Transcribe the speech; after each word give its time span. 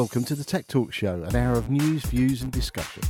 Welcome 0.00 0.24
to 0.24 0.34
the 0.34 0.44
Tech 0.44 0.66
Talk 0.66 0.94
Show, 0.94 1.24
an 1.24 1.36
hour 1.36 1.58
of 1.58 1.68
news, 1.68 2.06
views, 2.06 2.40
and 2.40 2.50
discussion. 2.50 3.02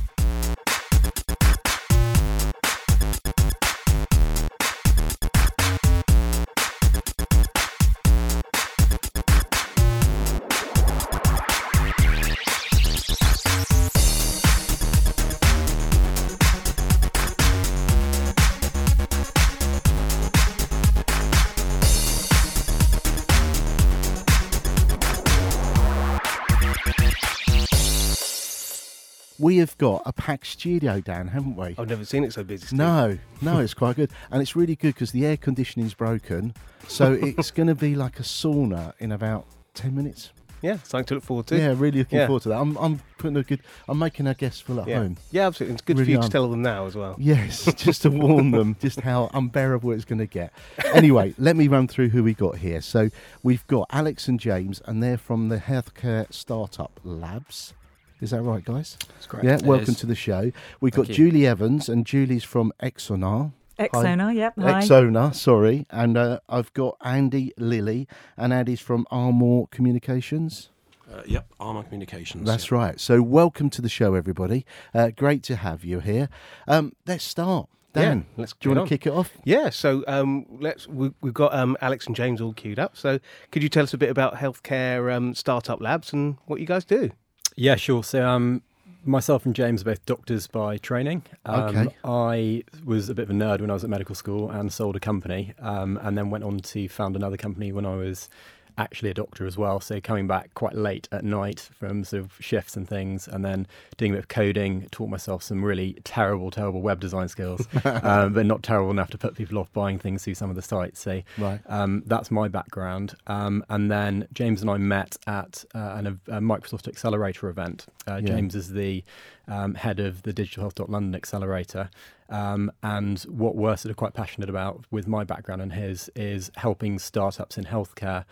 Have 29.61 29.77
got 29.77 30.01
a 30.05 30.11
packed 30.13 30.47
studio, 30.47 30.99
Dan, 30.99 31.29
haven't 31.29 31.55
we? 31.55 31.75
I've 31.77 31.87
never 31.89 32.03
seen 32.05 32.23
it 32.25 32.33
so 32.33 32.43
busy. 32.43 32.65
Steve. 32.67 32.77
No, 32.77 33.17
no, 33.41 33.59
it's 33.59 33.73
quite 33.73 33.95
good, 33.95 34.11
and 34.29 34.41
it's 34.41 34.55
really 34.55 34.75
good 34.75 34.93
because 34.93 35.11
the 35.11 35.25
air 35.25 35.37
conditioning's 35.37 35.93
broken, 35.93 36.53
so 36.87 37.13
it's 37.21 37.49
going 37.51 37.67
to 37.67 37.75
be 37.75 37.95
like 37.95 38.19
a 38.19 38.23
sauna 38.23 38.93
in 38.99 39.11
about 39.11 39.45
ten 39.73 39.95
minutes. 39.95 40.31
Yeah, 40.61 40.77
something 40.83 41.05
to 41.05 41.13
look 41.15 41.23
forward 41.23 41.47
to. 41.47 41.57
Yeah, 41.57 41.73
really 41.75 41.97
looking 41.99 42.19
Yeah. 42.19 42.27
forward 42.27 42.43
to 42.43 42.49
that. 42.49 42.59
I'm, 42.59 42.77
I'm 42.77 43.01
putting 43.17 43.35
a 43.35 43.41
good. 43.41 43.61
I'm 43.89 43.97
making 43.97 44.27
our 44.27 44.35
guests 44.35 44.61
feel 44.61 44.79
at 44.79 44.87
yeah. 44.87 44.97
home. 44.99 45.17
Yeah, 45.31 45.47
absolutely. 45.47 45.73
It's 45.73 45.81
good 45.81 45.97
Really 45.97 46.05
for 46.05 46.11
you 46.11 46.19
are. 46.19 46.21
to 46.21 46.29
tell 46.29 46.47
them 46.51 46.61
now 46.61 46.85
as 46.85 46.95
well. 46.95 47.15
Yes, 47.17 47.65
just 47.77 48.03
to 48.03 48.11
warn 48.11 48.51
them 48.51 48.75
just 48.79 48.99
how 48.99 49.31
unbearable 49.33 49.91
it's 49.91 50.05
going 50.05 50.19
to 50.19 50.27
get. 50.27 50.53
Anyway, 50.93 51.33
let 51.39 51.55
me 51.55 51.67
run 51.67 51.87
through 51.87 52.09
who 52.09 52.23
we 52.23 52.35
got 52.35 52.57
here. 52.59 52.79
So 52.81 53.09
we've 53.41 53.65
got 53.65 53.87
Alex 53.89 54.27
and 54.27 54.39
James, 54.39 54.83
and 54.85 55.01
they're 55.01 55.17
from 55.17 55.49
the 55.49 55.57
Healthcare 55.57 56.31
Startup 56.31 56.91
Labs. 57.03 57.73
Is 58.21 58.29
that 58.31 58.43
right, 58.43 58.63
guys? 58.63 58.97
That's 59.09 59.25
correct. 59.25 59.45
Yeah, 59.45 59.55
It 59.55 59.63
welcome 59.63 59.89
is. 59.93 59.99
to 60.01 60.05
the 60.05 60.15
show. 60.15 60.51
We've 60.79 60.93
Thank 60.93 61.07
got 61.07 61.17
you. 61.17 61.31
Julie 61.31 61.47
Evans, 61.47 61.89
and 61.89 62.05
Julie's 62.05 62.43
from 62.43 62.71
Exonar. 62.79 63.51
Exona, 63.79 64.35
yep. 64.35 64.53
Hi. 64.59 64.81
Exona, 64.81 65.33
sorry. 65.33 65.87
And 65.89 66.15
uh, 66.15 66.39
I've 66.47 66.71
got 66.73 66.97
Andy 67.03 67.51
Lilly, 67.57 68.07
and 68.37 68.53
Andy's 68.53 68.79
from 68.79 69.07
Armour 69.09 69.65
Communications. 69.71 70.69
Uh, 71.11 71.23
yep, 71.25 71.47
Armour 71.59 71.81
Communications. 71.83 72.45
That's 72.47 72.69
yeah. 72.69 72.77
right. 72.77 72.99
So, 72.99 73.23
welcome 73.23 73.71
to 73.71 73.81
the 73.81 73.89
show, 73.89 74.13
everybody. 74.13 74.67
Uh, 74.93 75.09
great 75.09 75.41
to 75.43 75.55
have 75.55 75.83
you 75.83 75.99
here. 75.99 76.29
Um, 76.67 76.93
let's 77.07 77.23
start. 77.23 77.69
Dan, 77.93 78.19
Yeah, 78.19 78.41
let's 78.41 78.53
do 78.53 78.69
you 78.69 78.75
want 78.75 78.81
on. 78.81 78.85
to 78.85 78.89
kick 78.97 79.07
it 79.07 79.13
off? 79.13 79.31
Yeah, 79.43 79.69
so 79.71 80.03
um, 80.07 80.45
let's 80.61 80.87
we, 80.87 81.11
we've 81.21 81.33
got 81.33 81.53
um, 81.53 81.75
Alex 81.81 82.05
and 82.07 82.15
James 82.15 82.39
all 82.39 82.53
queued 82.53 82.79
up. 82.79 82.95
So 82.95 83.19
could 83.51 83.63
you 83.63 83.67
tell 83.67 83.83
us 83.83 83.93
a 83.93 83.97
bit 83.97 84.09
about 84.09 84.35
healthcare 84.35 85.11
um, 85.13 85.33
startup 85.33 85.81
labs 85.81 86.13
and 86.13 86.37
what 86.45 86.61
you 86.61 86.65
guys 86.65 86.85
do? 86.85 87.11
Yeah, 87.55 87.75
sure. 87.75 88.03
So, 88.03 88.27
um, 88.27 88.61
myself 89.03 89.45
and 89.45 89.55
James 89.55 89.81
are 89.81 89.85
both 89.85 90.05
doctors 90.05 90.47
by 90.47 90.77
training. 90.77 91.23
Um, 91.45 91.63
Okay. 91.75 91.95
I 92.03 92.63
was 92.85 93.09
a 93.09 93.15
bit 93.15 93.23
of 93.23 93.29
a 93.29 93.33
nerd 93.33 93.61
when 93.61 93.69
I 93.69 93.73
was 93.73 93.83
at 93.83 93.89
medical 93.89 94.15
school 94.15 94.49
and 94.49 94.71
sold 94.71 94.95
a 94.95 94.99
company, 94.99 95.53
um, 95.59 95.97
and 96.01 96.17
then 96.17 96.29
went 96.29 96.43
on 96.43 96.59
to 96.59 96.87
found 96.87 97.15
another 97.15 97.37
company 97.37 97.71
when 97.71 97.85
I 97.85 97.95
was 97.95 98.29
actually 98.77 99.09
a 99.09 99.13
doctor 99.13 99.45
as 99.45 99.57
well. 99.57 99.79
So, 99.79 99.99
coming 100.01 100.27
back 100.27 100.53
quite 100.53 100.75
late 100.75 101.07
at 101.11 101.23
night 101.23 101.69
from 101.77 102.03
sort 102.03 102.23
of 102.23 102.33
shifts 102.39 102.75
and 102.77 102.87
things, 102.87 103.27
and 103.27 103.43
then 103.43 103.67
doing 103.97 104.11
a 104.11 104.15
bit 104.15 104.19
of 104.19 104.27
coding, 104.27 104.87
taught 104.91 105.09
myself 105.09 105.43
some 105.43 105.63
really 105.63 105.97
terrible, 106.03 106.51
terrible 106.51 106.81
web 106.81 106.99
design 106.99 107.27
skills, 107.27 107.67
um, 107.85 108.33
but 108.33 108.45
not 108.45 108.63
terrible 108.63 108.91
enough 108.91 109.09
to 109.11 109.17
put 109.17 109.35
people 109.35 109.57
off 109.57 109.71
buying 109.73 109.99
things 109.99 110.23
through 110.23 110.35
some 110.35 110.49
of 110.49 110.55
the 110.55 110.61
sites. 110.61 110.99
So, 110.99 111.21
Right. 111.37 111.59
um, 111.67 112.03
that's 112.05 112.31
my 112.31 112.47
background. 112.47 113.15
Um, 113.27 113.63
and 113.69 113.91
then 113.91 114.27
James 114.33 114.61
and 114.61 114.69
I 114.69 114.77
met 114.77 115.17
at 115.27 115.63
uh, 115.75 115.93
an, 115.95 116.07
a 116.27 116.39
Microsoft 116.41 116.87
Accelerator 116.87 117.49
event. 117.49 117.85
Uh, 118.07 118.15
Yeah. 118.21 118.35
James 118.35 118.55
is 118.55 118.73
the 118.73 119.03
um, 119.47 119.75
head 119.75 119.99
of 119.99 120.23
the 120.23 120.33
Digital 120.33 120.63
Health 120.63 120.79
London 120.89 121.13
Accelerator. 121.15 121.89
Um, 122.29 122.71
and 122.81 123.19
what 123.23 123.55
we're 123.57 123.75
sort 123.75 123.89
of 123.91 123.97
quite 123.97 124.13
passionate 124.13 124.49
about 124.49 124.85
with 124.89 125.05
my 125.07 125.25
background 125.25 125.61
and 125.61 125.73
his 125.73 126.09
is 126.15 126.49
helping 126.55 126.97
startups 126.97 127.57
in 127.57 127.65
healthcare 127.65 128.23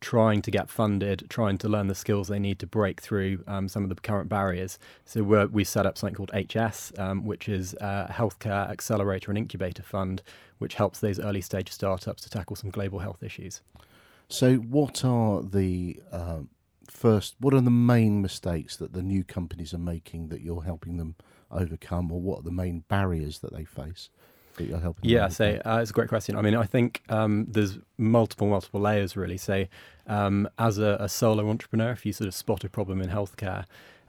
trying 0.00 0.42
to 0.42 0.50
get 0.50 0.68
funded, 0.68 1.26
trying 1.28 1.58
to 1.58 1.68
learn 1.68 1.86
the 1.86 1.94
skills 1.94 2.28
they 2.28 2.38
need 2.38 2.58
to 2.58 2.66
break 2.66 3.00
through 3.00 3.42
um, 3.46 3.68
some 3.68 3.82
of 3.82 3.88
the 3.88 3.94
current 3.96 4.28
barriers. 4.28 4.78
So 5.04 5.22
we 5.22 5.64
set 5.64 5.86
up 5.86 5.98
something 5.98 6.14
called 6.14 6.30
HS, 6.32 6.92
um, 6.98 7.24
which 7.24 7.48
is 7.48 7.74
a 7.80 8.08
healthcare 8.12 8.70
accelerator 8.70 9.30
and 9.30 9.38
incubator 9.38 9.82
fund, 9.82 10.22
which 10.58 10.74
helps 10.74 11.00
those 11.00 11.18
early 11.18 11.40
stage 11.40 11.70
startups 11.70 12.22
to 12.22 12.30
tackle 12.30 12.56
some 12.56 12.70
global 12.70 13.00
health 13.00 13.22
issues. 13.22 13.60
So, 14.28 14.56
what 14.56 15.04
are 15.04 15.42
the 15.42 16.00
uh, 16.10 16.40
first? 16.90 17.34
What 17.38 17.54
are 17.54 17.60
the 17.60 17.70
main 17.70 18.22
mistakes 18.22 18.76
that 18.76 18.92
the 18.92 19.02
new 19.02 19.22
companies 19.22 19.74
are 19.74 19.78
making 19.78 20.28
that 20.28 20.40
you're 20.40 20.64
helping 20.64 20.96
them 20.96 21.14
overcome, 21.50 22.10
or 22.10 22.20
what 22.20 22.40
are 22.40 22.42
the 22.42 22.50
main 22.50 22.84
barriers 22.88 23.40
that 23.40 23.52
they 23.52 23.64
face 23.64 24.08
that 24.56 24.66
you're 24.66 24.78
helping? 24.78 25.08
Yeah, 25.08 25.28
so 25.28 25.60
uh, 25.64 25.78
it's 25.80 25.90
a 25.90 25.94
great 25.94 26.08
question. 26.08 26.36
I 26.36 26.42
mean, 26.42 26.54
I 26.54 26.64
think 26.64 27.02
um, 27.08 27.46
there's 27.48 27.78
multiple, 27.98 28.48
multiple 28.48 28.80
layers 28.80 29.16
really. 29.16 29.38
So, 29.38 29.66
um, 30.06 30.48
as 30.58 30.78
a, 30.78 30.96
a 31.00 31.08
solo 31.08 31.48
entrepreneur, 31.48 31.90
if 31.90 32.04
you 32.04 32.12
sort 32.12 32.28
of 32.28 32.34
spot 32.34 32.64
a 32.64 32.68
problem 32.68 33.00
in 33.00 33.08
healthcare, 33.08 33.64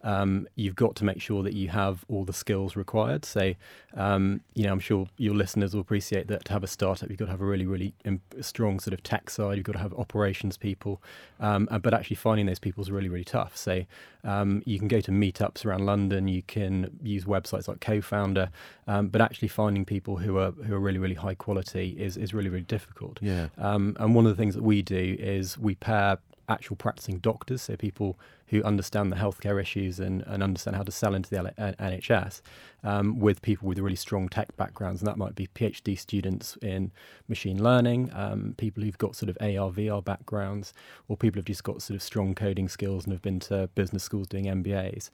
um, 0.06 0.48
you've 0.56 0.76
got 0.76 0.96
to 0.98 1.04
make 1.04 1.20
sure 1.20 1.42
that 1.44 1.54
you 1.54 1.68
have 1.70 2.06
all 2.08 2.24
the 2.24 2.32
skills 2.32 2.76
required. 2.76 3.26
So, 3.26 3.54
um, 3.96 4.42
you 4.54 4.64
know, 4.64 4.72
I'm 4.72 4.80
sure 4.80 5.08
your 5.18 5.34
listeners 5.34 5.74
will 5.74 5.82
appreciate 5.82 6.28
that 6.28 6.46
to 6.46 6.54
have 6.54 6.64
a 6.64 6.68
startup, 6.68 7.10
you've 7.10 7.18
got 7.18 7.26
to 7.26 7.32
have 7.32 7.42
a 7.42 7.46
really, 7.46 7.66
really 7.66 7.96
im- 8.06 8.22
strong 8.40 8.80
sort 8.80 8.94
of 8.94 9.02
tech 9.02 9.32
side. 9.32 9.58
You've 9.58 9.66
got 9.66 9.74
to 9.74 9.80
have 9.80 9.94
operations 9.96 10.58
people, 10.58 11.02
um, 11.40 11.68
but 11.82 11.94
actually 11.94 12.18
finding 12.18 12.46
those 12.46 12.60
people 12.60 12.84
is 12.84 12.92
really, 12.92 13.10
really 13.10 13.26
tough. 13.26 13.58
So, 13.58 13.84
um, 14.24 14.62
you 14.66 14.78
can 14.78 14.88
go 14.88 15.02
to 15.02 15.12
meetups 15.12 15.66
around 15.66 15.86
London. 15.88 16.28
You 16.28 16.44
can 16.44 17.00
use 17.02 17.26
websites 17.26 17.68
like 17.68 17.80
Co-founder, 17.80 18.50
um, 18.88 19.08
but 19.08 19.22
actually 19.22 19.48
finding 19.48 19.86
people 19.86 20.18
who 20.18 20.38
are 20.38 20.52
who 20.52 20.76
are 20.76 20.80
really, 20.80 21.00
really 21.00 21.16
high 21.16 21.36
quality 21.36 21.96
is 21.98 22.16
is 22.16 22.32
really, 22.34 22.50
really 22.50 22.64
difficult. 22.64 23.18
yeah, 23.22 23.48
Um, 23.58 23.98
and 24.00 24.14
one 24.14 24.28
of 24.28 24.32
the 24.36 24.42
things 24.42 24.54
that 24.54 24.64
we 24.64 24.84
do 24.84 25.18
is 25.20 25.58
we 25.58 25.74
pair 25.76 26.20
actual 26.48 26.76
practicing 26.76 27.18
doctors, 27.20 27.64
so 27.64 27.76
people 27.76 28.20
who 28.47 28.63
understand 28.63 29.11
the 29.11 29.16
healthcare 29.16 29.59
issues 29.59 30.00
and, 30.00 30.22
and 30.28 30.44
understand 30.44 30.75
how 30.75 30.83
to 30.83 30.91
sell 30.91 31.16
into 31.16 31.29
the 31.29 31.38
L- 31.38 31.51
N- 31.57 31.75
NHS, 31.79 32.41
um, 32.83 33.19
with 33.19 33.41
people 33.41 33.67
with 33.67 33.79
really 33.79 33.95
strong 33.95 34.29
tech 34.29 34.56
backgrounds. 34.56 35.01
And 35.01 35.07
that 35.07 35.17
might 35.17 35.35
be 35.35 35.47
PhD 35.47 35.97
students 35.97 36.57
in 36.61 36.91
machine 37.28 37.63
learning, 37.63 38.11
um, 38.13 38.53
people 38.57 38.83
who've 38.83 38.97
got 38.97 39.16
sort 39.16 39.29
of 39.29 39.38
AR, 39.41 39.72
VR 39.72 40.03
backgrounds, 40.03 40.73
or 41.07 41.17
people 41.17 41.39
who've 41.39 41.45
just 41.45 41.63
got 41.63 41.81
sort 41.81 41.95
of 41.95 42.03
strong 42.03 42.35
coding 42.35 42.69
skills 42.69 43.06
and 43.06 43.13
have 43.13 43.22
been 43.22 43.39
to 43.41 43.67
business 43.75 44.03
schools 44.03 44.28
doing 44.28 44.45
MBAs. 44.45 45.09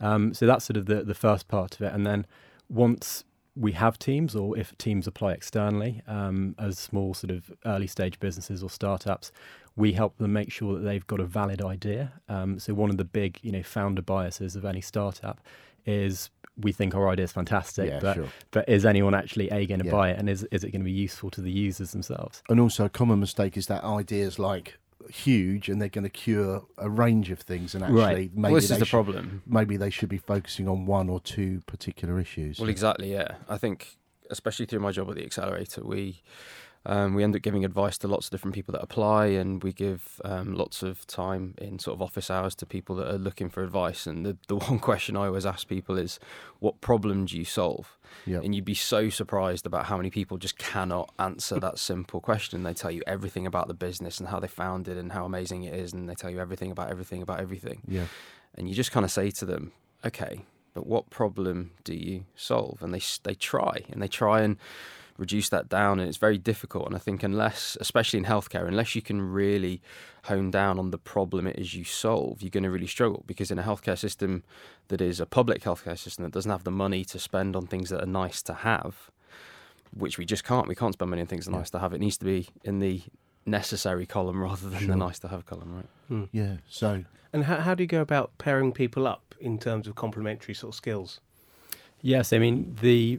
Um, 0.00 0.34
so 0.34 0.46
that's 0.46 0.64
sort 0.64 0.76
of 0.76 0.86
the, 0.86 1.02
the 1.02 1.14
first 1.14 1.48
part 1.48 1.74
of 1.74 1.82
it. 1.82 1.92
And 1.92 2.06
then 2.06 2.26
once 2.68 3.24
we 3.56 3.72
have 3.72 3.98
teams, 3.98 4.36
or 4.36 4.56
if 4.56 4.76
teams 4.76 5.06
apply 5.06 5.32
externally 5.32 6.02
um, 6.06 6.54
as 6.58 6.78
small 6.78 7.14
sort 7.14 7.30
of 7.30 7.50
early 7.64 7.86
stage 7.86 8.20
businesses 8.20 8.62
or 8.62 8.68
startups, 8.68 9.32
we 9.76 9.92
help 9.92 10.16
them 10.18 10.32
make 10.32 10.50
sure 10.50 10.74
that 10.74 10.80
they've 10.80 11.06
got 11.06 11.20
a 11.20 11.24
valid 11.24 11.62
idea. 11.62 12.12
Um, 12.28 12.58
so 12.58 12.72
one 12.74 12.90
of 12.90 12.96
the 12.96 13.04
big, 13.04 13.38
you 13.42 13.52
know, 13.52 13.62
founder 13.62 14.02
biases 14.02 14.56
of 14.56 14.64
any 14.64 14.80
startup 14.80 15.40
is 15.84 16.30
we 16.58 16.72
think 16.72 16.94
our 16.94 17.08
idea 17.10 17.24
is 17.24 17.32
fantastic, 17.32 17.90
Yeah, 17.90 18.00
but 18.00 18.14
sure. 18.14 18.28
but 18.50 18.68
is 18.68 18.86
anyone 18.86 19.14
actually 19.14 19.50
a 19.50 19.66
going 19.66 19.80
to 19.80 19.86
Yeah. 19.86 19.92
buy 19.92 20.10
it, 20.10 20.18
and 20.18 20.28
is 20.30 20.44
is 20.50 20.64
it 20.64 20.70
going 20.70 20.80
to 20.80 20.84
be 20.86 20.90
useful 20.92 21.30
to 21.32 21.40
the 21.42 21.52
users 21.52 21.92
themselves? 21.92 22.42
and 22.48 22.58
also 22.58 22.86
a 22.86 22.88
common 22.88 23.20
mistake 23.20 23.56
is 23.56 23.66
that 23.66 23.84
ideas 23.84 24.38
like 24.38 24.78
huge 25.10 25.68
and 25.68 25.80
they're 25.80 25.88
going 25.88 26.02
to 26.02 26.10
cure 26.10 26.64
a 26.78 26.88
range 26.90 27.30
of 27.30 27.38
things, 27.38 27.74
and 27.74 27.84
actually 27.84 28.00
Right. 28.00 28.16
maybe 28.34 28.40
well, 28.42 28.54
this 28.54 28.70
is 28.70 28.78
the 28.78 28.84
should- 28.86 28.90
problem. 28.90 29.42
maybe 29.46 29.76
they 29.76 29.90
should 29.90 30.08
be 30.08 30.18
focusing 30.18 30.66
on 30.66 30.86
one 30.86 31.08
or 31.10 31.20
two 31.20 31.60
particular 31.66 32.18
issues. 32.18 32.58
Well, 32.58 32.70
exactly. 32.70 33.12
Yeah, 33.12 33.36
I 33.48 33.58
think 33.58 33.98
especially 34.30 34.66
through 34.66 34.80
my 34.80 34.90
job 34.90 35.08
at 35.10 35.14
the 35.14 35.24
accelerator, 35.24 35.84
we 35.84 36.22
um, 36.88 37.14
we 37.14 37.24
end 37.24 37.34
up 37.34 37.42
giving 37.42 37.64
advice 37.64 37.98
to 37.98 38.08
lots 38.08 38.28
of 38.28 38.30
different 38.30 38.54
people 38.54 38.70
that 38.72 38.82
apply, 38.82 39.26
and 39.26 39.62
we 39.62 39.72
give 39.72 40.20
um, 40.24 40.54
lots 40.54 40.84
of 40.84 41.04
time 41.08 41.54
in 41.58 41.80
sort 41.80 41.96
of 41.96 42.02
office 42.02 42.30
hours 42.30 42.54
to 42.56 42.66
people 42.66 42.94
that 42.96 43.12
are 43.12 43.18
looking 43.18 43.50
for 43.50 43.64
advice. 43.64 44.06
And 44.06 44.24
the 44.24 44.36
the 44.46 44.56
one 44.68 44.78
question 44.78 45.16
I 45.16 45.26
always 45.26 45.44
ask 45.44 45.66
people 45.66 45.98
is, 45.98 46.20
"What 46.60 46.80
problem 46.80 47.26
do 47.26 47.36
you 47.36 47.44
solve?" 47.44 47.98
Yep. 48.24 48.44
And 48.44 48.54
you'd 48.54 48.64
be 48.64 48.74
so 48.74 49.10
surprised 49.10 49.66
about 49.66 49.86
how 49.86 49.96
many 49.96 50.10
people 50.10 50.38
just 50.38 50.58
cannot 50.58 51.12
answer 51.18 51.58
that 51.58 51.78
simple 51.78 52.20
question. 52.20 52.62
They 52.62 52.72
tell 52.72 52.92
you 52.92 53.02
everything 53.04 53.46
about 53.46 53.66
the 53.66 53.74
business 53.74 54.20
and 54.20 54.28
how 54.28 54.38
they 54.38 54.46
found 54.46 54.86
it 54.86 54.96
and 54.96 55.10
how 55.10 55.24
amazing 55.24 55.64
it 55.64 55.74
is, 55.74 55.92
and 55.92 56.08
they 56.08 56.14
tell 56.14 56.30
you 56.30 56.38
everything 56.38 56.70
about 56.70 56.90
everything 56.90 57.20
about 57.20 57.40
everything. 57.40 57.82
yeah, 57.88 58.06
and 58.54 58.68
you 58.68 58.76
just 58.76 58.92
kind 58.92 59.04
of 59.04 59.10
say 59.10 59.32
to 59.32 59.44
them, 59.44 59.72
"Okay, 60.04 60.44
but 60.72 60.86
what 60.86 61.10
problem 61.10 61.72
do 61.82 61.94
you 61.94 62.26
solve?" 62.36 62.80
And 62.80 62.94
they 62.94 63.02
they 63.24 63.34
try 63.34 63.84
and 63.90 64.00
they 64.00 64.08
try 64.08 64.42
and 64.42 64.56
reduce 65.18 65.48
that 65.50 65.68
down, 65.68 65.98
and 66.00 66.08
it's 66.08 66.18
very 66.18 66.38
difficult. 66.38 66.86
And 66.86 66.94
I 66.94 66.98
think 66.98 67.22
unless, 67.22 67.76
especially 67.80 68.18
in 68.18 68.24
healthcare, 68.24 68.66
unless 68.68 68.94
you 68.94 69.02
can 69.02 69.20
really 69.20 69.80
hone 70.24 70.50
down 70.50 70.78
on 70.78 70.90
the 70.90 70.98
problem 70.98 71.46
it 71.46 71.58
is 71.58 71.74
you 71.74 71.84
solve, 71.84 72.42
you're 72.42 72.50
going 72.50 72.64
to 72.64 72.70
really 72.70 72.86
struggle 72.86 73.22
because 73.26 73.50
in 73.50 73.58
a 73.58 73.62
healthcare 73.62 73.96
system 73.98 74.42
that 74.88 75.00
is 75.00 75.20
a 75.20 75.26
public 75.26 75.62
healthcare 75.62 75.98
system 75.98 76.24
that 76.24 76.32
doesn't 76.32 76.50
have 76.50 76.64
the 76.64 76.70
money 76.70 77.04
to 77.04 77.18
spend 77.18 77.54
on 77.56 77.66
things 77.66 77.90
that 77.90 78.02
are 78.02 78.06
nice 78.06 78.42
to 78.42 78.52
have, 78.54 79.10
which 79.96 80.18
we 80.18 80.24
just 80.24 80.44
can't. 80.44 80.68
We 80.68 80.74
can't 80.74 80.92
spend 80.94 81.10
money 81.10 81.22
on 81.22 81.28
things 81.28 81.46
that 81.46 81.52
are 81.52 81.58
nice 81.58 81.70
to 81.70 81.78
have. 81.78 81.92
It 81.92 82.00
needs 82.00 82.18
to 82.18 82.24
be 82.24 82.48
in 82.64 82.80
the 82.80 83.02
necessary 83.44 84.06
column 84.06 84.42
rather 84.42 84.68
than 84.68 84.80
Sure. 84.80 84.88
the 84.88 84.96
nice 84.96 85.18
to 85.20 85.28
have 85.28 85.46
column, 85.46 85.74
right? 85.76 85.86
Hmm. 86.08 86.24
Yeah. 86.32 86.56
So 86.68 87.04
And 87.32 87.44
how, 87.44 87.56
how 87.60 87.74
do 87.74 87.82
you 87.82 87.86
go 87.86 88.00
about 88.00 88.36
pairing 88.38 88.72
people 88.72 89.06
up 89.06 89.34
in 89.40 89.58
terms 89.58 89.86
of 89.86 89.94
complementary 89.94 90.54
sort 90.54 90.72
of 90.72 90.76
skills? 90.76 91.20
Yes, 92.06 92.32
I 92.32 92.38
mean 92.38 92.76
the 92.80 93.18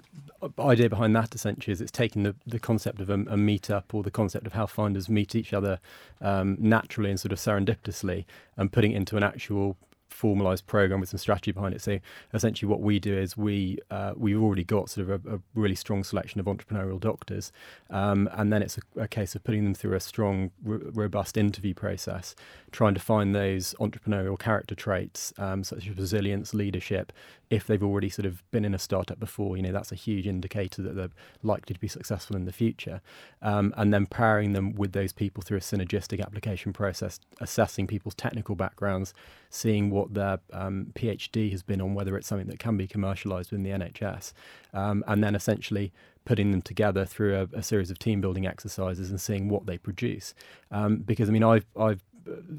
idea 0.57 0.87
behind 0.87 1.13
that 1.13 1.35
essentially 1.35 1.73
is 1.73 1.81
it's 1.81 1.91
taking 1.91 2.23
the, 2.23 2.35
the 2.45 2.57
concept 2.57 3.01
of 3.01 3.09
a, 3.09 3.15
a 3.15 3.35
meetup 3.35 3.83
or 3.91 4.01
the 4.01 4.09
concept 4.09 4.47
of 4.47 4.53
how 4.53 4.65
finders 4.65 5.09
meet 5.09 5.35
each 5.35 5.51
other 5.51 5.81
um, 6.21 6.55
naturally 6.57 7.09
and 7.09 7.19
sort 7.19 7.33
of 7.33 7.37
serendipitously 7.37 8.23
and 8.55 8.71
putting 8.71 8.93
it 8.93 8.95
into 8.95 9.17
an 9.17 9.23
actual 9.23 9.75
formalized 10.09 10.65
program 10.65 11.00
with 11.00 11.09
some 11.09 11.18
strategy 11.18 11.51
behind 11.51 11.74
it. 11.75 11.81
So 11.81 12.00
essentially, 12.33 12.69
what 12.69 12.81
we 12.81 13.00
do 13.00 13.18
is 13.18 13.38
we 13.38 13.77
uh, 13.92 14.13
we've 14.15 14.42
already 14.42 14.63
got 14.63 14.89
sort 14.89 15.09
of 15.09 15.25
a, 15.25 15.36
a 15.36 15.39
really 15.56 15.75
strong 15.75 16.04
selection 16.04 16.39
of 16.39 16.45
entrepreneurial 16.45 17.00
doctors, 17.00 17.51
um, 17.89 18.30
and 18.33 18.51
then 18.51 18.62
it's 18.62 18.77
a, 18.77 19.01
a 19.01 19.07
case 19.07 19.36
of 19.36 19.44
putting 19.44 19.63
them 19.63 19.74
through 19.74 19.95
a 19.95 20.00
strong, 20.00 20.51
r- 20.68 20.80
robust 20.94 21.38
interview 21.38 21.74
process, 21.74 22.36
trying 22.71 22.94
to 22.94 23.00
find 23.00 23.36
those 23.36 23.75
entrepreneurial 23.80 24.38
character 24.38 24.75
traits 24.75 25.33
um, 25.38 25.63
such 25.63 25.88
as 25.88 25.98
resilience, 25.98 26.54
leadership. 26.54 27.12
If 27.50 27.65
they've 27.65 27.83
already 27.83 28.09
sort 28.09 28.25
of 28.25 28.44
been 28.51 28.65
in 28.65 28.74
a 28.74 28.80
startup 28.80 29.19
before, 29.19 29.56
you 29.56 29.63
know 29.63 29.71
that's 29.71 29.92
a 29.92 29.95
huge 29.95 30.27
indicator 30.27 30.81
that 30.81 30.95
they're 30.95 31.09
likely 31.44 31.74
to 31.74 31.80
be 31.80 31.88
successful 31.88 32.36
in 32.36 32.45
the 32.45 32.51
future. 32.51 33.01
Um, 33.42 33.74
and 33.77 33.94
then 33.94 34.06
pairing 34.06 34.54
them 34.54 34.75
with 34.75 34.92
those 34.92 35.13
people 35.13 35.42
through 35.44 35.57
a 35.57 35.62
synergistic 35.62 36.21
application 36.21 36.74
process, 36.74 37.19
assessing 37.39 37.88
people's 37.88 38.15
technical 38.15 38.56
backgrounds, 38.56 39.13
seeing 39.50 39.89
what 39.89 39.96
their 40.05 40.39
um, 40.53 40.88
PhD 40.94 41.51
has 41.51 41.63
been 41.63 41.81
on, 41.81 41.94
whether 41.94 42.17
it's 42.17 42.27
something 42.27 42.47
that 42.47 42.59
can 42.59 42.77
be 42.77 42.88
commercialised 42.88 43.51
within 43.51 43.63
the 43.63 43.71
NHS, 43.71 44.33
um, 44.73 45.03
and 45.07 45.23
then 45.23 45.35
essentially 45.35 45.91
putting 46.25 46.51
them 46.51 46.61
together 46.61 47.05
through 47.05 47.35
a, 47.35 47.57
a 47.57 47.63
series 47.63 47.89
of 47.89 47.97
team 47.97 48.19
building 48.19 48.45
exercises 48.45 49.09
and 49.09 49.19
seeing 49.19 49.47
what 49.47 49.65
they 49.65 49.77
produce. 49.77 50.35
Um, 50.71 50.97
because 50.97 51.29
I 51.29 51.31
mean, 51.31 51.44
I've 51.44 51.65
I've 51.79 52.03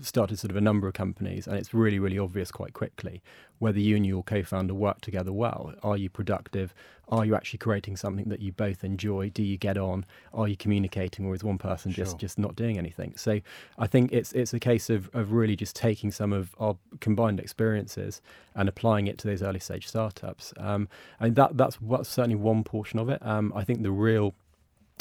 started 0.00 0.38
sort 0.38 0.50
of 0.50 0.56
a 0.56 0.60
number 0.60 0.86
of 0.88 0.94
companies, 0.94 1.46
and 1.46 1.56
it's 1.56 1.72
really 1.74 1.98
really 1.98 2.18
obvious 2.18 2.50
quite 2.50 2.72
quickly 2.72 3.22
whether 3.58 3.80
you 3.80 3.96
and 3.96 4.06
your 4.06 4.22
co-founder 4.22 4.72
work 4.72 5.00
together 5.00 5.32
well. 5.32 5.74
Are 5.82 5.96
you 5.96 6.08
productive? 6.08 6.72
Are 7.08 7.24
you 7.24 7.34
actually 7.34 7.58
creating 7.58 7.96
something 7.96 8.28
that 8.28 8.40
you 8.40 8.52
both 8.52 8.84
enjoy? 8.84 9.30
Do 9.30 9.42
you 9.42 9.56
get 9.56 9.76
on? 9.76 10.04
Are 10.32 10.46
you 10.46 10.56
communicating, 10.56 11.26
or 11.26 11.34
is 11.34 11.42
one 11.42 11.58
person 11.58 11.90
Sure. 11.90 12.04
just 12.04 12.18
just 12.18 12.38
not 12.38 12.54
doing 12.54 12.78
anything? 12.78 13.14
So 13.16 13.40
I 13.78 13.86
think 13.86 14.12
it's 14.12 14.32
it's 14.32 14.54
a 14.54 14.60
case 14.60 14.90
of 14.90 15.10
of 15.14 15.32
really 15.32 15.56
just 15.56 15.74
taking 15.74 16.12
some 16.12 16.32
of 16.32 16.54
our 16.60 16.76
combined 17.00 17.40
experiences 17.40 18.20
and 18.54 18.68
applying 18.68 19.06
it 19.06 19.18
to 19.18 19.26
those 19.26 19.42
early 19.42 19.60
stage 19.60 19.88
startups. 19.88 20.52
Um, 20.56 20.88
and 21.18 21.34
that 21.36 21.56
that's 21.56 21.80
what's 21.80 22.08
certainly 22.08 22.36
one 22.36 22.62
portion 22.62 22.98
of 23.00 23.08
it. 23.08 23.24
Um, 23.26 23.52
I 23.56 23.64
think 23.64 23.82
the 23.82 23.90
real 23.90 24.34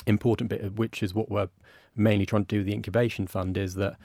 important 0.06 0.50
bit, 0.50 0.62
of 0.62 0.80
which 0.80 1.04
is 1.04 1.14
what 1.14 1.30
we're 1.30 1.50
mainly 1.96 2.26
trying 2.26 2.46
to 2.46 2.48
do 2.48 2.58
with 2.60 2.68
the 2.68 2.74
incubation 2.74 3.28
fund, 3.28 3.58
is 3.58 3.76
that 3.76 3.98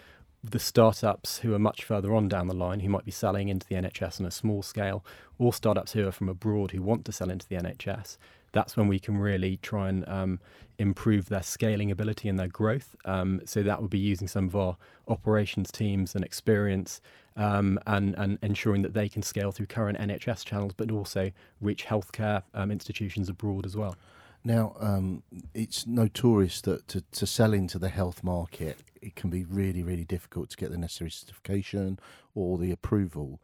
the 0.45 0.59
startups 0.59 1.39
who 1.39 1.55
are 1.55 1.59
much 1.59 1.85
further 1.85 2.15
on 2.15 2.29
down 2.29 2.49
the 2.49 2.55
line, 2.55 2.81
who 2.81 2.89
might 2.89 3.05
be 3.05 3.13
selling 3.13 3.49
into 3.49 3.67
the 3.67 3.77
NHS 3.77 4.21
on 4.21 4.27
a 4.27 4.31
small 4.31 4.63
scale, 4.63 5.05
or 5.39 5.53
startups 5.53 5.93
who 5.93 6.07
are 6.07 6.13
from 6.13 6.29
abroad 6.29 6.73
who 6.73 6.83
want 6.83 7.05
to 7.05 7.13
sell 7.13 7.31
into 7.31 7.47
the 7.47 7.57
NHS, 7.57 8.17
that's 8.53 8.77
when 8.77 8.89
we 8.89 8.99
can 8.99 9.17
really 9.17 9.57
try 9.59 9.89
and 9.89 10.07
um, 10.09 10.41
improve 10.79 11.29
their 11.29 11.43
scaling 11.43 11.91
ability 11.91 12.29
and 12.29 12.39
their 12.39 12.49
growth. 12.49 12.95
Um, 13.05 13.41
so 13.45 13.63
that 13.63 13.81
would 13.81 13.91
be 13.91 13.99
using 13.99 14.29
some 14.29 14.47
of 14.47 14.57
our 14.57 14.77
operations 15.09 15.71
teams 15.71 16.15
and 16.15 16.25
experience 16.25 17.01
um, 17.37 17.79
and, 17.87 18.15
and 18.17 18.39
ensuring 18.43 18.83
that 18.83 18.95
they 18.95 19.09
can 19.09 19.23
scale 19.23 19.53
through 19.53 19.67
current 19.67 19.99
NHS 19.99 20.45
channels, 20.45 20.75
but 20.77 20.91
also 20.91 21.31
reach 21.61 21.87
healthcare 21.87 22.43
um, 22.53 22.71
institutions 22.71 23.29
abroad 23.29 23.65
as 23.65 23.77
well. 23.77 23.97
Now, 24.45 24.75
um, 24.81 25.23
it's 25.55 25.87
notorious 25.87 26.61
that 26.63 26.89
to, 26.89 27.03
to 27.13 27.27
sell 27.27 27.53
into 27.53 27.79
the 27.79 27.89
health 27.89 28.25
market, 28.25 28.79
it 29.03 29.15
can 29.17 29.29
be 29.31 29.45
really, 29.45 29.83
really 29.83 30.05
difficult 30.05 30.51
to 30.51 30.57
get 30.57 30.71
the 30.71 30.79
necessary 30.79 31.11
certification 31.11 31.99
or 32.35 32.57
the 32.59 32.71
approval. 32.71 33.41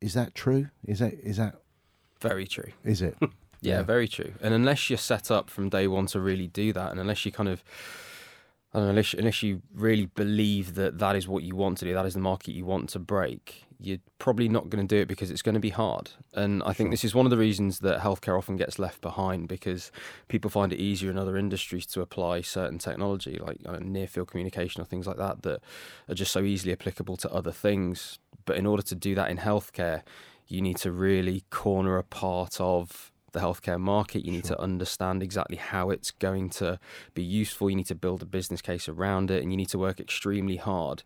Is 0.00 0.14
that 0.14 0.34
true? 0.34 0.68
Is 0.84 0.98
that 0.98 1.14
is 1.14 1.36
that 1.38 1.60
Very 2.20 2.46
true. 2.46 2.72
is 2.84 3.00
it? 3.02 3.16
Yeah, 3.62 3.76
Yeah. 3.78 3.82
very 3.84 4.06
true. 4.06 4.34
And 4.42 4.52
unless 4.52 4.90
you're 4.90 4.98
set 4.98 5.30
up 5.30 5.48
from 5.48 5.70
day 5.70 5.86
one 5.88 6.06
to 6.08 6.20
really 6.20 6.46
do 6.46 6.74
that, 6.74 6.90
and 6.90 7.00
unless 7.00 7.24
you 7.24 7.32
kind 7.32 7.48
of, 7.48 7.64
know, 8.82 8.88
unless, 8.90 9.14
unless 9.14 9.42
you 9.42 9.62
really 9.74 10.06
believe 10.06 10.74
that 10.74 10.98
that 10.98 11.16
is 11.16 11.26
what 11.26 11.42
you 11.42 11.56
want 11.56 11.78
to 11.78 11.84
do, 11.84 11.94
that 11.94 12.06
is 12.06 12.14
the 12.14 12.20
market 12.20 12.52
you 12.52 12.64
want 12.64 12.88
to 12.90 12.98
break, 12.98 13.66
you're 13.78 13.98
probably 14.18 14.48
not 14.48 14.70
going 14.70 14.86
to 14.86 14.94
do 14.94 15.00
it 15.00 15.08
because 15.08 15.30
it's 15.30 15.42
going 15.42 15.54
to 15.54 15.60
be 15.60 15.70
hard. 15.70 16.10
And 16.34 16.62
I 16.62 16.72
think 16.72 16.88
Sure. 16.88 16.90
this 16.92 17.04
is 17.04 17.14
one 17.14 17.26
of 17.26 17.30
the 17.30 17.36
reasons 17.36 17.80
that 17.80 18.00
healthcare 18.00 18.36
often 18.36 18.56
gets 18.56 18.78
left 18.78 19.00
behind 19.00 19.48
because 19.48 19.90
people 20.28 20.50
find 20.50 20.72
it 20.72 20.80
easier 20.80 21.10
in 21.10 21.18
other 21.18 21.36
industries 21.36 21.86
to 21.86 22.00
apply 22.00 22.40
certain 22.40 22.78
technology, 22.78 23.38
like 23.38 23.58
uh, 23.66 23.78
near 23.80 24.06
field 24.06 24.28
communication 24.28 24.80
or 24.80 24.84
things 24.84 25.06
like 25.06 25.18
that, 25.18 25.42
that 25.42 25.60
are 26.08 26.14
just 26.14 26.32
so 26.32 26.40
easily 26.40 26.72
applicable 26.72 27.16
to 27.18 27.32
other 27.32 27.52
things. 27.52 28.18
But 28.44 28.56
in 28.56 28.66
order 28.66 28.82
to 28.82 28.94
do 28.94 29.14
that 29.14 29.30
in 29.30 29.38
healthcare, 29.38 30.02
you 30.46 30.62
need 30.62 30.76
to 30.78 30.92
really 30.92 31.44
corner 31.50 31.98
a 31.98 32.04
part 32.04 32.60
of 32.60 33.12
the 33.36 33.42
healthcare 33.42 33.78
market. 33.78 34.24
You 34.24 34.32
need 34.32 34.46
Sure. 34.46 34.56
to 34.56 34.62
understand 34.62 35.22
exactly 35.22 35.56
how 35.56 35.90
it's 35.90 36.10
going 36.10 36.50
to 36.50 36.78
be 37.14 37.22
useful. 37.22 37.68
You 37.70 37.76
need 37.76 37.86
to 37.86 37.94
build 37.94 38.22
a 38.22 38.26
business 38.26 38.60
case 38.62 38.88
around 38.88 39.30
it, 39.30 39.42
and 39.42 39.52
you 39.52 39.56
need 39.56 39.68
to 39.68 39.78
work 39.78 40.00
extremely 40.00 40.56
hard 40.56 41.02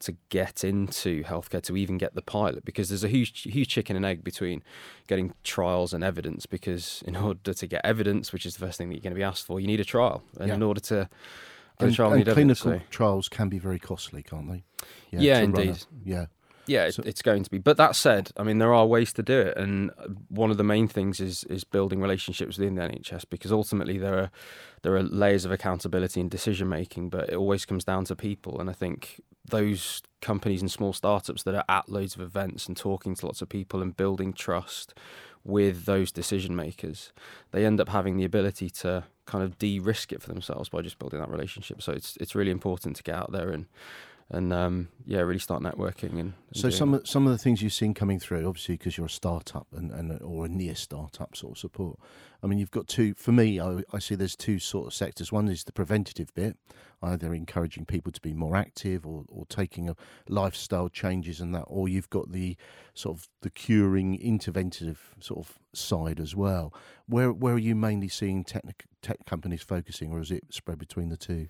to 0.00 0.16
get 0.30 0.64
into 0.64 1.22
healthcare 1.24 1.62
to 1.62 1.76
even 1.76 1.96
get 1.98 2.14
the 2.14 2.22
pilot 2.22 2.64
because 2.64 2.88
there's 2.88 3.04
a 3.04 3.08
huge 3.08 3.42
huge 3.42 3.68
chicken 3.68 3.94
and 3.96 4.04
egg 4.04 4.24
between 4.24 4.62
getting 5.06 5.32
trials 5.44 5.92
and 5.94 6.02
evidence 6.02 6.44
because 6.46 7.04
in 7.06 7.14
order 7.14 7.54
to 7.54 7.66
get 7.68 7.80
evidence 7.84 8.32
which 8.32 8.44
is 8.44 8.54
the 8.56 8.66
first 8.66 8.78
thing 8.78 8.88
that 8.88 8.96
you're 8.96 9.00
going 9.02 9.14
to 9.14 9.18
be 9.18 9.22
asked 9.22 9.46
for 9.46 9.60
you 9.60 9.66
need 9.68 9.78
a 9.78 9.84
trial 9.84 10.24
and 10.40 10.48
Yeah. 10.48 10.54
in 10.54 10.62
order 10.64 10.80
to 10.80 11.08
and, 11.78 11.96
and 11.98 12.00
evidence, 12.28 12.62
clinical 12.62 12.80
so- 12.80 12.80
trials 12.90 13.28
can 13.28 13.48
be 13.48 13.58
very 13.60 13.78
costly, 13.78 14.22
can't 14.24 14.48
they? 14.50 14.62
Yeah, 15.12 15.40
to 15.40 15.46
run 15.46 15.56
a- 15.56 15.60
indeed. 15.62 15.84
yeah. 16.04 16.26
Yeah, 16.66 16.90
So- 16.90 17.02
it's 17.04 17.22
going 17.22 17.42
to 17.44 17.50
be. 17.50 17.58
But 17.58 17.76
that 17.76 17.96
said, 17.96 18.30
I 18.36 18.42
mean, 18.44 18.58
there 18.58 18.72
are 18.72 18.86
ways 18.86 19.12
to 19.14 19.22
do 19.22 19.38
it, 19.38 19.56
and 19.56 19.90
one 20.28 20.50
of 20.50 20.56
the 20.56 20.64
main 20.64 20.88
things 20.88 21.20
is 21.20 21.44
is 21.44 21.64
building 21.64 22.00
relationships 22.00 22.56
within 22.58 22.76
the 22.76 22.82
NHS 22.82 23.24
because 23.28 23.50
ultimately 23.52 23.98
there 23.98 24.18
are 24.18 24.30
there 24.82 24.94
are 24.96 25.02
layers 25.02 25.44
of 25.44 25.52
accountability 25.52 26.20
and 26.20 26.30
decision 26.30 26.68
making, 26.68 27.08
but 27.10 27.28
it 27.28 27.34
always 27.36 27.64
comes 27.64 27.84
down 27.84 28.04
to 28.06 28.16
people. 28.16 28.60
And 28.60 28.68
I 28.70 28.72
think 28.72 29.20
those 29.44 30.02
companies 30.20 30.60
and 30.60 30.70
small 30.70 30.92
startups 30.92 31.42
that 31.44 31.54
are 31.54 31.64
at 31.68 31.88
loads 31.88 32.14
of 32.14 32.20
events 32.20 32.68
and 32.68 32.76
talking 32.76 33.14
to 33.16 33.26
lots 33.26 33.42
of 33.42 33.48
people 33.48 33.82
and 33.82 33.96
building 33.96 34.32
trust 34.32 34.94
with 35.44 35.84
those 35.86 36.12
decision 36.12 36.54
makers, 36.54 37.12
they 37.50 37.64
end 37.66 37.80
up 37.80 37.88
having 37.88 38.16
the 38.16 38.24
ability 38.24 38.70
to 38.70 39.02
kind 39.26 39.42
of 39.42 39.58
de-risk 39.58 40.12
it 40.12 40.22
for 40.22 40.28
themselves 40.28 40.68
by 40.68 40.80
just 40.80 40.98
building 41.00 41.18
that 41.18 41.28
relationship. 41.28 41.82
So 41.82 41.92
it's 41.92 42.16
it's 42.18 42.34
really 42.36 42.52
important 42.52 42.96
to 42.96 43.02
get 43.02 43.16
out 43.16 43.32
there 43.32 43.50
and 43.50 43.66
and 44.32 44.50
um, 44.52 44.88
yeah, 45.04 45.20
really 45.20 45.38
start 45.38 45.62
networking 45.62 46.12
and. 46.12 46.20
and 46.20 46.34
So 46.54 46.70
some 46.70 46.94
of, 46.94 47.06
some 47.06 47.26
of 47.26 47.32
the 47.32 47.38
things 47.38 47.60
you've 47.60 47.74
seen 47.74 47.92
coming 47.92 48.18
through, 48.18 48.46
obviously, 48.48 48.76
because 48.76 48.96
you're 48.96 49.06
a 49.06 49.10
startup 49.10 49.66
and, 49.72 49.90
and 49.90 50.20
or 50.22 50.46
a 50.46 50.48
near 50.48 50.74
startup 50.74 51.36
sort 51.36 51.52
of 51.52 51.58
support. 51.58 51.98
I 52.42 52.46
mean, 52.46 52.58
you've 52.58 52.70
got 52.70 52.88
two. 52.88 53.14
For 53.14 53.30
me, 53.30 53.60
I, 53.60 53.82
I 53.92 53.98
see 53.98 54.14
there's 54.14 54.34
two 54.34 54.58
sort 54.58 54.86
of 54.86 54.94
sectors. 54.94 55.30
One 55.30 55.48
is 55.48 55.64
the 55.64 55.72
preventative 55.72 56.34
bit, 56.34 56.56
either 57.02 57.34
encouraging 57.34 57.84
people 57.84 58.10
to 58.10 58.20
be 58.20 58.32
more 58.32 58.56
active 58.56 59.06
or, 59.06 59.24
or 59.28 59.44
taking 59.46 59.88
a 59.90 59.96
lifestyle 60.28 60.88
changes 60.88 61.40
and 61.40 61.54
that, 61.54 61.64
or 61.66 61.88
you've 61.88 62.10
got 62.10 62.32
the 62.32 62.56
sort 62.94 63.18
of 63.18 63.28
the 63.42 63.50
curing, 63.50 64.18
interventive 64.18 64.96
sort 65.20 65.46
of 65.46 65.58
side 65.74 66.18
as 66.18 66.34
well. 66.34 66.72
Where 67.06 67.32
where 67.32 67.54
are 67.54 67.58
you 67.58 67.76
mainly 67.76 68.08
seeing 68.08 68.44
tech 68.44 68.86
tech 69.02 69.26
companies 69.26 69.62
focusing, 69.62 70.10
or 70.10 70.20
is 70.20 70.30
it 70.30 70.44
spread 70.50 70.78
between 70.78 71.10
the 71.10 71.18
two? 71.18 71.48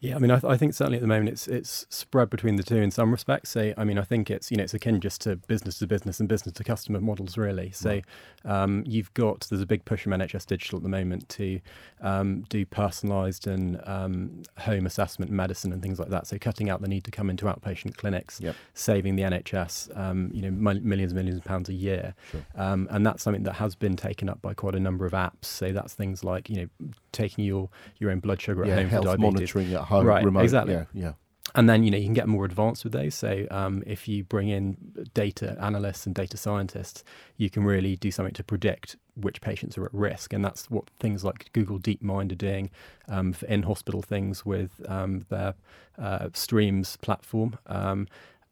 Yeah, 0.00 0.14
I 0.14 0.20
mean, 0.20 0.30
I, 0.30 0.38
th- 0.38 0.50
I 0.52 0.56
think 0.56 0.74
certainly 0.74 0.98
at 0.98 1.00
the 1.02 1.08
moment 1.08 1.30
it's 1.30 1.48
it's 1.48 1.84
spread 1.90 2.30
between 2.30 2.54
the 2.54 2.62
two 2.62 2.76
in 2.76 2.90
some 2.92 3.10
respects. 3.10 3.50
So, 3.50 3.74
I 3.76 3.82
mean, 3.82 3.98
I 3.98 4.02
think 4.02 4.30
it's 4.30 4.48
you 4.50 4.56
know 4.56 4.62
it's 4.62 4.72
akin 4.74 5.00
just 5.00 5.20
to 5.22 5.34
business 5.36 5.78
to 5.80 5.88
business 5.88 6.20
and 6.20 6.28
business 6.28 6.52
to 6.54 6.62
customer 6.64 7.00
models 7.00 7.36
really. 7.36 7.72
So, 7.72 7.88
Right. 7.90 8.04
um, 8.44 8.84
you've 8.86 9.12
got 9.14 9.46
there's 9.50 9.60
a 9.60 9.66
big 9.66 9.84
push 9.84 10.02
from 10.04 10.12
NHS 10.12 10.46
Digital 10.46 10.76
at 10.76 10.82
the 10.84 10.88
moment 10.88 11.28
to 11.30 11.60
um, 12.00 12.42
do 12.48 12.64
personalised 12.64 13.46
and 13.48 13.80
um, 13.86 14.42
home 14.58 14.86
assessment 14.86 15.32
medicine 15.32 15.72
and 15.72 15.82
things 15.82 15.98
like 15.98 16.10
that. 16.10 16.28
So, 16.28 16.38
cutting 16.38 16.70
out 16.70 16.80
the 16.80 16.86
need 16.88 17.02
to 17.04 17.10
come 17.10 17.28
into 17.28 17.46
outpatient 17.46 17.96
clinics, 17.96 18.40
Yep. 18.40 18.54
saving 18.74 19.16
the 19.16 19.24
NHS 19.24 19.98
um, 19.98 20.30
you 20.32 20.42
know 20.42 20.50
mil- 20.52 20.80
millions 20.80 21.10
and 21.10 21.16
millions 21.18 21.38
of 21.38 21.44
pounds 21.44 21.68
a 21.68 21.74
year. 21.74 22.14
Sure. 22.30 22.46
Um, 22.54 22.86
and 22.92 23.04
that's 23.04 23.22
something 23.24 23.42
that 23.42 23.54
has 23.54 23.74
been 23.74 23.96
taken 23.96 24.28
up 24.28 24.40
by 24.42 24.54
quite 24.54 24.76
a 24.76 24.80
number 24.80 25.06
of 25.06 25.12
apps. 25.12 25.46
So 25.46 25.72
that's 25.72 25.92
things 25.94 26.22
like 26.22 26.48
you 26.48 26.56
know 26.56 26.68
taking 27.10 27.44
your 27.44 27.68
your 27.98 28.12
own 28.12 28.20
blood 28.20 28.40
sugar 28.40 28.62
at 28.62 28.68
yeah, 28.68 28.76
home 28.76 28.90
for 28.90 29.00
diabetes. 29.00 29.32
monitoring 29.32 29.72
at 29.72 29.87
home, 29.88 30.06
Right, 30.06 30.24
remote. 30.24 30.44
exactly. 30.44 30.74
Yeah, 30.74 30.84
yeah. 30.92 31.12
And 31.54 31.68
then 31.68 31.82
you 31.82 31.90
know 31.90 31.96
you 31.96 32.04
can 32.04 32.14
get 32.14 32.28
more 32.28 32.44
advanced 32.44 32.84
with 32.84 32.92
those. 32.92 33.14
So 33.14 33.46
um, 33.50 33.82
if 33.86 34.06
you 34.06 34.22
bring 34.22 34.48
in 34.48 34.76
data 35.14 35.56
analysts 35.60 36.04
and 36.06 36.14
data 36.14 36.36
scientists, 36.36 37.02
you 37.38 37.48
can 37.48 37.64
really 37.64 37.96
do 37.96 38.10
something 38.10 38.34
to 38.34 38.44
predict 38.44 38.96
which 39.16 39.40
patients 39.40 39.78
are 39.78 39.86
at 39.86 39.94
risk, 39.94 40.32
and 40.34 40.44
that's 40.44 40.70
what 40.70 40.90
things 41.00 41.24
like 41.24 41.50
Google 41.54 41.78
DeepMind 41.80 42.32
are 42.32 42.36
doing 42.36 42.70
um, 43.08 43.32
for 43.32 43.46
in-hospital 43.46 44.02
things 44.02 44.44
with 44.44 44.70
um, 44.88 45.24
their 45.30 45.54
uh, 45.98 46.28
Streams 46.34 46.96
platform. 46.98 47.58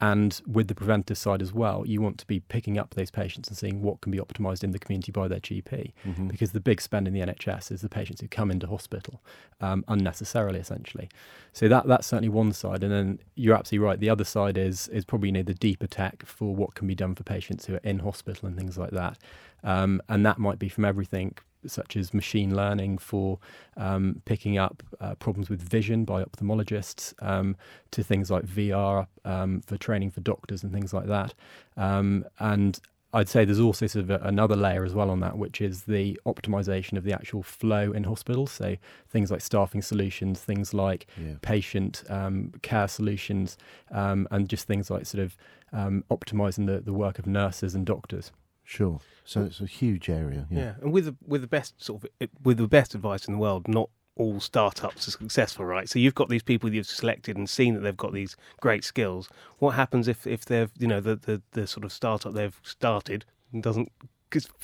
And 0.00 0.40
with 0.46 0.68
the 0.68 0.74
preventive 0.74 1.16
side 1.16 1.40
as 1.40 1.54
well, 1.54 1.84
you 1.86 2.02
want 2.02 2.18
to 2.18 2.26
be 2.26 2.40
picking 2.40 2.76
up 2.76 2.94
those 2.94 3.10
patients 3.10 3.48
and 3.48 3.56
seeing 3.56 3.80
what 3.80 4.02
can 4.02 4.12
be 4.12 4.18
optimised 4.18 4.62
in 4.62 4.72
the 4.72 4.78
community 4.78 5.10
by 5.10 5.26
their 5.26 5.40
GP. 5.40 5.94
Mhm. 6.04 6.28
Because 6.28 6.52
the 6.52 6.60
big 6.60 6.82
spend 6.82 7.08
in 7.08 7.14
the 7.14 7.20
NHS 7.20 7.70
is 7.72 7.80
the 7.80 7.88
patients 7.88 8.20
who 8.20 8.28
come 8.28 8.50
into 8.50 8.66
hospital 8.66 9.22
um, 9.60 9.84
unnecessarily, 9.88 10.58
essentially. 10.58 11.08
So 11.54 11.66
that 11.68 11.86
that's 11.86 12.06
certainly 12.06 12.28
one 12.28 12.52
side. 12.52 12.82
And 12.82 12.92
then 12.92 13.18
you're 13.36 13.56
absolutely 13.56 13.86
right. 13.86 13.98
The 13.98 14.10
other 14.10 14.24
side 14.24 14.58
is 14.58 14.88
is 14.88 15.06
probably 15.06 15.28
you 15.28 15.32
know 15.32 15.42
the 15.42 15.54
deeper 15.54 15.86
tech 15.86 16.26
for 16.26 16.54
what 16.54 16.74
can 16.74 16.86
be 16.86 16.94
done 16.94 17.14
for 17.14 17.22
patients 17.22 17.64
who 17.64 17.74
are 17.74 17.80
in 17.82 18.00
hospital 18.00 18.46
and 18.48 18.56
things 18.58 18.76
like 18.76 18.90
that. 18.90 19.16
Um, 19.64 20.02
and 20.10 20.26
that 20.26 20.38
might 20.38 20.58
be 20.58 20.68
from 20.68 20.84
everything 20.84 21.36
such 21.70 21.96
as 21.96 22.12
machine 22.14 22.54
learning 22.54 22.98
for 22.98 23.38
um, 23.76 24.22
picking 24.24 24.58
up 24.58 24.82
uh, 25.00 25.14
problems 25.16 25.48
with 25.50 25.60
vision 25.60 26.04
by 26.04 26.22
ophthalmologists, 26.24 27.14
um, 27.22 27.56
to 27.90 28.02
things 28.02 28.30
like 28.30 28.44
VR 28.46 29.06
um, 29.24 29.60
for 29.62 29.76
training 29.76 30.10
for 30.10 30.20
doctors 30.20 30.62
and 30.62 30.72
things 30.72 30.92
like 30.92 31.06
that. 31.06 31.34
Um, 31.76 32.24
and 32.38 32.80
I'd 33.12 33.28
say 33.28 33.44
there's 33.46 33.60
also 33.60 33.86
sort 33.86 34.10
of 34.10 34.22
another 34.26 34.56
layer 34.56 34.84
as 34.84 34.92
well 34.92 35.10
on 35.10 35.20
that, 35.20 35.38
which 35.38 35.60
is 35.60 35.84
the 35.84 36.20
optimization 36.26 36.98
of 36.98 37.04
the 37.04 37.14
actual 37.14 37.42
flow 37.42 37.92
in 37.92 38.04
hospitals. 38.04 38.50
So 38.52 38.76
things 39.08 39.30
like 39.30 39.40
staffing 39.40 39.80
solutions, 39.80 40.40
things 40.40 40.74
like 40.74 41.06
Yeah. 41.16 41.34
patient 41.40 42.02
um, 42.10 42.52
care 42.62 42.88
solutions, 42.88 43.56
um, 43.90 44.28
and 44.30 44.48
just 44.48 44.66
things 44.66 44.90
like 44.90 45.06
sort 45.06 45.24
of 45.24 45.36
um, 45.72 46.04
optimizing 46.10 46.66
the, 46.66 46.80
the 46.80 46.92
work 46.92 47.18
of 47.18 47.26
nurses 47.26 47.74
and 47.74 47.86
doctors. 47.86 48.32
Sure. 48.66 49.00
So 49.24 49.42
it's 49.44 49.60
a 49.60 49.66
huge 49.66 50.08
area. 50.08 50.46
Yeah. 50.50 50.58
Yeah. 50.58 50.74
and 50.82 50.92
with 50.92 51.06
the 51.06 51.16
with 51.26 51.40
the 51.40 51.46
best 51.46 51.82
sort 51.82 52.04
of 52.04 52.10
eh, 52.20 52.26
with 52.42 52.58
the 52.58 52.68
best 52.68 52.94
advice 52.94 53.26
in 53.26 53.32
the 53.34 53.38
world, 53.38 53.66
not 53.68 53.88
all 54.16 54.40
startups 54.40 55.06
are 55.06 55.10
successful, 55.10 55.64
right? 55.64 55.88
So 55.88 55.98
you've 55.98 56.14
got 56.14 56.28
these 56.28 56.42
people 56.42 56.72
you've 56.72 56.86
selected 56.86 57.36
and 57.36 57.48
seen 57.48 57.74
that 57.74 57.80
they've 57.80 57.96
got 57.96 58.12
these 58.12 58.36
great 58.60 58.82
skills. 58.82 59.28
What 59.58 59.74
happens 59.74 60.08
if 60.08 60.26
if 60.26 60.44
they've 60.44 60.70
you 60.78 60.88
know 60.88 61.00
the 61.00 61.16
the, 61.16 61.42
the 61.52 61.66
sort 61.66 61.84
of 61.84 61.92
startup 61.92 62.34
they've 62.34 62.58
started 62.62 63.24
doesn't 63.60 63.90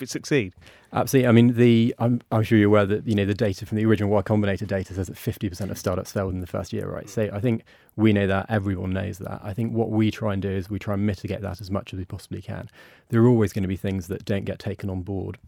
succeed? 0.04 0.54
Absolutely. 0.92 1.28
I 1.28 1.32
mean, 1.32 1.54
the 1.54 1.94
I'm, 1.98 2.20
I'm 2.30 2.42
sure 2.42 2.58
you're 2.58 2.68
aware 2.68 2.86
that 2.86 3.06
you 3.06 3.14
know 3.14 3.24
the 3.24 3.34
data 3.34 3.64
from 3.64 3.76
the 3.76 3.84
original 3.84 4.10
Y 4.10 4.22
Combinator 4.22 4.66
data 4.66 4.94
says 4.94 5.06
that 5.06 5.16
50% 5.16 5.70
of 5.70 5.78
startups 5.78 6.12
fail 6.12 6.26
within 6.26 6.40
the 6.40 6.46
first 6.46 6.72
year, 6.72 6.88
right? 6.88 7.08
So 7.08 7.30
I 7.32 7.40
think 7.40 7.62
we 7.96 8.12
know 8.12 8.26
that 8.26 8.46
everyone 8.48 8.92
knows 8.92 9.18
that. 9.18 9.40
I 9.42 9.54
think 9.54 9.72
what 9.72 9.90
we 9.90 10.10
try 10.10 10.32
and 10.34 10.42
do 10.42 10.50
is 10.50 10.68
we 10.68 10.78
try 10.78 10.94
and 10.94 11.06
mitigate 11.06 11.40
that 11.40 11.60
as 11.60 11.70
much 11.70 11.92
as 11.92 11.98
we 11.98 12.04
possibly 12.04 12.42
can. 12.42 12.68
There 13.08 13.22
are 13.22 13.28
always 13.28 13.52
going 13.52 13.62
to 13.62 13.68
be 13.68 13.76
things 13.76 14.08
that 14.08 14.24
don't 14.24 14.44
get 14.44 14.58
taken 14.58 14.90
on 14.90 15.02
board 15.02 15.38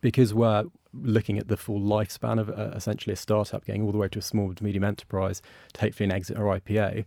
because 0.00 0.34
we're 0.34 0.64
looking 0.92 1.38
at 1.38 1.48
the 1.48 1.56
full 1.56 1.80
lifespan 1.80 2.40
of 2.40 2.48
uh, 2.50 2.72
essentially 2.74 3.12
a 3.12 3.16
startup, 3.16 3.66
going 3.66 3.82
all 3.82 3.92
the 3.92 3.98
way 3.98 4.08
to 4.08 4.18
a 4.18 4.22
small 4.22 4.54
to 4.54 4.64
medium 4.64 4.84
enterprise, 4.84 5.42
to 5.74 5.80
hopefully 5.80 6.04
an 6.04 6.12
exit 6.12 6.38
or 6.38 6.44
IPO. 6.58 7.04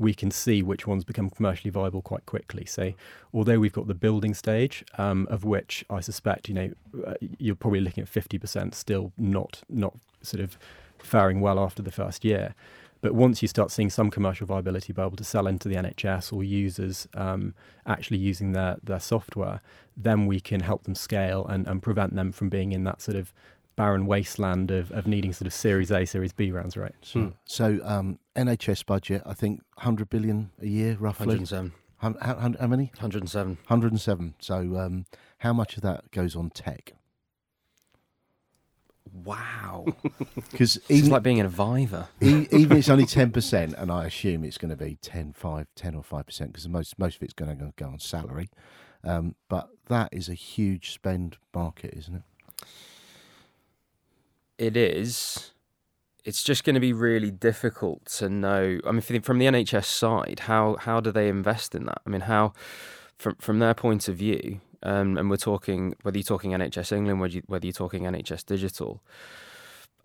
We 0.00 0.14
can 0.14 0.30
see 0.30 0.62
which 0.62 0.86
ones 0.86 1.04
become 1.04 1.28
commercially 1.28 1.70
viable 1.70 2.00
quite 2.00 2.24
quickly. 2.24 2.64
So, 2.64 2.94
although 3.34 3.58
we've 3.58 3.72
got 3.72 3.86
the 3.86 3.94
building 3.94 4.32
stage, 4.32 4.82
um, 4.96 5.28
of 5.30 5.44
which 5.44 5.84
I 5.90 6.00
suspect, 6.00 6.48
you 6.48 6.54
know, 6.54 6.70
uh, 7.06 7.14
you're 7.38 7.54
probably 7.54 7.80
looking 7.80 8.02
at 8.02 8.08
fifty 8.08 8.38
percent 8.38 8.74
still 8.74 9.12
not 9.18 9.62
not 9.68 9.94
sort 10.22 10.42
of 10.42 10.58
faring 10.98 11.40
well 11.40 11.58
after 11.58 11.82
the 11.82 11.92
first 11.92 12.24
year. 12.24 12.54
But 13.02 13.14
once 13.14 13.40
you 13.40 13.48
start 13.48 13.70
seeing 13.70 13.90
some 13.90 14.10
commercial 14.10 14.46
viability, 14.46 14.92
be 14.92 15.00
able 15.00 15.16
to 15.16 15.24
sell 15.24 15.46
into 15.46 15.68
the 15.68 15.76
NHS 15.76 16.32
or 16.32 16.44
users 16.44 17.08
um, 17.14 17.54
actually 17.86 18.18
using 18.18 18.52
their, 18.52 18.76
their 18.82 19.00
software, 19.00 19.62
then 19.96 20.26
we 20.26 20.40
can 20.40 20.60
help 20.60 20.84
them 20.84 20.94
scale 20.94 21.46
and, 21.46 21.66
and 21.66 21.82
prevent 21.82 22.14
them 22.14 22.30
from 22.32 22.50
being 22.50 22.72
in 22.72 22.84
that 22.84 23.00
sort 23.00 23.16
of 23.16 23.32
barren 23.80 24.04
wasteland 24.04 24.70
of, 24.70 24.92
of 24.92 25.06
needing 25.06 25.32
sort 25.32 25.46
of 25.46 25.54
Series 25.54 25.90
A, 25.90 26.04
Series 26.04 26.34
B 26.34 26.52
rounds, 26.52 26.76
right? 26.76 26.94
So, 27.00 27.32
so 27.46 27.78
um, 27.82 28.18
NHS 28.36 28.84
budget, 28.84 29.22
I 29.24 29.32
think 29.32 29.62
100 29.76 30.10
billion 30.10 30.50
a 30.60 30.66
year, 30.66 30.98
roughly. 31.00 31.28
107. 31.28 31.72
How, 31.96 32.14
how, 32.20 32.52
how 32.60 32.66
many? 32.66 32.90
107. 32.96 33.56
107. 33.68 34.34
So, 34.38 34.76
um, 34.76 35.06
how 35.38 35.54
much 35.54 35.78
of 35.78 35.82
that 35.82 36.10
goes 36.10 36.36
on 36.36 36.50
tech? 36.50 36.92
Wow. 39.10 39.86
Because 40.50 40.78
it's 40.90 41.08
like 41.08 41.22
being 41.22 41.38
in 41.38 41.46
a 41.46 41.48
Viva. 41.48 42.10
e- 42.20 42.48
even 42.52 42.76
it's 42.76 42.90
only 42.90 43.06
10%, 43.06 43.72
and 43.80 43.90
I 43.90 44.04
assume 44.04 44.44
it's 44.44 44.58
going 44.58 44.68
to 44.68 44.76
be 44.76 44.98
10, 45.00 45.32
5, 45.32 45.66
10 45.74 45.94
or 45.94 46.02
5%, 46.02 46.46
because 46.48 46.68
most, 46.68 46.98
most 46.98 47.16
of 47.16 47.22
it's 47.22 47.32
going 47.32 47.56
to 47.56 47.72
go 47.76 47.86
on 47.86 47.98
salary. 47.98 48.50
Um, 49.02 49.36
but 49.48 49.70
that 49.88 50.10
is 50.12 50.28
a 50.28 50.34
huge 50.34 50.92
spend 50.92 51.38
market, 51.54 51.94
isn't 51.96 52.16
it? 52.16 52.22
It 54.60 54.76
is. 54.76 55.52
It's 56.22 56.42
just 56.42 56.64
going 56.64 56.74
to 56.74 56.80
be 56.80 56.92
really 56.92 57.30
difficult 57.30 58.04
to 58.18 58.28
know. 58.28 58.78
I 58.86 58.92
mean, 58.92 59.22
from 59.22 59.38
the 59.38 59.46
NHS 59.46 59.86
side, 59.86 60.40
how 60.40 60.76
how 60.76 61.00
do 61.00 61.10
they 61.10 61.30
invest 61.30 61.74
in 61.74 61.86
that? 61.86 62.02
I 62.06 62.10
mean, 62.10 62.20
how 62.20 62.52
from 63.16 63.36
from 63.36 63.58
their 63.58 63.72
point 63.72 64.06
of 64.06 64.16
view, 64.16 64.60
um, 64.82 65.16
and 65.16 65.30
we're 65.30 65.38
talking 65.38 65.94
whether 66.02 66.18
you're 66.18 66.24
talking 66.24 66.50
NHS 66.50 66.92
England, 66.92 67.20
whether, 67.20 67.36
you, 67.36 67.42
whether 67.46 67.64
you're 67.64 67.72
talking 67.72 68.02
NHS 68.02 68.44
Digital, 68.44 69.02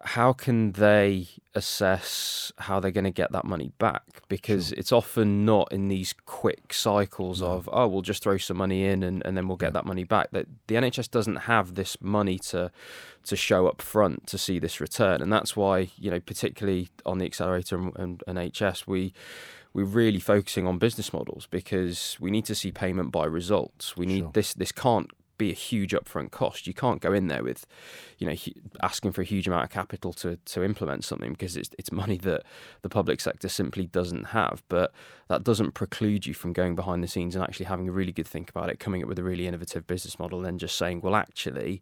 how 0.05 0.33
can 0.33 0.71
they 0.73 1.27
assess 1.55 2.51
how 2.59 2.79
they're 2.79 2.91
going 2.91 3.05
to 3.05 3.11
get 3.11 3.31
that 3.31 3.43
money 3.45 3.71
back? 3.79 4.03
Because 4.27 4.71
it's 4.73 4.91
often 4.91 5.45
not 5.45 5.71
in 5.71 5.87
these 5.87 6.13
quick 6.25 6.73
cycles 6.73 7.41
No. 7.41 7.47
of 7.47 7.69
oh, 7.71 7.87
we'll 7.87 8.01
just 8.01 8.21
throw 8.23 8.37
some 8.37 8.57
money 8.57 8.85
in 8.85 9.03
and, 9.03 9.25
and 9.25 9.35
then 9.35 9.47
we'll 9.47 9.57
get 9.57 9.67
Yeah. 9.67 9.71
that 9.71 9.85
money 9.85 10.03
back. 10.03 10.29
That 10.31 10.47
the 10.67 10.75
NHS 10.75 11.09
doesn't 11.09 11.35
have 11.35 11.75
this 11.75 11.97
money 12.01 12.37
to 12.49 12.71
to 13.23 13.35
show 13.35 13.67
up 13.67 13.81
front 13.81 14.27
to 14.27 14.37
see 14.37 14.59
this 14.59 14.79
return, 14.79 15.21
and 15.21 15.33
that's 15.33 15.55
why 15.55 15.89
you 15.97 16.11
know 16.11 16.19
particularly 16.19 16.89
on 17.05 17.17
the 17.17 17.25
accelerator 17.25 17.75
and, 17.77 17.95
and, 17.97 18.23
and 18.27 18.55
HS 18.57 18.85
we 18.87 19.13
we're 19.73 19.83
really 19.85 20.19
focusing 20.19 20.65
on 20.67 20.77
business 20.77 21.11
models 21.11 21.47
because 21.51 22.15
we 22.19 22.31
need 22.31 22.45
to 22.45 22.55
see 22.55 22.71
payment 22.71 23.11
by 23.11 23.25
results. 23.25 23.97
We 23.97 24.05
need 24.05 24.19
Sure. 24.19 24.31
this. 24.33 24.53
This 24.53 24.71
can't 24.71 25.09
be 25.37 25.51
a 25.51 25.53
huge 25.55 25.91
upfront 25.91 26.31
cost. 26.31 26.67
You 26.67 26.73
can't 26.73 27.01
go 27.01 27.13
in 27.13 27.27
there 27.27 27.43
with, 27.43 27.65
you 28.17 28.27
know, 28.27 28.35
asking 28.81 29.11
for 29.11 29.21
a 29.21 29.25
huge 29.25 29.47
amount 29.47 29.63
of 29.63 29.69
capital 29.69 30.13
to 30.13 30.37
to 30.37 30.63
implement 30.63 31.03
something 31.03 31.31
because 31.31 31.55
it's 31.55 31.69
it's 31.77 31.91
money 31.91 32.17
that 32.19 32.43
the 32.81 32.89
public 32.89 33.21
sector 33.21 33.49
simply 33.49 33.87
doesn't 33.87 34.25
have. 34.25 34.63
But 34.69 34.91
that 35.27 35.43
doesn't 35.43 35.71
preclude 35.73 36.25
you 36.25 36.33
from 36.33 36.53
going 36.53 36.75
behind 36.75 37.03
the 37.03 37.07
scenes 37.07 37.35
and 37.35 37.43
actually 37.43 37.65
having 37.65 37.89
a 37.89 37.91
really 37.91 38.11
good 38.11 38.27
think 38.27 38.49
about 38.49 38.69
it, 38.69 38.79
coming 38.79 39.01
up 39.01 39.09
with 39.09 39.19
a 39.19 39.23
really 39.23 39.47
innovative 39.47 39.87
business 39.87 40.19
model, 40.19 40.39
and 40.39 40.45
then 40.45 40.57
just 40.57 40.77
saying, 40.77 41.01
well, 41.01 41.15
actually. 41.15 41.81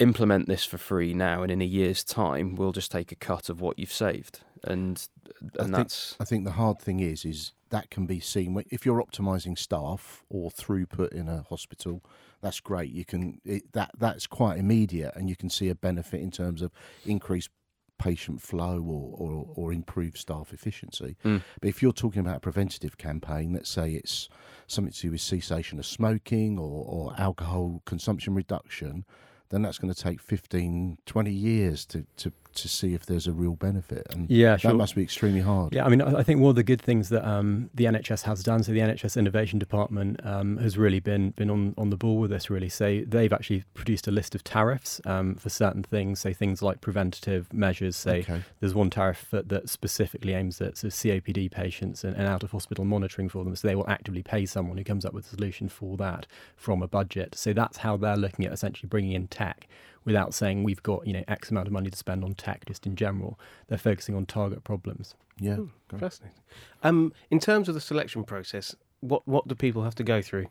Implement 0.00 0.46
this 0.46 0.64
for 0.64 0.78
free 0.78 1.12
now, 1.12 1.42
and 1.42 1.50
in 1.50 1.60
a 1.60 1.64
year's 1.64 2.04
time, 2.04 2.54
we'll 2.54 2.70
just 2.70 2.92
take 2.92 3.10
a 3.10 3.16
cut 3.16 3.48
of 3.48 3.60
what 3.60 3.80
you've 3.80 3.92
saved, 3.92 4.42
and 4.62 5.08
I 5.26 5.40
and 5.42 5.56
think- 5.56 5.72
that's 5.72 6.16
I 6.20 6.24
think 6.24 6.44
the 6.44 6.52
hard 6.52 6.78
thing 6.78 7.00
is, 7.00 7.24
is 7.24 7.52
that 7.70 7.90
can 7.90 8.06
be 8.06 8.20
seen 8.20 8.62
if 8.70 8.86
you're 8.86 9.02
optimizing 9.02 9.58
staff 9.58 10.24
or 10.28 10.50
throughput 10.50 11.12
in 11.12 11.28
a 11.28 11.42
hospital. 11.48 12.04
That's 12.40 12.60
great. 12.60 12.90
You 12.90 13.04
can 13.04 13.40
it, 13.44 13.72
that 13.72 13.90
that's 13.98 14.26
quite 14.26 14.58
immediate, 14.58 15.12
and 15.16 15.28
you 15.28 15.36
can 15.36 15.50
see 15.50 15.68
a 15.68 15.74
benefit 15.74 16.20
in 16.20 16.30
terms 16.30 16.62
of 16.62 16.70
increased 17.04 17.50
patient 17.98 18.40
flow 18.40 18.80
or 18.80 19.14
or, 19.18 19.46
or 19.54 19.72
improved 19.72 20.18
staff 20.18 20.52
efficiency. 20.52 21.16
Mm. 21.24 21.42
But 21.60 21.68
if 21.68 21.82
you're 21.82 21.92
talking 21.92 22.20
about 22.20 22.36
a 22.36 22.40
preventative 22.40 22.96
campaign, 22.96 23.52
let's 23.52 23.70
say 23.70 23.92
it's 23.92 24.28
something 24.66 24.92
to 24.92 25.00
do 25.00 25.10
with 25.12 25.20
cessation 25.20 25.78
of 25.78 25.86
smoking 25.86 26.58
or, 26.58 26.84
or 26.84 27.14
alcohol 27.18 27.82
consumption 27.86 28.34
reduction, 28.34 29.04
then 29.50 29.62
that's 29.62 29.78
going 29.78 29.92
to 29.92 30.00
take 30.00 30.20
15, 30.20 30.98
20 31.06 31.30
years 31.30 31.86
to, 31.86 32.06
to, 32.16 32.32
to 32.62 32.68
see 32.68 32.94
if 32.94 33.06
there's 33.06 33.26
a 33.26 33.32
real 33.32 33.54
benefit. 33.54 34.06
And 34.10 34.30
Yeah, 34.30 34.56
that 34.56 34.74
must 34.74 34.94
be 34.94 35.02
extremely 35.02 35.40
hard. 35.40 35.74
Yeah, 35.74 35.84
I 35.84 35.88
mean, 35.88 36.00
I 36.02 36.22
think 36.22 36.40
one 36.40 36.50
of 36.50 36.56
the 36.56 36.62
good 36.62 36.80
things 36.80 37.08
that 37.10 37.26
um, 37.28 37.70
the 37.74 37.84
NHS 37.84 38.22
has 38.22 38.42
done, 38.42 38.62
so 38.62 38.72
the 38.72 38.80
NHS 38.80 39.16
Innovation 39.16 39.58
Department 39.58 40.20
um, 40.24 40.56
has 40.58 40.76
really 40.78 41.00
been 41.00 41.30
been 41.30 41.50
on, 41.50 41.74
on 41.76 41.90
the 41.90 41.96
ball 41.96 42.18
with 42.18 42.30
this. 42.30 42.50
Really, 42.50 42.68
so 42.68 43.02
they've 43.06 43.32
actually 43.32 43.64
produced 43.74 44.06
a 44.08 44.10
list 44.10 44.34
of 44.34 44.44
tariffs 44.44 45.00
um, 45.04 45.34
for 45.36 45.48
certain 45.48 45.82
things, 45.82 46.20
say 46.20 46.32
things 46.32 46.62
like 46.62 46.80
preventative 46.80 47.52
measures. 47.52 47.96
Say 47.96 48.20
Okay. 48.20 48.42
there's 48.60 48.74
one 48.74 48.90
tariff 48.90 49.26
that, 49.30 49.48
that 49.48 49.68
specifically 49.68 50.34
aims 50.34 50.60
at 50.60 50.76
sort 50.76 50.92
of 50.92 50.98
COPD 50.98 51.50
patients 51.50 52.04
and, 52.04 52.16
and 52.16 52.26
out 52.26 52.42
of 52.42 52.50
hospital 52.50 52.84
monitoring 52.84 53.28
for 53.28 53.44
them. 53.44 53.54
So 53.56 53.68
they 53.68 53.74
will 53.76 53.88
actively 53.88 54.22
pay 54.22 54.46
someone 54.46 54.76
who 54.78 54.84
comes 54.84 55.04
up 55.04 55.12
with 55.14 55.26
a 55.26 55.28
solution 55.28 55.68
for 55.68 55.96
that 55.98 56.26
from 56.56 56.82
a 56.82 56.88
budget. 56.88 57.34
So 57.36 57.52
that's 57.52 57.78
how 57.78 57.96
they're 57.96 58.16
looking 58.16 58.44
at 58.44 58.52
essentially 58.52 58.88
bringing 58.88 59.12
in 59.12 59.28
tech 59.28 59.66
without 60.04 60.34
saying 60.34 60.64
we've 60.64 60.82
got 60.82 61.06
you 61.06 61.12
know 61.12 61.24
X 61.28 61.50
amount 61.50 61.66
of 61.66 61.72
money 61.72 61.90
to 61.90 61.96
spend 61.96 62.24
on 62.24 62.34
tech 62.34 62.64
just 62.66 62.86
in 62.86 62.96
general. 62.96 63.38
They're 63.68 63.78
focusing 63.78 64.14
on 64.14 64.26
target 64.26 64.64
problems. 64.64 65.14
Yeah. 65.38 65.56
Hmm, 65.56 65.64
great. 65.88 66.00
Fascinating. 66.00 66.40
Um, 66.82 67.12
in 67.30 67.38
terms 67.38 67.68
of 67.68 67.74
the 67.74 67.80
selection 67.80 68.24
process, 68.24 68.74
what 69.00 69.26
what 69.26 69.48
do 69.48 69.54
people 69.54 69.84
have 69.84 69.94
to 69.96 70.04
go 70.04 70.22
through? 70.22 70.46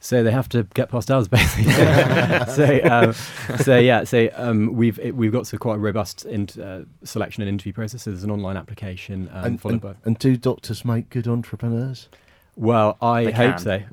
So 0.00 0.24
they 0.24 0.32
have 0.32 0.48
to 0.50 0.64
get 0.74 0.88
past 0.88 1.10
us, 1.10 1.28
basically. 1.28 1.72
so, 2.52 2.80
um, 2.90 3.12
so 3.58 3.78
yeah, 3.78 4.02
so 4.04 4.28
um, 4.34 4.74
we've 4.74 4.98
it, 4.98 5.14
we've 5.14 5.30
got 5.32 5.46
so 5.46 5.58
quite 5.58 5.76
a 5.76 5.78
robust 5.78 6.24
in, 6.24 6.48
uh, 6.60 6.84
selection 7.04 7.42
and 7.42 7.48
interview 7.48 7.72
process. 7.72 8.02
So 8.02 8.10
there's 8.10 8.24
an 8.24 8.30
online 8.30 8.56
application 8.56 9.30
um, 9.32 9.44
and, 9.44 9.60
followed 9.60 9.72
and, 9.74 9.80
by. 9.82 9.94
and 10.04 10.18
do 10.18 10.36
doctors 10.36 10.84
make 10.84 11.08
good 11.10 11.28
entrepreneurs? 11.28 12.08
Well, 12.54 12.98
I 13.00 13.24
They 13.24 13.32
hope 13.32 13.56
can. 13.56 13.58
so. 13.58 13.80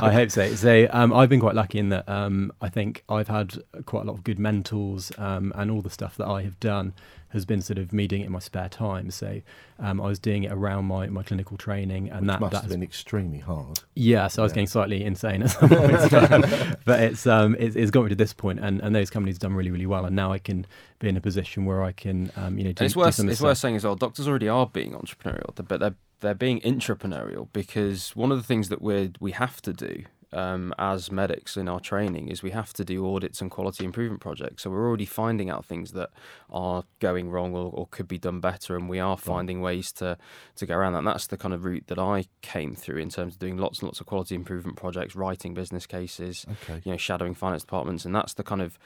I 0.00 0.10
hope 0.12 0.30
so. 0.30 0.54
So 0.54 0.86
um, 0.90 1.12
I've 1.12 1.28
been 1.28 1.40
quite 1.40 1.54
lucky 1.56 1.78
in 1.78 1.88
that 1.88 2.08
um, 2.08 2.52
I 2.60 2.68
think 2.68 3.02
I've 3.08 3.28
had 3.28 3.54
quite 3.84 4.02
a 4.02 4.06
lot 4.06 4.14
of 4.14 4.24
good 4.24 4.38
mentors, 4.38 5.10
um, 5.18 5.52
and 5.56 5.70
all 5.70 5.82
the 5.82 5.90
stuff 5.90 6.16
that 6.18 6.26
I 6.26 6.42
have 6.42 6.58
done 6.60 6.92
has 7.30 7.44
been 7.44 7.60
sort 7.60 7.78
of 7.78 7.92
me 7.92 8.06
doing 8.06 8.22
it 8.22 8.26
in 8.26 8.32
my 8.32 8.38
spare 8.38 8.68
time. 8.68 9.10
So 9.10 9.40
um, 9.78 10.00
I 10.00 10.06
was 10.06 10.18
doing 10.18 10.44
it 10.44 10.52
around 10.52 10.84
my, 10.86 11.06
my 11.08 11.22
clinical 11.22 11.56
training, 11.56 12.08
and 12.10 12.28
that 12.30 12.40
Must 12.40 12.52
that's 12.52 12.62
have 12.64 12.70
been 12.70 12.82
extremely 12.82 13.38
hard. 13.38 13.80
yeah. 13.94 14.28
So 14.28 14.42
I 14.42 14.44
was 14.44 14.52
Yeah. 14.52 14.54
getting 14.54 14.66
slightly 14.68 15.04
insane 15.04 15.42
at 15.42 15.50
some 15.50 15.68
points, 15.68 16.08
but, 16.10 16.78
but 16.84 17.00
it's 17.00 17.26
um 17.26 17.56
it's, 17.58 17.76
it's 17.76 17.90
got 17.90 18.04
me 18.04 18.08
to 18.10 18.14
this 18.14 18.32
point, 18.32 18.60
and, 18.60 18.80
and 18.80 18.94
those 18.94 19.10
companies 19.10 19.36
have 19.36 19.40
done 19.40 19.54
really 19.54 19.70
really 19.70 19.86
well, 19.86 20.04
and 20.04 20.14
now 20.16 20.32
I 20.32 20.38
can 20.38 20.66
be 20.98 21.08
in 21.08 21.16
a 21.16 21.20
position 21.20 21.64
where 21.66 21.82
I 21.82 21.92
can 21.92 22.30
um 22.36 22.58
you 22.58 22.64
know 22.64 22.72
do, 22.72 22.82
And 22.82 22.86
it's 22.86 22.94
do 22.94 23.00
worth 23.00 23.14
some 23.16 23.28
it's 23.28 23.38
this 23.40 23.44
worth 23.44 23.58
saying 23.58 23.76
as 23.76 23.84
well. 23.84 23.96
Doctors 23.96 24.26
already 24.28 24.48
are 24.48 24.66
being 24.66 24.92
entrepreneurial, 24.92 25.54
but 25.68 25.80
they're 25.80 25.94
they're 26.20 26.34
being 26.34 26.60
intrapreneurial 26.60 27.48
because 27.52 28.16
one 28.16 28.32
of 28.32 28.38
the 28.38 28.44
things 28.44 28.68
that 28.70 28.80
we 28.80 29.12
we 29.20 29.32
have 29.32 29.60
to 29.62 29.72
do 29.72 30.04
um, 30.36 30.74
as 30.78 31.10
medics 31.10 31.56
in 31.56 31.68
our 31.68 31.80
training 31.80 32.28
is 32.28 32.42
we 32.42 32.50
have 32.50 32.72
to 32.74 32.84
do 32.84 33.06
audits 33.14 33.40
and 33.40 33.50
quality 33.50 33.84
improvement 33.84 34.20
projects. 34.20 34.62
So 34.62 34.70
we're 34.70 34.86
already 34.86 35.06
finding 35.06 35.48
out 35.50 35.64
things 35.64 35.92
that 35.92 36.10
are 36.50 36.84
going 37.00 37.30
wrong 37.30 37.54
or, 37.54 37.70
or 37.72 37.86
could 37.86 38.06
be 38.06 38.18
done 38.18 38.40
better, 38.40 38.76
and 38.76 38.88
we 38.88 39.00
are 39.00 39.16
finding 39.16 39.60
ways 39.60 39.92
to 39.92 40.18
to 40.56 40.66
go 40.66 40.74
around 40.74 40.92
that. 40.92 40.98
And 40.98 41.06
that's 41.06 41.26
the 41.28 41.36
kind 41.36 41.54
of 41.54 41.64
route 41.64 41.86
that 41.86 41.98
I 41.98 42.26
came 42.42 42.74
through 42.74 42.98
in 42.98 43.08
terms 43.10 43.34
of 43.34 43.38
doing 43.38 43.56
lots 43.56 43.78
and 43.80 43.86
lots 43.88 44.00
of 44.00 44.06
quality 44.06 44.34
improvement 44.34 44.76
projects, 44.76 45.16
writing 45.16 45.54
business 45.54 45.86
cases, 45.86 46.44
Okay. 46.62 46.82
you 46.84 46.92
know, 46.92 46.98
shadowing 46.98 47.34
finance 47.34 47.62
departments, 47.62 48.04
and 48.04 48.14
that's 48.14 48.34
the 48.34 48.44
kind 48.44 48.62
of 48.62 48.78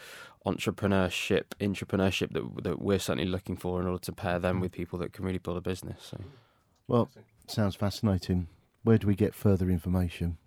entrepreneurship, 0.47 1.45
entrepreneurship 1.61 2.33
that 2.33 2.62
that 2.62 2.80
we're 2.80 2.99
certainly 2.99 3.28
looking 3.30 3.57
for 3.57 3.80
in 3.80 3.87
order 3.87 4.02
to 4.02 4.12
pair 4.12 4.38
them 4.38 4.61
with 4.61 4.73
people 4.73 4.99
that 4.99 5.12
can 5.12 5.25
really 5.25 5.38
build 5.38 5.57
a 5.57 5.61
business. 5.61 6.00
So. 6.11 6.21
Well, 6.87 7.11
sounds 7.47 7.75
fascinating. 7.76 8.49
Where 8.83 8.99
do 8.99 9.07
we 9.07 9.14
get 9.14 9.35
further 9.35 9.69
information? 9.69 10.38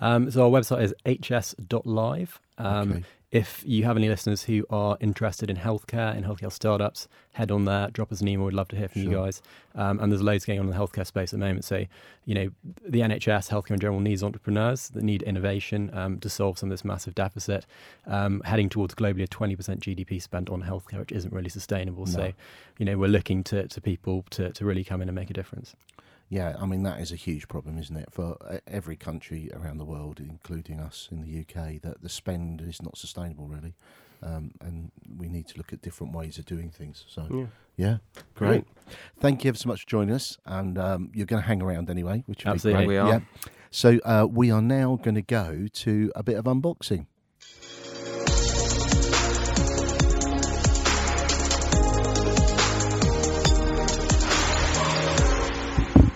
Um, 0.00 0.30
so 0.30 0.44
our 0.44 0.50
website 0.50 0.82
is 0.82 0.94
hs.live. 1.04 2.40
Um, 2.58 2.92
Okay. 2.92 3.04
If 3.30 3.62
you 3.66 3.84
have 3.84 3.98
any 3.98 4.08
listeners 4.08 4.44
who 4.44 4.64
are 4.70 4.96
interested 5.00 5.50
in 5.50 5.56
healthcare, 5.56 6.16
in 6.16 6.24
healthcare 6.24 6.50
startups, 6.50 7.08
head 7.32 7.50
on 7.50 7.66
there, 7.66 7.90
drop 7.90 8.10
us 8.10 8.22
an 8.22 8.28
email. 8.28 8.46
We'd 8.46 8.54
love 8.54 8.68
to 8.68 8.76
hear 8.76 8.88
from 8.88 9.02
you 9.02 9.10
guys. 9.10 9.42
Um, 9.74 10.00
and 10.00 10.10
there's 10.10 10.22
loads 10.22 10.46
going 10.46 10.58
on 10.58 10.64
in 10.64 10.72
the 10.72 10.78
healthcare 10.78 11.06
space 11.06 11.34
at 11.34 11.38
the 11.38 11.44
moment. 11.44 11.66
So, 11.66 11.84
you 12.24 12.34
know, 12.34 12.50
the 12.86 13.00
NHS, 13.00 13.50
healthcare 13.50 13.72
in 13.72 13.80
general, 13.80 14.00
needs 14.00 14.22
entrepreneurs 14.22 14.88
that 14.88 15.02
need 15.02 15.22
innovation 15.24 15.90
um, 15.92 16.18
to 16.20 16.30
solve 16.30 16.58
some 16.58 16.70
of 16.70 16.72
this 16.72 16.86
massive 16.86 17.14
deficit, 17.14 17.66
um, 18.06 18.40
heading 18.46 18.70
towards 18.70 18.94
globally 18.94 19.24
a 19.24 19.28
20% 19.28 19.58
GDP 19.58 20.22
spent 20.22 20.48
on 20.48 20.62
healthcare, 20.62 20.98
which 21.00 21.12
isn't 21.12 21.32
really 21.32 21.50
sustainable. 21.50 22.06
No. 22.06 22.12
So, 22.12 22.32
you 22.78 22.86
know, 22.86 22.96
we're 22.96 23.08
looking 23.08 23.44
to, 23.44 23.68
to 23.68 23.80
people 23.82 24.24
to, 24.30 24.52
to 24.54 24.64
really 24.64 24.84
come 24.84 25.02
in 25.02 25.08
and 25.10 25.14
make 25.14 25.28
a 25.28 25.34
difference. 25.34 25.76
Yeah, 26.30 26.56
I 26.60 26.66
mean 26.66 26.82
that 26.82 27.00
is 27.00 27.10
a 27.10 27.16
huge 27.16 27.48
problem, 27.48 27.78
isn't 27.78 27.96
it, 27.96 28.08
for 28.12 28.36
uh, 28.46 28.58
every 28.66 28.96
country 28.96 29.50
around 29.54 29.78
the 29.78 29.84
world, 29.84 30.20
including 30.20 30.78
us 30.78 31.08
in 31.10 31.22
the 31.22 31.40
UK, 31.40 31.80
that 31.82 32.02
the 32.02 32.08
spend 32.08 32.60
is 32.60 32.82
not 32.82 32.98
sustainable 32.98 33.46
really, 33.46 33.74
um, 34.22 34.52
and 34.60 34.90
we 35.16 35.28
need 35.28 35.46
to 35.48 35.56
look 35.56 35.72
at 35.72 35.80
different 35.80 36.12
ways 36.12 36.36
of 36.38 36.44
doing 36.44 36.70
things. 36.70 37.04
So 37.08 37.26
Yeah. 37.30 37.46
yeah, 37.76 37.96
great. 38.34 38.64
Thank 39.20 39.44
you 39.44 39.48
ever 39.48 39.56
so 39.58 39.68
much 39.68 39.82
for 39.82 39.88
joining 39.88 40.14
us, 40.14 40.36
and 40.44 40.76
um, 40.76 41.10
you're 41.14 41.26
going 41.26 41.42
to 41.42 41.46
hang 41.48 41.62
around 41.62 41.88
anyway, 41.88 42.24
which 42.26 42.44
will 42.44 42.52
Absolutely. 42.52 42.82
be 42.82 42.86
great. 42.86 42.94
We 42.94 42.98
are. 42.98 43.08
Yeah. 43.08 43.20
So 43.70 43.98
uh, 44.04 44.26
we 44.30 44.50
are 44.50 44.62
now 44.62 44.96
going 45.02 45.14
to 45.14 45.22
go 45.22 45.66
to 45.72 46.12
a 46.14 46.22
bit 46.22 46.36
of 46.36 46.44
unboxing. 46.44 47.06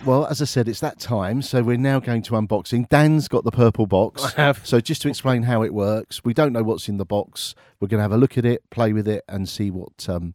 Well, 0.05 0.27
as 0.27 0.43
I 0.43 0.47
said, 0.47 0.67
it's 0.69 0.81
that 0.81 0.99
time, 0.99 1.43
so 1.43 1.63
we're 1.63 1.77
now 1.77 2.01
going 2.01 2.23
to 2.23 2.33
unboxing. 2.33 2.89
Dan's 2.89 3.29
got 3.29 3.45
the 3.45 3.53
purple 3.53 3.87
box. 3.87 4.25
I 4.25 4.31
have. 4.43 4.67
So 4.67 4.81
just 4.81 5.01
to 5.03 5.09
explain 5.09 5.45
how 5.45 5.63
it 5.63 5.73
works, 5.73 6.25
we 6.25 6.35
don't 6.35 6.53
know 6.53 6.65
what's 6.65 6.89
in 6.89 6.97
the 6.97 7.05
box. 7.05 7.55
We're 7.79 7.87
going 7.87 7.99
to 7.99 8.03
have 8.03 8.13
a 8.13 8.17
look 8.17 8.37
at 8.37 8.45
it, 8.45 8.69
play 8.71 8.93
with 8.93 9.07
it, 9.07 9.23
and 9.29 9.49
see 9.49 9.71
what 9.71 10.09
um, 10.09 10.35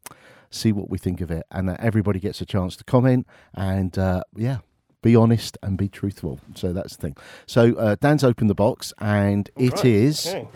see 0.50 0.72
what 0.72 0.90
we 0.90 0.98
think 0.98 1.20
of 1.20 1.32
it. 1.32 1.46
And 1.52 1.70
uh, 1.70 1.76
everybody 1.80 2.20
gets 2.22 2.40
a 2.40 2.46
chance 2.46 2.78
to 2.78 2.86
comment 2.86 3.28
and 3.54 3.98
uh, 3.98 4.24
yeah, 4.38 4.60
be 5.02 5.18
honest 5.18 5.58
and 5.62 5.78
be 5.78 5.90
truthful. 5.90 6.40
So 6.56 6.72
that's 6.72 6.96
the 6.96 7.02
thing. 7.02 7.18
So 7.46 7.76
uh, 7.76 7.98
Dan's 8.00 8.24
opened 8.24 8.50
the 8.50 8.56
box, 8.56 8.94
and 9.00 9.50
it 9.58 9.84
is. 9.84 10.28
okay. 10.28 10.48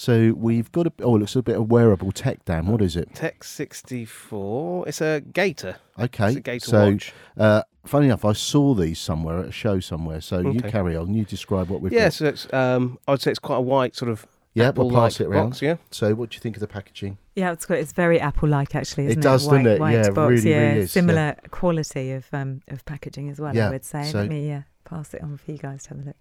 So 0.00 0.32
we've 0.36 0.70
got 0.70 0.86
a. 0.86 0.92
Oh, 1.02 1.16
it 1.16 1.18
looks 1.18 1.34
a 1.34 1.42
bit 1.42 1.56
of 1.56 1.70
wearable 1.70 2.12
tech. 2.12 2.44
Dan, 2.44 2.68
what 2.68 2.80
is 2.80 2.94
it? 2.96 3.12
Tech 3.16 3.42
64. 3.42 4.88
It's 4.88 5.00
a 5.00 5.20
Gator. 5.20 5.76
Okay. 5.98 6.28
It's 6.28 6.36
a 6.36 6.40
Gator 6.40 6.66
so, 6.66 6.90
watch. 6.92 7.12
uh, 7.36 7.62
funny 7.84 8.06
enough, 8.06 8.24
I 8.24 8.32
saw 8.32 8.74
these 8.74 9.00
somewhere 9.00 9.40
at 9.40 9.46
a 9.46 9.52
show 9.52 9.80
somewhere. 9.80 10.20
So 10.20 10.38
you 10.38 10.60
carry 10.60 10.96
on. 10.96 11.14
You 11.14 11.24
describe 11.24 11.68
what 11.68 11.80
we've 11.80 11.92
Yeah, 11.92 12.04
got. 12.06 12.12
so 12.12 12.26
it's, 12.26 12.52
um, 12.52 12.98
I 13.08 13.10
would 13.10 13.20
say 13.20 13.30
it's 13.32 13.40
quite 13.40 13.56
a 13.56 13.60
white 13.62 13.96
sort 13.96 14.10
of. 14.10 14.24
Yeah, 14.54 14.70
we'll 14.70 14.86
Apple-like 14.86 15.12
pass 15.12 15.20
it 15.20 15.28
round. 15.28 15.50
box, 15.50 15.62
yeah. 15.62 15.76
So, 15.90 16.14
what 16.14 16.30
do 16.30 16.34
you 16.36 16.40
think 16.40 16.56
of 16.56 16.60
the 16.60 16.66
packaging? 16.66 17.18
Yeah, 17.36 17.52
it's 17.52 17.64
good. 17.66 17.78
It's 17.78 17.92
very 17.92 18.18
Apple-like, 18.18 18.74
actually. 18.74 19.04
It 19.04 19.10
Isn't 19.10 19.20
it, 19.20 19.22
does, 19.22 19.46
white, 19.46 19.58
doesn't 19.58 19.66
it? 19.72 19.80
White 19.80 19.92
Yeah, 19.92 20.10
box. 20.10 20.30
really, 20.30 20.50
yeah, 20.50 20.68
really 20.68 20.78
is, 20.80 20.92
similar 20.92 21.36
quality 21.50 22.12
of 22.12 22.26
um 22.32 22.62
of 22.68 22.84
packaging 22.84 23.28
as 23.30 23.38
well. 23.40 23.54
Yeah, 23.54 23.68
I 23.68 23.70
would 23.70 23.84
say. 23.84 24.04
so- 24.10 24.20
Let 24.20 24.30
me 24.30 24.52
uh, 24.52 24.62
pass 24.84 25.12
it 25.14 25.22
on 25.22 25.36
for 25.36 25.52
you 25.52 25.58
guys 25.58 25.82
to 25.84 25.88
have 25.90 25.98
a 25.98 26.02
look. 26.06 26.16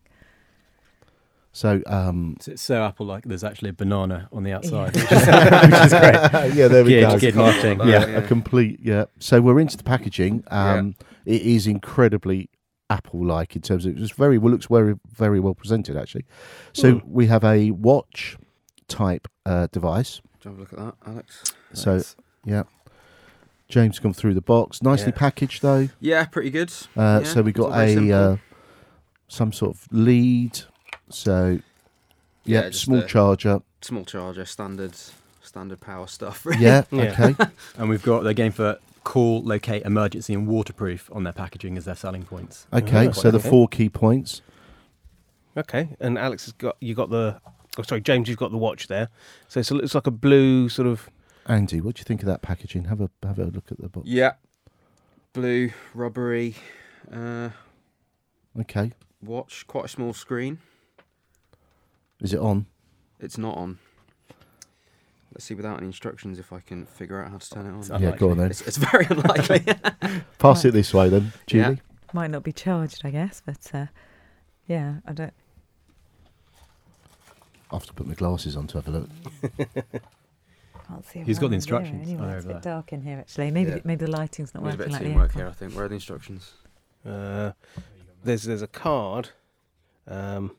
So, 1.58 1.82
um, 1.88 2.38
So 2.40 2.52
it's 2.52 2.62
so 2.62 2.84
Apple 2.84 3.08
like 3.08 3.24
there's 3.26 3.44
actually 3.44 3.70
a 3.72 3.74
banana 3.74 4.30
on 4.32 4.44
the 4.44 4.52
outside. 4.52 4.96
Yeah. 4.96 5.66
which 5.66 5.86
is- 5.86 5.92
great. 5.92 6.54
yeah, 6.56 6.68
there 6.68 6.84
we 6.84 6.92
Good, 6.92 7.02
go. 7.10 7.20
good 7.20 7.36
marketing. 7.36 7.80
Yeah. 7.80 8.06
Yeah. 8.06 8.18
a 8.20 8.28
complete 8.28 8.80
yeah. 8.84 9.06
So 9.18 9.42
we're 9.42 9.60
into 9.60 9.76
the 9.76 9.84
packaging. 9.84 10.44
Um, 10.52 10.96
It 11.26 11.42
is 11.42 11.66
incredibly 11.66 12.50
Apple-like 12.92 13.56
in 13.56 13.64
terms 13.64 13.86
of 13.88 13.98
it's 13.98 14.12
very 14.12 14.38
well 14.38 14.52
looks 14.52 14.68
very 14.68 14.96
very 15.12 15.40
well 15.40 15.56
presented 15.56 15.98
actually. 15.98 16.26
So 16.74 17.00
Hmm. 17.00 17.12
we 17.12 17.26
have 17.26 17.44
a 17.44 17.72
watch 17.72 18.38
type 18.88 19.28
uh, 19.46 19.66
device. 19.72 20.22
Do 20.40 20.50
you 20.50 20.52
have 20.52 20.58
a 20.58 20.62
look 20.62 20.74
at 20.74 20.80
that, 20.80 20.96
Alex? 21.12 21.44
So 21.74 21.96
Nice. 21.96 22.16
yeah, 22.46 22.64
James 23.68 23.98
come 24.00 24.14
through 24.14 24.36
the 24.36 24.42
box, 24.42 24.82
nicely 24.84 25.12
Yeah. 25.12 25.20
packaged 25.20 25.62
though. 25.64 25.90
Yeah, 26.00 26.26
pretty 26.26 26.52
good. 26.52 26.72
Uh, 26.96 27.22
Yeah, 27.24 27.34
so 27.34 27.42
we 27.42 27.52
got 27.52 27.72
a 27.78 28.12
uh, 28.12 28.38
some 29.28 29.52
sort 29.52 29.76
of 29.76 29.88
lead. 29.92 30.60
So 31.10 31.60
yeah, 32.46 32.64
Yeah, 32.66 32.72
small 32.72 33.02
charger. 33.04 33.62
Small 33.82 34.06
charger, 34.06 34.46
standard, 34.46 34.94
standard 35.42 35.80
power 35.82 36.08
stuff. 36.08 36.46
Yeah, 36.60 36.84
Yeah. 36.92 37.16
okay. 37.32 37.36
And 37.78 37.90
we've 37.90 38.04
got 38.04 38.24
they're 38.24 38.34
going 38.34 38.52
for 38.52 38.80
call, 39.04 39.42
locate, 39.44 39.84
emergency, 39.84 40.34
and 40.34 40.48
waterproof 40.48 41.10
on 41.14 41.24
their 41.24 41.34
packaging 41.34 41.78
as 41.78 41.86
their 41.86 41.96
selling 41.96 42.24
points. 42.24 42.68
Okay, 42.74 43.08
Oh, 43.08 43.12
so 43.12 43.32
the 43.32 43.38
okay. 43.38 43.50
four 43.50 43.68
key 43.68 43.90
points. 43.90 44.42
Okay, 45.56 45.90
and 46.00 46.18
Alex 46.18 46.46
has 46.46 46.54
got 46.54 46.78
you 46.82 46.94
got 46.94 47.10
the. 47.10 47.40
Oh, 47.80 47.84
sorry, 47.84 48.02
James, 48.02 48.28
you've 48.28 48.38
got 48.40 48.52
the 48.52 48.58
watch 48.58 48.88
there. 48.88 49.10
So 49.48 49.60
it's, 49.60 49.70
a, 49.72 49.78
it's 49.78 49.96
like 49.96 50.08
a 50.08 50.12
blue 50.12 50.68
sort 50.70 50.88
of. 50.88 51.10
Andy, 51.46 51.80
what 51.80 51.96
do 51.96 52.00
you 52.02 52.04
think 52.04 52.22
of 52.22 52.28
that 52.28 52.42
packaging? 52.42 52.86
Have 52.86 53.02
a 53.02 53.10
have 53.24 53.40
a 53.40 53.46
look 53.46 53.72
at 53.72 53.80
the 53.80 53.88
box. 53.88 54.08
Yeah, 54.08 54.34
blue, 55.34 55.72
rubbery, 55.94 56.56
uh, 57.12 57.50
Okay, 58.60 58.92
watch. 59.22 59.66
Quite 59.68 59.86
a 59.86 59.88
small 59.88 60.14
screen. 60.14 60.60
Is 62.22 62.34
it 62.34 62.40
on? 62.40 62.66
It's 63.20 63.38
not 63.38 63.58
on. 63.58 63.80
Let's 65.34 65.46
see 65.46 65.54
without 65.54 65.78
any 65.78 65.88
instructions 65.88 66.40
if 66.40 66.52
I 66.52 66.60
can 66.62 66.86
figure 66.86 67.22
out 67.24 67.30
how 67.32 67.38
to 67.38 67.50
turn 67.50 67.66
it 67.68 67.70
on. 67.72 67.80
It's 67.80 67.90
Yeah, 67.90 68.16
go 68.16 68.32
on 68.32 68.38
then. 68.38 68.50
It's, 68.50 68.62
it's 68.62 68.78
very 68.78 69.06
unlikely. 69.10 69.64
Pass 70.40 70.66
it 70.66 70.72
this 70.74 70.94
way 70.94 71.10
then, 71.10 71.32
Yeah. 71.48 71.64
Julie. 71.66 71.82
Might 72.14 72.32
not 72.32 72.44
be 72.44 72.54
charged, 72.54 73.02
I 73.06 73.12
guess, 73.12 73.42
but 73.46 73.70
uh, 73.74 73.86
yeah, 74.68 74.96
I 75.06 75.12
don't. 75.14 75.34
I 77.70 77.76
have 77.76 77.86
to 77.86 77.94
put 77.94 78.08
my 78.08 78.14
glasses 78.14 78.56
on 78.56 78.66
to 78.68 78.78
have 78.78 78.88
a 78.88 78.92
look. 78.92 79.10
Can't 80.88 81.06
see. 81.06 81.20
Who's 81.20 81.38
got 81.38 81.50
the 81.50 81.56
instructions? 81.56 82.08
Anyway, 82.08 82.32
it's 82.34 82.46
a 82.46 82.48
bit 82.48 82.62
dark 82.62 82.94
in 82.94 83.02
here 83.02 83.20
actually. 83.20 83.52
Maybe 83.52 83.72
Yeah. 83.72 83.80
maybe 83.84 84.06
the 84.06 84.12
lighting's 84.12 84.54
not 84.54 84.64
There's 84.64 84.76
a 84.76 84.78
working 84.78 84.92
bit 84.94 85.02
of 85.02 85.02
like 85.02 85.12
teamwork 85.12 85.32
aircon. 85.32 85.36
here, 85.36 85.48
I 85.48 85.52
think. 85.52 85.74
Where 85.76 85.86
are 85.86 85.88
the 85.90 85.96
instructions? 85.96 86.54
Uh, 87.06 87.52
there's 88.24 88.44
there's 88.44 88.62
a 88.62 88.68
card. 88.68 89.30
Um, 90.08 90.56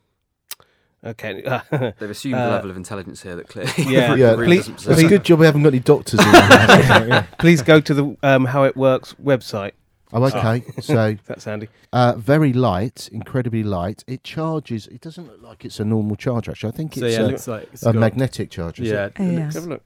okay. 1.05 1.41
They've 1.99 2.09
assumed 2.09 2.35
Uh, 2.35 2.37
a 2.37 2.51
level 2.51 2.69
of 2.71 2.77
intelligence 2.77 3.21
here 3.21 3.35
that 3.35 3.47
clearly. 3.47 3.71
Yeah. 3.77 4.15
Yeah, 4.15 4.31
really 4.35 4.57
please- 4.61 4.69
It's 4.87 4.87
a 5.01 5.07
good 5.07 5.23
job 5.23 5.39
we 5.39 5.45
haven't 5.45 5.63
got 5.63 5.69
any 5.69 5.79
doctors 5.79 6.19
in 6.19 6.31
there. 6.31 7.27
Please 7.39 7.61
go 7.61 7.79
to 7.79 7.93
the 7.93 8.17
um, 8.23 8.45
How 8.45 8.63
It 8.63 8.75
Works 8.77 9.13
website. 9.23 9.71
oh, 10.13 10.23
okay. 10.25 10.63
So 10.81 11.15
That's 11.25 11.45
handy. 11.45 11.69
uh, 11.93 12.13
very 12.17 12.51
light, 12.53 13.07
incredibly 13.11 13.63
light. 13.63 14.03
It 14.07 14.23
charges. 14.23 14.87
It 14.87 15.01
doesn't 15.01 15.27
look 15.27 15.41
like 15.41 15.65
it's 15.65 15.79
a 15.79 15.85
normal 15.85 16.15
charger. 16.15 16.51
Actually, 16.51 16.73
I 16.73 16.75
think 16.75 16.95
So 16.95 17.05
it's 17.05 17.15
yeah, 17.15 17.21
it 17.21 17.25
a, 17.25 17.27
looks 17.27 17.47
like 17.47 17.69
it's 17.73 17.83
a 17.83 17.93
got- 17.93 17.95
magnetic 17.99 18.49
charger. 18.51 18.83
Yeah, 18.83 19.09
Oh, 19.19 19.23
it 19.23 19.31
yeah. 19.33 19.39
looks- 19.39 19.55
Have 19.55 19.65
a 19.65 19.69
look. 19.69 19.83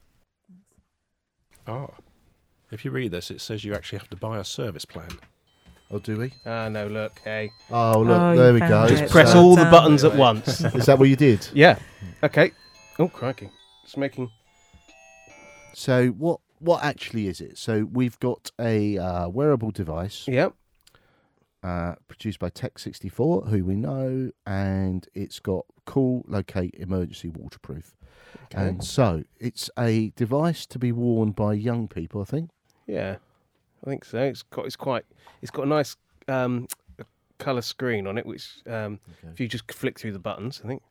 Oh. 1.67 1.89
If 2.71 2.83
you 2.85 2.91
read 2.91 3.11
this, 3.11 3.29
it 3.29 3.39
says 3.39 3.63
you 3.63 3.73
actually 3.75 3.99
have 3.99 4.09
to 4.09 4.15
buy 4.17 4.37
a 4.39 4.43
service 4.43 4.83
plan. 4.85 5.09
Oh, 5.93 5.99
do 5.99 6.17
we? 6.17 6.33
Ah, 6.43 6.69
no, 6.69 6.87
look. 6.87 7.19
Hey, 7.23 7.51
Oh, 7.69 7.99
look. 7.99 8.19
Oh, 8.19 8.35
there 8.35 8.47
you 8.47 8.53
we 8.55 8.59
found 8.61 8.89
go. 8.89 8.95
it. 8.95 8.97
just 8.97 9.11
press 9.13 9.31
So- 9.33 9.39
all 9.43 9.55
the 9.55 9.65
buttons 9.65 10.03
at 10.03 10.15
once. 10.15 10.61
Is 10.73 10.87
that 10.87 10.97
what 10.97 11.07
you 11.07 11.15
did? 11.15 11.47
yeah. 11.53 11.77
Okay. 12.23 12.51
Oh, 12.97 13.07
crikey! 13.07 13.49
It's 13.83 13.95
making. 13.95 14.29
So 15.73 16.07
what? 16.09 16.39
What 16.59 16.83
actually 16.83 17.27
is 17.27 17.41
it? 17.41 17.57
So 17.57 17.83
we've 17.91 18.17
got 18.19 18.49
a 18.59 18.97
uh, 18.97 19.27
wearable 19.27 19.71
device. 19.71 20.25
Yep. 20.27 20.53
uh, 21.61 21.95
produced 22.07 22.39
by 22.39 22.49
Tech64, 22.49 23.49
who 23.49 23.65
we 23.65 23.75
know, 23.75 24.31
and 24.47 25.05
it's 25.13 25.39
got 25.39 25.65
cool, 25.85 26.23
locate, 26.27 26.73
emergency, 26.75 27.27
waterproof. 27.29 27.95
Okay. 28.45 28.67
And 28.67 28.83
so 28.83 29.23
it's 29.39 29.69
a 29.77 30.09
device 30.15 30.65
to 30.67 30.79
be 30.79 30.91
worn 30.91 31.31
by 31.31 31.53
young 31.53 31.87
people, 31.87 32.21
I 32.21 32.25
think. 32.25 32.49
Yeah, 32.87 33.17
I 33.85 33.89
think 33.89 34.05
so. 34.05 34.19
It's 34.19 34.43
got 34.43 34.65
it's 34.65 34.75
quite 34.75 35.05
it's 35.41 35.51
got 35.51 35.63
a 35.63 35.69
nice 35.69 35.95
um, 36.27 36.67
color 37.37 37.61
screen 37.61 38.07
on 38.07 38.17
it, 38.17 38.25
which 38.25 38.59
um, 38.67 38.99
if 39.31 39.39
you 39.39 39.47
just 39.47 39.71
flick 39.71 39.99
through 39.99 40.13
the 40.13 40.19
buttons, 40.19 40.61
I 40.63 40.67
think. 40.67 40.81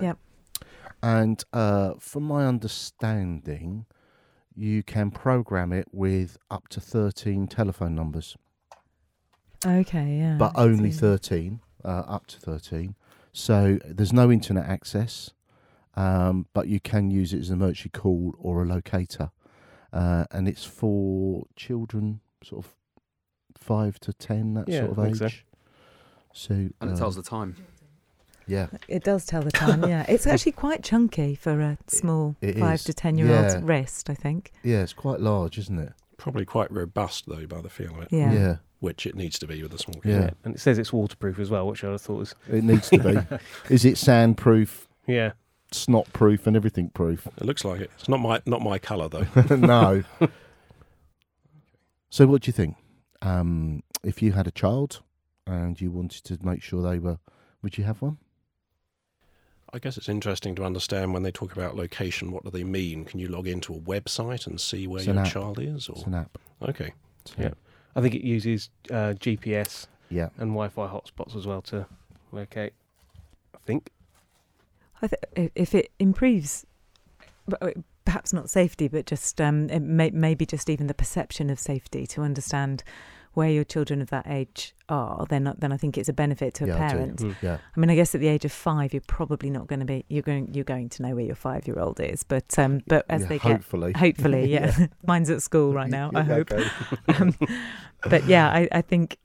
Yep. 0.00 0.18
And 1.02 1.44
uh, 1.52 1.94
from 1.98 2.24
my 2.24 2.46
understanding, 2.46 3.86
you 4.54 4.82
can 4.82 5.10
program 5.10 5.72
it 5.72 5.88
with 5.92 6.38
up 6.50 6.68
to 6.68 6.80
13 6.80 7.46
telephone 7.46 7.94
numbers, 7.94 8.36
Okay, 9.64 10.18
yeah. 10.18 10.36
but 10.38 10.52
only 10.54 10.90
13, 10.90 11.60
uh, 11.84 11.88
up 11.88 12.26
to 12.28 12.38
13. 12.40 12.94
So 13.32 13.78
there's 13.84 14.14
no 14.14 14.32
internet 14.32 14.66
access, 14.66 15.30
um, 15.94 16.46
but 16.54 16.68
you 16.68 16.80
can 16.80 17.10
use 17.10 17.34
it 17.34 17.40
as 17.40 17.50
an 17.50 17.60
emergency 17.60 17.90
call 17.90 18.34
or 18.38 18.62
a 18.62 18.66
locator. 18.66 19.30
Uh, 19.96 20.24
and 20.30 20.46
it's 20.48 20.64
for 20.64 21.44
children, 21.56 22.20
sort 22.42 22.64
of 22.64 22.74
five 23.58 23.98
to 24.00 24.12
10, 24.12 24.54
that 24.54 24.68
Yeah, 24.68 24.80
sort 24.80 24.90
of 24.92 24.98
I 24.98 25.04
think 25.10 25.22
age. 25.22 25.46
so. 26.34 26.48
So, 26.54 26.54
And 26.80 26.90
it 26.92 26.96
tells 26.98 27.16
the 27.16 27.22
time. 27.22 27.56
yeah, 28.46 28.66
It 28.88 29.02
does 29.04 29.24
tell 29.24 29.40
the 29.42 29.50
time, 29.50 29.82
yeah. 29.88 30.04
It's 30.08 30.26
actually 30.26 30.52
quite 30.52 30.82
chunky 30.84 31.34
for 31.34 31.60
a 31.60 31.78
small 31.86 32.36
it 32.42 32.58
five 32.58 32.74
is. 32.74 32.84
to 32.84 32.92
ten 32.94 33.16
year 33.16 33.34
old's 33.34 33.54
Yeah. 33.54 33.60
wrist, 33.64 34.10
I 34.10 34.14
think. 34.14 34.52
yeah, 34.62 34.82
it's 34.82 34.92
quite 34.92 35.20
large, 35.20 35.56
isn't 35.58 35.78
it? 35.78 35.92
Probably 36.18 36.44
quite 36.44 36.70
robust 36.70 37.24
though, 37.26 37.46
by 37.46 37.60
the 37.62 37.70
feel 37.70 37.94
of 37.96 38.02
it. 38.02 38.08
Yeah. 38.10 38.32
yeah. 38.32 38.56
Which 38.80 39.06
it 39.06 39.14
needs 39.16 39.38
to 39.38 39.46
be 39.46 39.62
with 39.62 39.72
a 39.72 39.78
small 39.78 40.00
kid. 40.02 40.10
Yeah. 40.10 40.30
and 40.44 40.54
it 40.54 40.60
says 40.60 40.76
it's 40.78 40.92
waterproof 40.92 41.38
as 41.38 41.48
well, 41.48 41.66
which 41.66 41.82
I 41.84 41.96
thought 41.96 42.18
was 42.18 42.34
It 42.48 42.62
needs 42.64 42.90
to 42.90 42.98
be. 42.98 43.38
Is 43.74 43.86
it 43.86 43.94
sandproof, 43.96 44.86
yeah. 45.06 45.32
Snot 45.72 46.12
proof, 46.12 46.46
and 46.46 46.56
everything 46.56 46.90
proof? 46.90 47.26
It 47.36 47.44
looks 47.44 47.64
like 47.64 47.80
it. 47.80 47.90
It's 47.98 48.08
not 48.08 48.20
my 48.20 48.40
not 48.46 48.62
my 48.62 48.78
colour 48.78 49.08
though. 49.08 49.26
no. 49.56 50.04
so, 52.10 52.26
what 52.26 52.42
do 52.42 52.48
you 52.48 52.52
think? 52.52 52.76
Um, 53.22 53.82
if 54.02 54.22
you 54.22 54.32
had 54.32 54.46
a 54.46 54.50
child 54.50 55.02
and 55.46 55.80
you 55.80 55.90
wanted 55.90 56.24
to 56.24 56.38
make 56.46 56.62
sure 56.62 56.82
they 56.82 56.98
were, 56.98 57.18
would 57.62 57.78
you 57.78 57.84
have 57.84 58.02
one? 58.02 58.18
I 59.72 59.78
guess 59.78 59.96
it's 59.96 60.08
interesting 60.08 60.54
to 60.56 60.64
understand 60.64 61.12
when 61.12 61.22
they 61.22 61.32
talk 61.32 61.52
about 61.56 61.76
location, 61.76 62.30
what 62.30 62.44
do 62.44 62.50
they 62.50 62.62
mean? 62.64 63.04
Can 63.04 63.18
you 63.18 63.28
log 63.28 63.46
into 63.48 63.74
a 63.74 63.78
website 63.78 64.46
and 64.46 64.60
see 64.60 64.86
where 64.86 65.00
It's 65.00 65.08
an 65.08 65.16
your 65.16 65.24
app. 65.24 65.32
child 65.32 65.58
is? 65.58 65.88
It's 65.88 66.02
Or 66.02 66.06
an 66.06 66.14
app. 66.14 66.38
okay, 66.62 66.92
So, 67.24 67.34
Yeah. 67.38 67.50
I 67.96 68.00
think 68.00 68.14
it 68.14 68.22
uses 68.22 68.70
uh, 68.90 69.14
GPS 69.18 69.86
yeah. 70.08 70.28
and 70.38 70.50
Wi-Fi 70.52 70.86
hotspots 70.86 71.34
as 71.36 71.46
well 71.46 71.62
to 71.62 71.86
locate. 72.30 72.74
I 73.54 73.58
think. 73.66 73.90
I 75.02 75.08
th- 75.08 75.50
if 75.54 75.74
it 75.74 75.92
improves, 75.98 76.64
uh, 77.60 77.70
perhaps 78.04 78.32
not 78.32 78.48
safety, 78.50 78.88
but 78.88 79.06
just 79.06 79.40
um, 79.40 79.68
it 79.70 79.80
may, 79.80 80.10
maybe 80.10 80.46
just 80.46 80.70
even 80.70 80.86
the 80.86 80.94
perception 80.94 81.50
of 81.50 81.58
safety 81.58 82.06
to 82.08 82.22
understand 82.22 82.82
where 83.34 83.50
your 83.50 83.64
children 83.64 84.00
of 84.00 84.08
that 84.08 84.26
age 84.26 84.74
are, 84.88 85.26
then 85.28 85.52
then 85.58 85.70
I 85.70 85.76
think 85.76 85.98
it's 85.98 86.08
a 86.08 86.12
benefit 86.14 86.54
to 86.54 86.64
a 86.64 86.68
Yeah, 86.68 86.78
parent. 86.78 87.18
Mm. 87.18 87.36
Yeah. 87.42 87.58
I 87.76 87.80
mean, 87.80 87.90
I 87.90 87.94
guess 87.94 88.14
at 88.14 88.22
the 88.22 88.28
age 88.28 88.46
of 88.46 88.52
five, 88.52 88.94
you're 88.94 89.02
probably 89.06 89.50
not 89.50 89.66
going 89.66 89.80
to 89.80 89.84
be 89.84 90.06
you're 90.08 90.22
going 90.22 90.54
you're 90.54 90.64
going 90.64 90.88
to 90.88 91.02
know 91.02 91.14
where 91.14 91.24
your 91.24 91.34
five 91.34 91.66
year 91.66 91.78
old 91.78 92.00
is, 92.00 92.22
but 92.22 92.58
um, 92.58 92.80
but 92.86 93.04
as 93.10 93.22
Yeah, 93.22 93.28
they 93.28 93.38
get 93.38 93.42
hopefully. 93.42 93.92
hopefully, 93.96 94.50
yeah, 94.50 94.86
mine's 95.06 95.28
at 95.28 95.42
school 95.42 95.74
right 95.74 95.90
now. 95.90 96.10
I 96.14 96.22
hope. 96.22 96.50
um, 97.08 97.34
but 98.08 98.24
yeah, 98.24 98.48
I, 98.48 98.68
I 98.72 98.80
think 98.80 99.18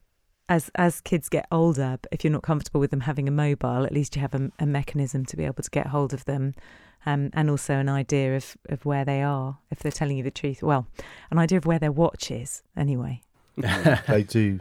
as 0.52 0.70
as 0.76 1.02
kids 1.02 1.30
get 1.30 1.46
older, 1.52 1.98
if 2.12 2.24
you're 2.24 2.32
not 2.34 2.44
comfortable 2.44 2.80
with 2.82 2.92
them 2.92 3.02
having 3.02 3.28
a 3.28 3.32
mobile, 3.32 3.86
at 3.86 3.94
least 3.94 4.16
you 4.16 4.22
have 4.22 4.36
a, 4.36 4.52
a 4.60 4.66
mechanism 4.66 5.26
to 5.26 5.38
be 5.38 5.46
able 5.46 5.64
to 5.64 5.70
get 5.72 5.88
hold 5.88 6.14
of 6.14 6.26
them, 6.26 6.54
um, 7.06 7.30
and 7.34 7.50
also 7.50 7.74
an 7.76 7.88
idea 7.90 8.36
of, 8.36 8.58
of 8.70 8.86
where 8.86 9.06
they 9.06 9.22
are 9.22 9.58
if 9.72 9.80
they're 9.80 9.92
telling 9.92 10.18
you 10.18 10.24
the 10.24 10.32
truth. 10.32 10.62
Well, 10.62 10.88
an 11.32 11.38
idea 11.40 11.58
of 11.58 11.66
where 11.66 11.80
their 11.80 11.92
watch 11.92 12.30
is 12.32 12.64
anyway, 12.76 13.22
they 13.58 14.24
do. 14.28 14.60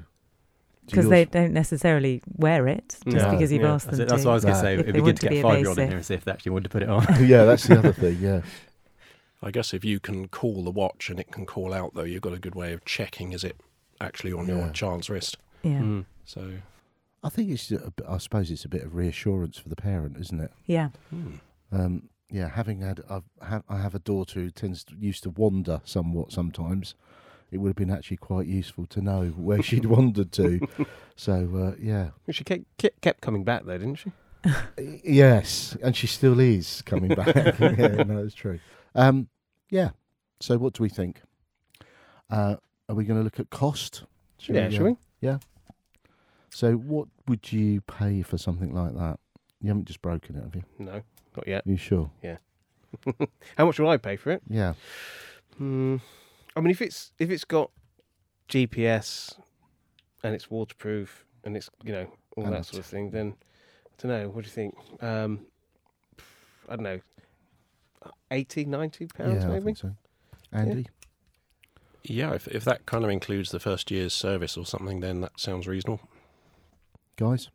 Do 0.87 0.97
because 0.97 1.09
they 1.09 1.25
don't 1.25 1.53
necessarily 1.53 2.21
wear 2.37 2.67
it 2.67 2.97
just 3.05 3.07
No, 3.07 3.31
because 3.33 3.53
you've 3.53 3.63
yeah. 3.63 3.75
asked 3.75 3.91
them 3.91 3.99
That's, 3.99 4.11
that's 4.11 4.23
to. 4.23 4.29
what 4.29 4.33
I 4.33 4.35
was 4.35 4.45
going 4.45 4.55
to 4.57 4.61
say. 4.61 4.75
If 4.75 4.81
It'd 4.81 4.95
they 4.95 4.99
be 4.99 5.01
want 5.03 5.21
good 5.21 5.21
to 5.21 5.27
to 5.27 5.29
be 5.31 5.35
get 5.37 5.45
a 5.45 5.49
five 5.49 5.59
year 5.61 5.69
old 5.69 5.79
in 5.79 5.83
evasive. 5.85 5.89
here 5.91 5.97
and 5.99 6.07
see 6.07 6.15
if 6.15 6.25
they 6.25 6.33
actually 6.33 6.53
wanted 6.53 6.65
to 6.65 6.69
put 6.71 6.83
it 6.83 6.89
on. 6.89 7.03
yeah, 7.29 7.45
that's 7.45 7.65
the 7.69 7.79
other 7.79 7.93
thing. 7.93 8.19
Yeah. 8.21 8.41
I 9.43 9.51
guess 9.53 9.73
if 9.73 9.85
you 9.85 10.01
can 10.01 10.27
call 10.29 10.65
the 10.65 10.71
watch 10.71 11.09
and 11.11 11.21
it 11.21 11.31
can 11.31 11.47
call 11.47 11.73
out 11.73 11.95
though, 11.95 12.03
you've 12.05 12.23
got 12.23 12.33
a 12.33 12.39
good 12.39 12.55
way 12.57 12.73
of 12.73 12.85
checking 12.85 13.33
is 13.33 13.45
it 13.45 13.57
actually 14.01 14.33
on 14.33 14.47
Yeah. 14.49 14.57
your 14.57 14.71
child's 14.71 15.09
wrist. 15.09 15.37
Yeah, 15.63 15.81
Mm. 15.81 16.05
So 16.25 16.53
I 17.23 17.29
think 17.29 17.51
it's. 17.51 17.71
A, 17.71 17.91
bit- 17.91 18.07
I 18.09 18.19
suppose 18.19 18.51
it's 18.51 18.65
a 18.65 18.69
bit 18.69 18.83
of 18.83 18.95
reassurance 18.95 19.59
for 19.59 19.69
the 19.69 19.77
parent, 19.77 20.17
isn't 20.19 20.41
it? 20.41 20.53
yeah, 20.67 20.89
hmm. 21.11 21.33
Um, 21.73 22.09
yeah, 22.31 22.49
having 22.49 22.81
had, 22.81 23.01
I've, 23.11 23.25
ha- 23.43 23.63
I 23.69 23.79
have 23.79 23.95
a 23.95 23.99
daughter 23.99 24.39
who 24.41 24.51
tends 24.51 24.85
to, 24.85 24.95
used 24.97 25.25
to 25.25 25.31
wander 25.31 25.81
somewhat 25.85 26.31
sometimes. 26.33 26.95
It 27.51 27.59
would 27.59 27.71
have 27.71 27.77
been 27.77 27.91
actually 27.91 28.19
quite 28.19 28.47
useful 28.47 28.87
to 28.87 29.01
know 29.01 29.27
where 29.37 29.61
she'd 29.63 29.85
wandered 29.97 30.31
to. 30.33 30.61
So 31.17 31.33
uh, 31.73 31.77
yeah, 31.81 32.11
She 32.31 32.45
kept, 32.45 32.65
kept 32.79 33.01
kept 33.01 33.21
coming 33.21 33.43
back 33.45 33.65
though, 33.65 33.77
didn't 33.79 33.97
she? 33.97 34.13
Yes, 35.05 35.77
and 35.83 35.95
she 35.97 36.07
still 36.07 36.39
is 36.41 36.83
coming 36.83 37.15
back. 37.15 37.35
yeah, 37.61 38.03
no, 38.05 38.19
it's 38.25 38.35
true. 38.35 38.61
Um, 38.95 39.29
yeah. 39.69 39.91
So 40.41 40.57
what 40.59 40.73
do 40.75 40.83
we 40.83 40.89
think? 40.89 41.21
Uh, 42.31 42.57
are 42.89 42.95
we 42.95 43.05
going 43.05 43.19
to 43.19 43.25
look 43.25 43.39
at 43.41 43.51
cost? 43.51 44.05
Shall 44.39 44.55
yeah, 44.57 44.67
uh, 44.67 44.71
shall 44.71 44.85
we? 44.85 44.97
So 46.51 46.75
what 46.75 47.09
would 47.29 47.53
you 47.53 47.81
pay 47.83 48.23
for 48.23 48.37
something 48.39 48.75
like 48.75 48.95
that? 48.95 49.19
You 49.61 49.69
haven't 49.69 49.87
just 49.87 50.03
broken 50.03 50.37
it, 50.37 50.43
have 50.43 50.55
you? 50.55 50.65
No, 50.79 51.03
not 51.37 51.47
yet. 51.47 51.67
You 51.67 51.77
sure? 51.77 52.11
Yeah. 52.23 52.37
How 53.57 53.67
much 53.67 53.79
will 53.79 53.89
I 53.89 53.97
pay 53.97 54.17
for 54.17 54.31
it? 54.33 54.43
Yeah. 54.49 54.75
Hmm. 55.57 55.97
I 56.57 56.61
mean, 56.61 56.71
if 56.71 56.83
it's 56.83 57.13
if 57.19 57.31
it's 57.31 57.45
got 57.45 57.71
GPS 58.49 59.39
and 60.25 60.35
it's 60.35 60.51
waterproof 60.51 61.25
and 61.45 61.57
it's 61.57 61.71
you 61.85 61.93
know 61.93 62.07
all 62.37 62.45
And 62.45 62.55
that 62.55 62.67
sort 62.67 62.81
of 62.81 62.87
thing, 62.87 63.11
then 63.11 63.35
I 63.87 64.03
don't 64.03 64.11
know. 64.11 64.29
What 64.29 64.45
do 64.45 64.49
you 64.49 64.53
think? 64.53 64.75
Um, 65.01 65.47
I 66.69 66.77
don't 66.77 66.85
know. 66.85 67.01
80, 68.31 68.65
90 68.65 69.07
pounds 69.09 69.43
yeah, 69.43 69.49
I 69.49 69.53
maybe. 69.53 69.65
think 69.67 69.77
so. 69.79 69.95
Andy? 70.53 70.87
yeah, 72.03 72.33
if 72.33 72.49
if 72.49 72.65
that 72.65 72.87
kind 72.87 73.05
of 73.05 73.11
includes 73.11 73.51
the 73.51 73.61
first 73.61 73.91
year's 73.91 74.13
service 74.13 74.57
or 74.57 74.65
something, 74.65 75.01
then 75.01 75.21
that 75.21 75.39
sounds 75.39 75.67
reasonable. 75.69 76.01
Guys? 77.21 77.51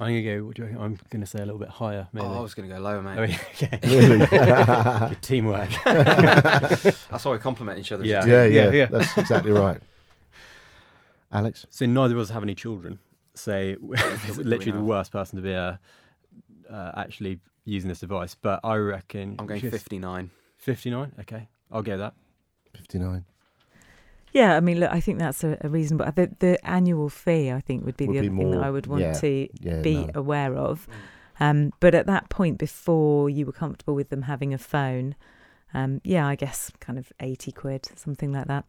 I'm 0.00 0.08
going 0.08 0.16
to 0.16 0.22
go, 0.22 0.44
what 0.44 0.56
do 0.56 0.62
you 0.62 0.66
reckon? 0.66 0.82
I'm 0.82 0.98
going 1.08 1.20
to 1.20 1.26
say 1.26 1.38
a 1.38 1.44
little 1.44 1.60
bit 1.60 1.68
higher, 1.68 2.08
maybe. 2.12 2.26
Oh, 2.26 2.38
I 2.38 2.40
was 2.40 2.54
going 2.54 2.68
to 2.68 2.74
go 2.74 2.80
lower, 2.80 3.00
mate. 3.00 3.16
Oh, 3.16 3.22
yeah, 3.22 3.38
okay. 3.54 3.78
Really? 3.84 4.26
Good 4.26 5.18
teamwork. 5.22 5.70
That's 5.84 7.24
why 7.24 7.30
we 7.30 7.38
complement 7.38 7.78
each 7.78 7.92
other. 7.92 8.04
Yeah. 8.04 8.26
yeah, 8.26 8.44
yeah, 8.44 8.64
Yeah, 8.64 8.70
yeah. 8.72 8.86
That's 8.86 9.16
exactly 9.16 9.52
right. 9.52 9.80
Alex? 11.30 11.66
So 11.70 11.86
neither 11.86 12.16
of 12.16 12.20
us 12.20 12.30
have 12.30 12.42
any 12.42 12.56
children. 12.56 12.98
So 13.34 13.76
literally 13.80 14.72
the 14.72 14.72
have. 14.72 14.82
worst 14.82 15.12
person 15.12 15.36
to 15.36 15.42
be 15.42 15.54
uh, 15.54 15.76
uh, 16.68 16.92
actually 16.96 17.38
using 17.64 17.88
this 17.88 18.00
device. 18.00 18.34
But 18.34 18.58
I 18.64 18.74
reckon 18.74 19.36
I'm 19.38 19.46
going 19.46 19.60
59. 19.60 20.30
59. 20.58 21.12
Okay, 21.20 21.48
I'll 21.70 21.82
get 21.82 21.98
that. 21.98 22.14
59. 22.74 23.24
Yeah. 24.34 24.56
I 24.56 24.60
mean, 24.60 24.80
look, 24.80 24.90
I 24.92 25.00
think 25.00 25.18
that's 25.18 25.42
a, 25.42 25.56
a 25.62 25.68
reasonable. 25.70 26.04
The, 26.14 26.30
the 26.38 26.66
annual 26.66 27.08
fee, 27.08 27.50
I 27.50 27.60
think, 27.60 27.86
would 27.86 27.96
be 27.96 28.06
Would 28.06 28.16
the 28.16 28.20
be 28.20 28.28
other 28.28 28.36
thing 28.36 28.50
that 28.50 28.62
I 28.62 28.70
would 28.70 28.86
want 28.86 29.02
yeah. 29.02 29.12
to 29.14 29.48
Yeah. 29.60 29.80
be 29.80 30.04
no. 30.04 30.10
aware 30.14 30.54
of. 30.54 30.86
Um, 31.40 31.72
but 31.80 31.94
at 31.94 32.06
that 32.06 32.28
point, 32.28 32.58
before 32.58 33.30
you 33.30 33.46
were 33.46 33.52
comfortable 33.52 33.94
with 33.94 34.10
them 34.10 34.22
having 34.22 34.52
a 34.52 34.58
phone, 34.58 35.14
um, 35.72 36.00
yeah, 36.04 36.26
I 36.28 36.36
guess 36.36 36.70
kind 36.80 36.98
of 36.98 37.12
eighty 37.20 37.50
quid, 37.50 37.88
something 37.96 38.32
like 38.32 38.46
that. 38.46 38.64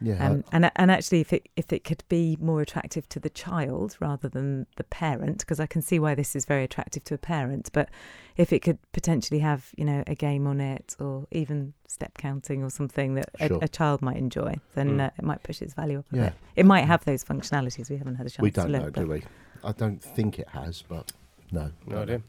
Yeah. 0.00 0.26
Um, 0.28 0.44
and 0.52 0.70
and 0.76 0.90
actually, 0.90 1.20
if 1.20 1.32
it 1.32 1.48
if 1.56 1.72
it 1.72 1.82
could 1.84 2.04
be 2.08 2.36
more 2.40 2.60
attractive 2.60 3.08
to 3.08 3.18
the 3.20 3.30
child 3.30 3.96
rather 4.00 4.28
than 4.28 4.66
the 4.76 4.84
parent, 4.84 5.38
because 5.38 5.58
I 5.58 5.66
can 5.66 5.80
see 5.82 5.98
why 5.98 6.14
this 6.14 6.36
is 6.36 6.44
very 6.44 6.64
attractive 6.64 7.02
to 7.04 7.14
a 7.14 7.18
parent, 7.18 7.70
but 7.72 7.88
if 8.36 8.52
it 8.52 8.60
could 8.60 8.78
potentially 8.92 9.40
have 9.40 9.70
you 9.76 9.84
know 9.84 10.04
a 10.06 10.14
game 10.14 10.46
on 10.46 10.60
it 10.60 10.94
or 11.00 11.26
even 11.30 11.72
step 11.88 12.18
counting 12.18 12.62
or 12.62 12.68
something 12.70 13.14
that 13.14 13.30
Sure. 13.38 13.58
a, 13.60 13.64
a 13.64 13.68
child 13.68 14.02
might 14.02 14.16
enjoy, 14.18 14.56
then 14.74 14.98
Mm. 14.98 15.06
uh, 15.06 15.10
it 15.18 15.24
might 15.24 15.42
push 15.42 15.62
its 15.62 15.72
value 15.72 16.00
up 16.00 16.06
a 16.12 16.16
Yeah. 16.16 16.22
bit. 16.24 16.34
It 16.56 16.66
might 16.66 16.84
have 16.84 17.04
those 17.06 17.24
functionalities 17.24 17.88
we 17.88 17.96
haven't 17.96 18.16
had 18.16 18.26
a 18.26 18.30
chance 18.30 18.42
we 18.42 18.50
don't 18.50 18.70
look. 18.70 18.82
know, 18.82 18.90
but- 18.90 19.00
do 19.00 19.06
we? 19.08 19.22
I 19.64 19.72
don't 19.72 20.02
think 20.02 20.38
it 20.38 20.48
has, 20.50 20.82
but 20.82 21.10
no. 21.50 21.72
No 21.86 22.02
idea. 22.02 22.20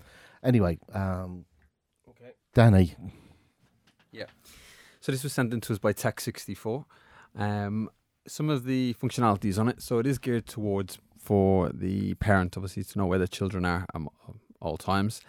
Anyway, 0.42 0.80
um, 0.94 1.46
Okay. 2.10 2.32
Danny, 2.54 2.96
Yeah. 4.12 4.26
So 5.02 5.12
this 5.12 5.24
was 5.24 5.34
sent 5.34 5.54
in 5.54 5.62
to 5.62 5.74
us 5.74 5.80
by 5.80 5.94
Tech64. 5.94 6.86
Um, 7.38 7.90
some 8.28 8.50
of 8.50 8.66
the 8.66 8.94
functionalities 8.96 9.58
on 9.58 9.70
it. 9.70 9.82
So 9.82 10.00
it 10.00 10.06
is 10.08 10.18
geared 10.18 10.48
towards 10.48 10.98
for 11.18 11.70
the 11.74 12.14
parent, 12.16 12.58
obviously, 12.58 12.84
to 12.84 12.98
know 12.98 13.06
where 13.06 13.20
the 13.20 13.28
children 13.28 13.66
are 13.66 13.86
at 13.94 14.02
all 14.60 14.78
times. 14.78 15.22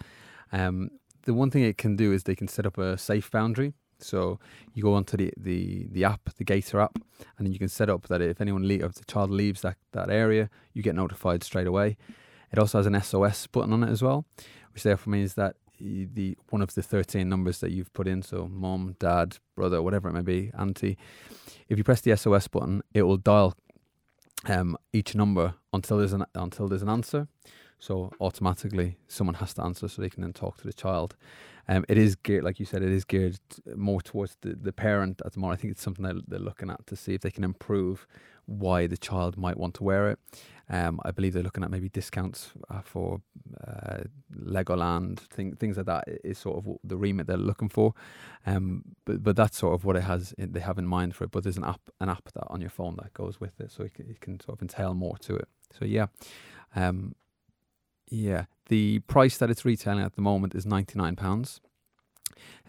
Um, 0.51 0.89
the 1.23 1.33
one 1.33 1.51
thing 1.51 1.63
it 1.63 1.77
can 1.77 1.95
do 1.95 2.11
is 2.11 2.23
they 2.23 2.35
can 2.35 2.47
set 2.47 2.65
up 2.65 2.77
a 2.77 2.97
safe 2.97 3.29
boundary 3.29 3.73
So 3.99 4.39
you 4.73 4.83
go 4.83 4.93
onto 4.93 5.17
the, 5.17 5.33
the, 5.37 5.87
the 5.91 6.05
app, 6.05 6.29
the 6.37 6.43
Gator 6.43 6.79
app, 6.79 6.97
and 7.37 7.45
then 7.45 7.53
you 7.53 7.59
can 7.59 7.67
set 7.69 7.89
up 7.89 8.07
that 8.07 8.21
if 8.21 8.41
anyone 8.41 8.67
le- 8.67 8.85
if 8.85 8.93
the 8.93 9.05
child 9.05 9.29
leaves 9.29 9.61
that, 9.61 9.77
that 9.91 10.09
area, 10.09 10.49
you 10.73 10.81
get 10.81 10.95
notified 10.95 11.43
straight 11.43 11.67
away. 11.67 11.97
It 12.51 12.59
also 12.59 12.79
has 12.79 12.87
an 12.87 12.99
SOS 13.01 13.47
button 13.47 13.73
on 13.73 13.83
it 13.83 13.89
as 13.89 14.01
well, 14.01 14.25
which 14.73 14.83
therefore 14.83 15.11
means 15.11 15.35
that 15.35 15.55
the 15.79 16.37
one 16.49 16.61
of 16.61 16.73
the 16.73 16.81
13 16.83 17.27
numbers 17.29 17.59
that 17.59 17.71
you've 17.71 17.93
put 17.93 18.07
in, 18.07 18.21
so 18.21 18.47
mom, 18.51 18.95
dad, 18.99 19.37
brother, 19.55 19.81
whatever 19.81 20.09
it 20.09 20.13
may 20.13 20.21
be, 20.21 20.51
auntie, 20.57 20.97
if 21.69 21.77
you 21.77 21.83
press 21.83 22.01
the 22.01 22.15
SOS 22.15 22.47
button, 22.47 22.81
it 22.93 23.03
will 23.03 23.17
dial 23.17 23.55
um, 24.45 24.77
each 24.91 25.15
number 25.15 25.53
until 25.71 25.97
there's 25.97 26.13
an 26.13 26.25
until 26.35 26.67
there's 26.67 26.81
an 26.81 26.89
answer. 26.89 27.27
So 27.81 28.11
automatically, 28.19 28.97
someone 29.07 29.35
has 29.35 29.53
to 29.53 29.63
answer, 29.63 29.87
so 29.87 30.01
they 30.01 30.09
can 30.09 30.21
then 30.21 30.33
talk 30.33 30.57
to 30.57 30.67
the 30.67 30.73
child. 30.73 31.15
Um, 31.69 31.85
it 31.87 31.97
is 31.97 32.15
geared, 32.15 32.43
like 32.43 32.59
you 32.59 32.65
said, 32.65 32.81
it 32.81 32.91
is 32.91 33.05
geared 33.05 33.39
more 33.73 34.01
towards 34.01 34.35
the, 34.41 34.55
the 34.55 34.73
parent 34.73 35.21
at 35.25 35.33
the 35.33 35.39
moment. 35.39 35.59
I 35.59 35.61
think 35.61 35.71
it's 35.71 35.81
something 35.81 36.03
that 36.03 36.29
they're 36.29 36.39
looking 36.39 36.69
at 36.69 36.85
to 36.87 36.97
see 36.97 37.13
if 37.13 37.21
they 37.21 37.31
can 37.31 37.43
improve 37.43 38.05
why 38.49 38.87
the 38.87 38.97
child 38.97 39.37
might 39.37 39.57
want 39.57 39.75
to 39.75 39.83
wear 39.83 40.09
it. 40.09 40.19
Um, 40.71 40.99
I 41.03 41.09
believe 41.11 41.33
they're 41.33 41.41
looking 41.41 41.63
at 41.63 41.71
maybe 41.71 41.89
discounts 41.89 42.51
uh, 42.69 42.81
for 42.81 43.21
uh, 43.67 44.03
Legoland, 44.35 45.19
thing, 45.19 45.55
things 45.55 45.77
like 45.77 45.87
that 45.87 46.03
is 46.23 46.37
sort 46.37 46.57
of 46.57 46.77
the 46.83 46.95
remit 46.95 47.25
they're 47.25 47.37
looking 47.37 47.69
for. 47.69 47.95
Um, 48.45 48.83
but 49.05 49.23
but 49.23 49.35
that's 49.35 49.57
sort 49.57 49.73
of 49.73 49.83
what 49.83 49.95
it 49.95 50.03
has. 50.03 50.33
In, 50.33 50.51
they 50.51 50.59
have 50.59 50.77
in 50.77 50.85
mind 50.85 51.15
for 51.15 51.23
it. 51.23 51.31
But 51.31 51.43
there's 51.43 51.57
an 51.57 51.63
app, 51.63 51.81
an 51.99 52.09
app 52.09 52.31
that 52.33 52.45
on 52.47 52.61
your 52.61 52.69
phone 52.69 52.95
that 52.97 53.13
goes 53.13 53.39
with 53.39 53.59
it, 53.59 53.71
so 53.71 53.83
it 53.83 53.95
can, 53.95 54.09
it 54.09 54.19
can 54.19 54.39
sort 54.39 54.59
of 54.59 54.61
entail 54.61 54.93
more 54.93 55.17
to 55.19 55.35
it. 55.35 55.47
So 55.77 55.85
yeah, 55.85 56.07
um, 56.75 57.15
yeah. 58.07 58.45
The 58.67 58.99
price 58.99 59.37
that 59.39 59.49
it's 59.49 59.65
retailing 59.65 60.03
at 60.03 60.13
the 60.15 60.21
moment 60.21 60.53
is 60.53 60.67
ninety 60.67 60.99
nine 60.99 61.15
pounds. 61.15 61.61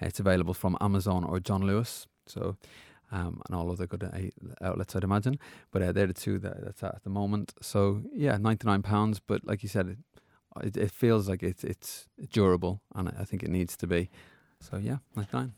It's 0.00 0.20
available 0.20 0.54
from 0.54 0.78
Amazon 0.80 1.22
or 1.24 1.38
John 1.38 1.62
Lewis. 1.62 2.06
So. 2.26 2.56
Um, 3.12 3.42
and 3.46 3.56
all 3.56 3.70
other 3.72 3.86
good 3.88 4.08
outlets, 4.62 4.94
I'd 4.94 5.02
imagine. 5.04 5.38
But 5.72 5.82
uh, 5.82 5.92
they're 5.92 6.06
the 6.06 6.14
two 6.14 6.38
that 6.38 6.64
that's 6.64 6.82
at, 6.84 6.94
at 6.96 7.02
the 7.04 7.10
moment. 7.10 7.52
So 7.60 8.02
yeah, 8.14 8.36
ninety 8.36 8.66
nine 8.68 8.82
pounds. 8.82 9.18
But 9.20 9.44
like 9.44 9.62
you 9.64 9.68
said, 9.68 9.88
it, 9.88 9.98
it, 10.66 10.76
it 10.76 10.90
feels 10.92 11.28
like 11.28 11.42
it's 11.42 11.64
it's 11.64 12.06
durable, 12.32 12.80
and 12.94 13.08
I 13.18 13.24
think 13.24 13.42
it 13.42 13.50
needs 13.50 13.76
to 13.78 13.86
be. 13.86 14.10
So 14.60 14.76
yeah, 14.76 14.98
ninety 15.16 15.36
nine. 15.36 15.52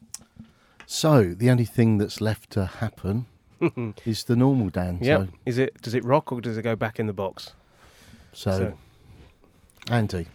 So 0.87 1.35
the 1.35 1.51
only 1.51 1.65
thing 1.67 1.99
that's 1.99 2.21
left 2.21 2.51
to 2.51 2.65
happen 2.67 3.27
is 4.07 4.25
the 4.25 4.37
normal 4.37 4.69
Dan. 4.71 4.99
yeah. 5.03 5.27
Is 5.47 5.59
it? 5.59 5.81
Does 5.83 5.95
it 5.95 6.05
rock 6.05 6.33
or 6.33 6.41
does 6.41 6.57
it 6.57 6.63
go 6.63 6.75
back 6.77 6.99
in 6.99 7.07
the 7.07 7.13
box? 7.13 7.53
So, 8.33 8.51
so 8.51 8.59
So- 8.59 9.95
Andy, 9.95 10.27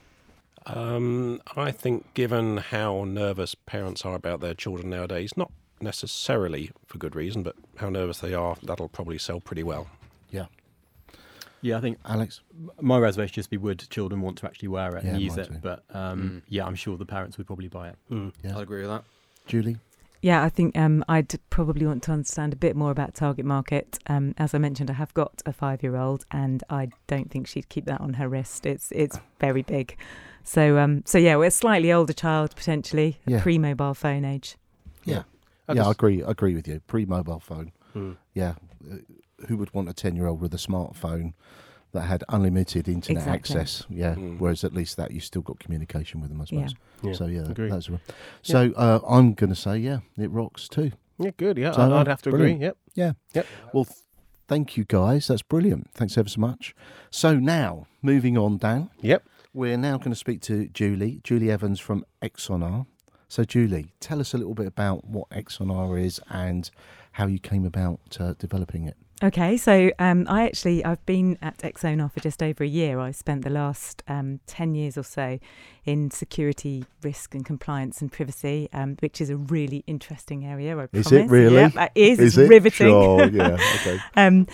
Um, 0.65 1.39
I 1.55 1.71
think, 1.71 2.13
given 2.13 2.57
how 2.57 3.05
nervous 3.05 3.55
parents 3.55 4.05
are 4.05 4.13
about 4.15 4.39
their 4.41 4.53
children 4.53 4.89
nowadays, 4.89 5.35
not 5.37 5.51
necessarily 5.81 6.71
for 6.85 6.97
good 6.97 7.15
reason, 7.15 7.43
but 7.43 7.55
how 7.77 7.89
nervous 7.89 8.19
they 8.19 8.33
are, 8.33 8.55
that'll 8.63 8.89
probably 8.89 9.17
sell 9.17 9.39
pretty 9.39 9.63
well. 9.63 9.87
Yeah, 10.31 10.45
Yeah, 11.61 11.77
I 11.77 11.81
think 11.81 11.97
Alex. 12.05 12.41
my 12.81 12.97
reservation 12.99 13.33
just 13.35 13.49
be 13.49 13.57
would 13.57 13.89
children 13.89 14.21
want 14.21 14.37
to 14.39 14.45
actually 14.45 14.67
wear 14.69 14.95
it 14.95 15.03
Yeah, 15.03 15.11
and 15.13 15.21
use 15.21 15.37
it. 15.37 15.47
too. 15.47 15.57
But 15.61 15.83
um, 15.93 16.21
Mm. 16.21 16.41
yeah, 16.49 16.65
I'm 16.65 16.75
sure 16.75 16.97
the 16.97 17.05
parents 17.05 17.37
would 17.37 17.47
probably 17.47 17.67
buy 17.67 17.89
it. 17.89 17.95
Mm. 18.11 18.31
Yeah. 18.43 18.51
I'll 18.53 18.59
agree 18.59 18.81
with 18.81 18.89
that. 18.89 19.03
Julie. 19.47 19.77
Yeah, 20.21 20.43
I 20.43 20.49
think 20.49 20.75
um, 20.77 21.05
I'd 21.07 21.33
probably 21.51 21.85
want 21.85 22.01
to 22.03 22.11
understand 22.11 22.51
a 22.51 22.55
bit 22.55 22.75
more 22.75 22.89
about 22.91 23.13
target 23.15 23.45
market. 23.45 23.99
Um, 24.07 24.33
as 24.37 24.53
I 24.53 24.57
mentioned, 24.57 24.89
I 24.89 24.93
have 24.93 25.13
got 25.13 25.41
a 25.45 25.53
five-year-old, 25.53 26.25
and 26.31 26.63
I 26.69 26.89
don't 27.05 27.29
think 27.31 27.47
she'd 27.47 27.69
keep 27.69 27.85
that 27.85 28.01
on 28.01 28.15
her 28.15 28.27
wrist. 28.27 28.65
It's 28.65 28.91
it's 28.91 29.19
very 29.39 29.61
big. 29.61 29.95
So 30.43 30.79
um, 30.79 31.03
so 31.05 31.17
yeah, 31.19 31.35
we're 31.37 31.45
a 31.45 31.51
slightly 31.51 31.91
older 31.93 32.13
child 32.13 32.55
potentially, 32.55 33.19
Yeah. 33.27 33.41
pre-mobile 33.41 33.93
phone 33.93 34.25
age. 34.25 34.57
Yeah. 35.67 35.73
I 35.73 35.75
yeah, 35.75 35.87
I 35.87 35.91
agree. 35.91 36.23
I 36.23 36.31
agree 36.31 36.55
with 36.55 36.67
you. 36.67 36.79
Pre-mobile 36.87 37.39
phone. 37.39 37.71
Mm. 37.95 38.17
Yeah. 38.33 38.55
Uh, 38.89 38.97
Who 39.47 39.57
would 39.57 39.73
want 39.73 39.89
a 39.89 39.93
ten-year-old 39.93 40.39
with 40.41 40.53
a 40.53 40.57
smartphone 40.57 41.33
that 41.93 42.01
had 42.01 42.23
unlimited 42.29 42.87
internet 42.87 43.23
Exactly. 43.27 43.55
access? 43.59 43.85
Yeah. 43.89 44.15
Mm. 44.15 44.39
Whereas 44.39 44.63
at 44.63 44.73
least 44.73 44.97
that 44.97 45.11
you 45.11 45.19
still 45.19 45.41
got 45.41 45.59
communication 45.59 46.21
with 46.21 46.29
them, 46.29 46.41
I 46.41 46.45
Yeah. 46.49 46.67
suppose. 46.67 46.75
Yeah. 47.03 47.13
So 47.13 47.25
yeah, 47.27 47.41
agree. 47.49 47.69
that's 47.69 47.89
right. 47.89 47.99
So 48.41 48.71
uh, 48.75 48.99
I'm 49.07 49.33
going 49.33 49.49
to 49.51 49.55
say 49.55 49.77
yeah, 49.77 49.99
it 50.17 50.31
rocks 50.31 50.67
too. 50.67 50.91
Yeah, 51.19 51.31
good. 51.37 51.57
Yeah, 51.57 51.71
So, 51.71 51.81
I'd, 51.81 51.91
I'd 51.91 52.07
have 52.07 52.21
to 52.23 52.29
brilliant. 52.29 52.55
agree. 52.57 52.65
Yep. 52.67 52.77
Yeah. 52.95 53.11
Yep. 53.33 53.45
Well, 53.73 53.85
th- 53.85 53.97
thank 54.47 54.77
you 54.77 54.85
guys. 54.85 55.27
That's 55.27 55.41
brilliant. 55.41 55.89
Thanks 55.93 56.17
ever 56.17 56.29
so 56.29 56.39
much. 56.41 56.75
So 57.09 57.37
now 57.39 57.87
moving 58.03 58.37
on, 58.37 58.57
Dan. 58.57 58.89
Yep. 59.01 59.23
We're 59.53 59.77
now 59.77 59.97
going 59.97 60.11
to 60.11 60.15
speak 60.15 60.41
to 60.41 60.67
Julie, 60.67 61.19
Julie 61.23 61.49
Evans 61.49 61.79
from 61.79 62.05
Exonar. 62.21 62.85
So, 63.27 63.43
Julie, 63.43 63.91
tell 63.99 64.19
us 64.19 64.33
a 64.33 64.37
little 64.37 64.53
bit 64.53 64.67
about 64.67 65.05
what 65.05 65.27
Exonar 65.31 65.97
is 65.97 66.19
and 66.29 66.69
how 67.13 67.27
you 67.27 67.39
came 67.39 67.65
about 67.65 68.17
uh, 68.19 68.33
developing 68.39 68.87
it. 68.87 68.95
Okay, 69.23 69.57
so 69.57 69.89
um, 69.97 70.27
I 70.29 70.43
actually 70.43 70.85
I've 70.85 71.03
been 71.07 71.39
at 71.41 71.63
Exonar 71.63 72.09
for 72.09 72.19
just 72.19 72.43
over 72.43 72.63
a 72.63 72.67
year. 72.67 72.99
I 72.99 73.09
spent 73.09 73.43
the 73.43 73.49
last 73.49 74.03
um, 74.07 74.41
ten 74.45 74.75
years 74.75 74.95
or 74.95 75.01
so 75.01 75.39
in 75.85 76.11
security, 76.11 76.85
risk, 77.01 77.33
and 77.33 77.43
compliance 77.43 77.99
and 77.99 78.11
privacy, 78.11 78.69
um, 78.73 78.95
which 78.99 79.19
is 79.19 79.31
a 79.31 79.35
really 79.35 79.83
interesting 79.87 80.45
area. 80.45 80.77
I 80.77 80.87
Is 80.93 81.07
it 81.07 81.25
promise. 81.25 81.31
really? 81.31 81.55
Yep, 81.55 81.73
it 81.75 81.91
is. 81.95 82.19
it's 82.19 82.37
riveting. 82.37 82.89
Sure, 82.89 83.27
yeah, 83.31 83.57
okay. 83.81 83.97
um, 84.15 84.45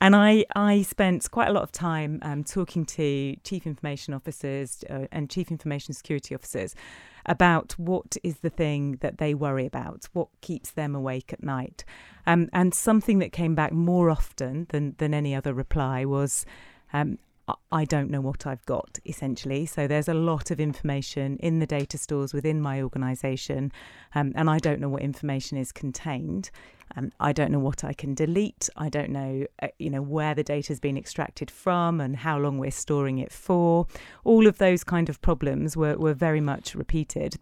and 0.00 0.14
I, 0.14 0.44
I 0.54 0.82
spent 0.82 1.28
quite 1.28 1.48
a 1.48 1.52
lot 1.52 1.64
of 1.64 1.72
time 1.72 2.20
um, 2.22 2.44
talking 2.44 2.84
to 2.86 3.34
chief 3.42 3.66
information 3.66 4.14
officers 4.14 4.84
uh, 4.88 5.06
and 5.10 5.30
chief 5.30 5.50
information 5.50 5.94
security 5.94 6.32
officers 6.32 6.76
about 7.26 7.72
what 7.72 8.16
is 8.22 8.38
the 8.38 8.50
thing 8.50 8.96
that 9.00 9.18
they 9.18 9.34
worry 9.34 9.66
about, 9.66 10.08
what 10.12 10.28
keeps 10.40 10.70
them 10.70 10.94
awake 10.94 11.32
at 11.32 11.42
night. 11.42 11.84
Um, 12.26 12.48
and 12.52 12.74
something 12.74 13.18
that 13.20 13.32
came 13.32 13.54
back 13.54 13.72
more 13.72 14.10
often 14.10 14.66
than, 14.70 14.94
than 14.98 15.14
any 15.14 15.34
other 15.34 15.54
reply 15.54 16.04
was, 16.04 16.46
um, 16.92 17.18
I- 17.48 17.84
don't 17.84 18.10
know 18.10 18.20
what 18.20 18.46
I've 18.46 18.64
got, 18.66 18.98
essentially. 19.04 19.66
So 19.66 19.86
there's 19.86 20.08
a 20.08 20.14
lot 20.14 20.50
of 20.50 20.60
information 20.60 21.36
in 21.38 21.58
the 21.58 21.66
data 21.66 21.98
stores 21.98 22.32
within 22.32 22.60
my 22.60 22.80
organisation, 22.80 23.72
um, 24.14 24.32
and 24.34 24.48
I 24.48 24.58
don't 24.58 24.80
know 24.80 24.88
what 24.88 25.02
information 25.02 25.58
is 25.58 25.72
contained. 25.72 26.50
Um, 26.96 27.12
I 27.18 27.32
don't 27.32 27.50
know 27.50 27.58
what 27.58 27.84
I 27.84 27.92
can 27.92 28.14
delete. 28.14 28.68
I 28.76 28.88
don't 28.88 29.10
know, 29.10 29.46
uh, 29.60 29.68
you 29.78 29.90
know, 29.90 30.02
where 30.02 30.34
the 30.34 30.44
data 30.44 30.68
has 30.68 30.80
been 30.80 30.96
extracted 30.96 31.50
from 31.50 32.00
and 32.00 32.16
how 32.16 32.38
long 32.38 32.58
we're 32.58 32.70
storing 32.70 33.18
it 33.18 33.32
for. 33.32 33.86
All 34.24 34.46
of 34.46 34.58
those 34.58 34.84
kind 34.84 35.08
of 35.08 35.20
problems 35.20 35.76
were, 35.76 35.96
were 35.96 36.14
very 36.14 36.40
much 36.40 36.74
repeated. 36.74 37.36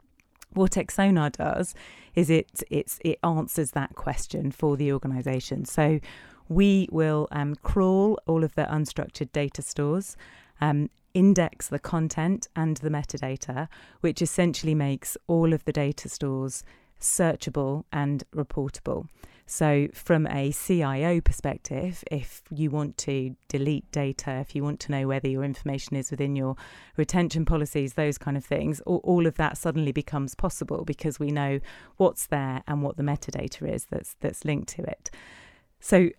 What 0.53 0.77
Exonar 0.77 1.31
does 1.31 1.75
is 2.15 2.29
it 2.29 2.63
it 2.71 3.19
answers 3.23 3.71
that 3.73 3.95
question 3.95 4.51
for 4.51 4.77
the 4.77 4.93
organisation. 4.93 5.65
So 5.65 6.01
we 6.51 6.89
will 6.91 7.29
um, 7.31 7.55
crawl 7.63 8.19
all 8.27 8.45
of 8.45 8.55
the 8.57 8.65
unstructured 8.65 9.33
data 9.33 9.63
stores. 9.63 10.17
Um, 10.61 10.91
index 11.13 11.67
the 11.67 11.79
content 11.79 12.47
and 12.55 12.77
the 12.79 12.91
metadata, 12.91 13.67
which 14.01 14.21
essentially 14.23 14.75
makes 14.75 15.17
all 15.27 15.53
of 15.53 15.65
the 15.65 15.73
data 15.73 16.09
stores 16.09 16.63
searchable 17.01 17.85
and 17.93 18.23
reportable. 18.35 19.07
So, 19.47 19.89
from 19.93 20.29
a 20.29 20.53
CIO 20.53 21.21
perspective, 21.21 22.05
if 22.09 22.43
you 22.55 22.71
want 22.71 22.97
to 22.99 23.35
delete 23.49 23.91
data, 23.91 24.35
if 24.35 24.55
you 24.55 24.63
want 24.63 24.79
to 24.81 24.93
know 24.93 25.09
whether 25.09 25.27
your 25.27 25.43
information 25.43 25.97
is 25.97 26.13
within 26.13 26.37
your 26.37 26.55
retention 26.97 27.45
policies, 27.45 27.95
those 27.95 28.17
kind 28.17 28.37
of 28.37 28.45
things, 28.45 28.81
all, 28.87 29.27
of 29.27 29.35
that 29.39 29.59
suddenly 29.59 29.91
becomes 29.91 30.37
possible 30.37 30.85
because 30.85 31.19
we 31.19 31.33
know 31.33 31.59
what's 31.97 32.29
there 32.29 32.63
and 32.69 32.85
what 32.85 32.97
the 32.97 33.03
metadata 33.03 33.69
is 33.69 33.87
that's 33.87 34.15
that's 34.21 34.45
linked 34.45 34.69
to 34.77 34.83
it. 34.83 35.11
So, 35.81 36.11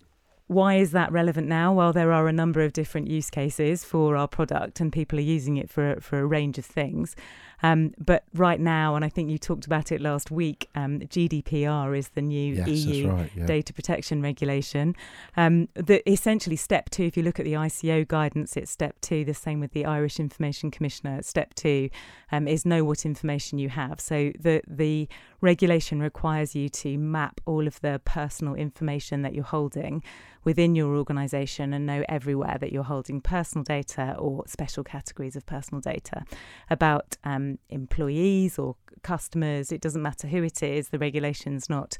why 0.52 0.74
is 0.76 0.92
that 0.92 1.10
relevant 1.12 1.48
now? 1.48 1.72
Well, 1.72 1.92
there 1.92 2.12
are 2.12 2.28
a 2.28 2.32
number 2.32 2.60
of 2.60 2.72
different 2.72 3.08
use 3.08 3.30
cases 3.30 3.84
for 3.84 4.16
our 4.16 4.28
product, 4.28 4.80
and 4.80 4.92
people 4.92 5.18
are 5.18 5.22
using 5.22 5.56
it 5.56 5.70
for 5.70 5.98
for 6.00 6.18
a 6.20 6.26
range 6.26 6.58
of 6.58 6.64
things. 6.64 7.16
Um, 7.62 7.94
but 7.98 8.24
right 8.34 8.60
now, 8.60 8.96
and 8.96 9.04
I 9.04 9.08
think 9.08 9.30
you 9.30 9.38
talked 9.38 9.66
about 9.66 9.92
it 9.92 10.00
last 10.00 10.30
week, 10.30 10.68
um, 10.74 11.00
GDPR 11.00 11.96
is 11.96 12.08
the 12.08 12.22
new 12.22 12.54
Yes, 12.54 12.68
EU 12.68 13.08
right. 13.10 13.30
Yeah. 13.36 13.46
data 13.46 13.72
protection 13.72 14.20
regulation. 14.22 14.96
Um, 15.36 15.68
the 15.74 16.08
essentially 16.10 16.56
step 16.56 16.90
two. 16.90 17.04
If 17.04 17.16
you 17.16 17.22
look 17.22 17.38
at 17.38 17.44
the 17.44 17.54
ICO 17.54 18.06
guidance, 18.06 18.56
it's 18.56 18.70
step 18.70 19.00
two. 19.00 19.24
The 19.24 19.34
same 19.34 19.60
with 19.60 19.72
the 19.72 19.84
Irish 19.84 20.18
Information 20.18 20.70
Commissioner. 20.70 21.22
Step 21.22 21.54
two 21.54 21.90
um, 22.30 22.48
is 22.48 22.66
know 22.66 22.84
what 22.84 23.04
information 23.06 23.58
you 23.58 23.68
have. 23.68 24.00
So 24.00 24.32
the 24.38 24.62
the 24.66 25.08
regulation 25.40 26.00
requires 26.00 26.54
you 26.54 26.68
to 26.68 26.96
map 26.98 27.40
all 27.46 27.66
of 27.66 27.80
the 27.80 28.00
personal 28.04 28.54
information 28.54 29.22
that 29.22 29.34
you're 29.34 29.44
holding 29.44 30.02
within 30.44 30.74
your 30.74 30.96
organisation 30.96 31.72
and 31.72 31.86
know 31.86 32.04
everywhere 32.08 32.56
that 32.60 32.72
you're 32.72 32.82
holding 32.84 33.20
personal 33.20 33.62
data 33.62 34.14
or 34.18 34.44
special 34.46 34.82
categories 34.82 35.36
of 35.36 35.46
personal 35.46 35.80
data 35.80 36.24
about 36.70 37.16
um, 37.24 37.51
employees 37.68 38.58
or 38.58 38.76
customers. 39.02 39.72
It 39.72 39.80
doesn't 39.80 40.02
matter 40.02 40.28
who 40.28 40.42
it 40.42 40.62
is. 40.62 40.88
The 40.88 40.98
regulation's 40.98 41.68
not 41.68 41.96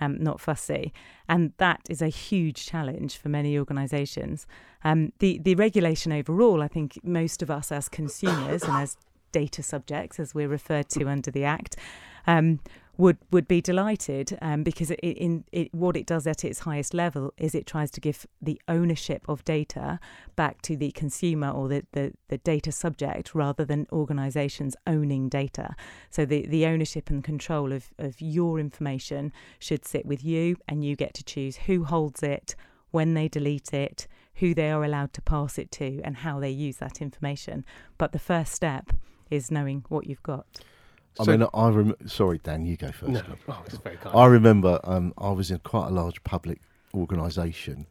um, 0.00 0.22
not 0.22 0.40
fussy, 0.40 0.92
and 1.28 1.52
that 1.56 1.80
is 1.88 2.02
a 2.02 2.08
huge 2.08 2.66
challenge 2.66 3.16
for 3.16 3.28
many 3.28 3.58
organisations. 3.58 4.46
Um, 4.84 5.12
the 5.20 5.38
the 5.38 5.54
regulation 5.54 6.12
overall, 6.12 6.62
I 6.62 6.68
think 6.68 6.98
most 7.02 7.42
of 7.42 7.50
us 7.50 7.72
as 7.72 7.88
consumers 7.88 8.62
and 8.62 8.76
as 8.76 8.96
data 9.32 9.62
subjects, 9.62 10.20
as 10.20 10.34
we're 10.34 10.48
referred 10.48 10.88
to 10.90 11.08
under 11.08 11.30
the 11.30 11.44
Act, 11.44 11.76
um, 12.26 12.60
would 12.98 13.18
would 13.30 13.46
be 13.46 13.60
delighted 13.60 14.38
um, 14.40 14.62
because 14.62 14.90
it, 14.90 15.00
in 15.00 15.44
it, 15.52 15.72
what 15.74 15.96
it 15.96 16.06
does 16.06 16.26
at 16.26 16.44
its 16.44 16.60
highest 16.60 16.94
level 16.94 17.32
is 17.36 17.54
it 17.54 17.66
tries 17.66 17.90
to 17.90 18.00
give 18.00 18.26
the 18.40 18.60
ownership 18.68 19.22
of 19.28 19.44
data 19.44 19.98
back 20.34 20.62
to 20.62 20.76
the 20.76 20.90
consumer 20.92 21.50
or 21.50 21.68
the, 21.68 21.84
the, 21.92 22.12
the 22.28 22.38
data 22.38 22.72
subject 22.72 23.34
rather 23.34 23.64
than 23.64 23.86
organizations 23.92 24.76
owning 24.86 25.28
data. 25.28 25.74
So 26.10 26.24
the, 26.24 26.46
the 26.46 26.66
ownership 26.66 27.10
and 27.10 27.22
control 27.22 27.72
of, 27.72 27.90
of 27.98 28.20
your 28.20 28.58
information 28.58 29.32
should 29.58 29.84
sit 29.84 30.06
with 30.06 30.24
you 30.24 30.56
and 30.68 30.84
you 30.84 30.96
get 30.96 31.14
to 31.14 31.24
choose 31.24 31.56
who 31.56 31.84
holds 31.84 32.22
it, 32.22 32.54
when 32.90 33.14
they 33.14 33.28
delete 33.28 33.74
it, 33.74 34.06
who 34.36 34.54
they 34.54 34.70
are 34.70 34.84
allowed 34.84 35.12
to 35.12 35.20
pass 35.20 35.58
it 35.58 35.70
to 35.70 36.00
and 36.02 36.18
how 36.18 36.40
they 36.40 36.50
use 36.50 36.78
that 36.78 37.02
information. 37.02 37.64
But 37.98 38.12
the 38.12 38.18
first 38.18 38.52
step 38.52 38.92
is 39.30 39.50
knowing 39.50 39.84
what 39.88 40.06
you've 40.06 40.22
got. 40.22 40.46
I 41.18 41.24
mean, 41.24 41.46
I 41.54 41.68
rem- 41.68 41.96
sorry, 42.06 42.38
Dan, 42.38 42.64
you 42.64 42.76
go 42.76 42.92
first. 42.92 43.12
No, 43.12 43.22
oh, 43.48 43.62
it's 43.66 43.78
very 43.78 43.96
kind. 43.96 44.16
I 44.16 44.26
remember 44.26 44.80
um, 44.84 45.14
I 45.18 45.30
was 45.30 45.50
in 45.50 45.58
quite 45.60 45.88
a 45.88 45.90
large 45.90 46.22
public 46.24 46.60
organisation 46.94 47.86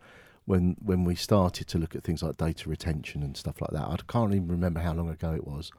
when 0.46 0.76
when 0.80 1.04
we 1.04 1.16
started 1.16 1.68
to 1.68 1.78
look 1.78 1.96
at 1.96 2.04
things 2.04 2.22
like 2.22 2.38
data 2.38 2.70
retention 2.70 3.24
and 3.24 3.36
stuff 3.36 3.62
like 3.62 3.72
that. 3.72 3.84
I 3.84 3.98
can't 4.08 4.34
even 4.34 4.48
remember 4.48 4.80
how 4.80 4.94
long 4.94 5.10
ago 5.10 5.34
it 5.34 5.46
was, 5.46 5.72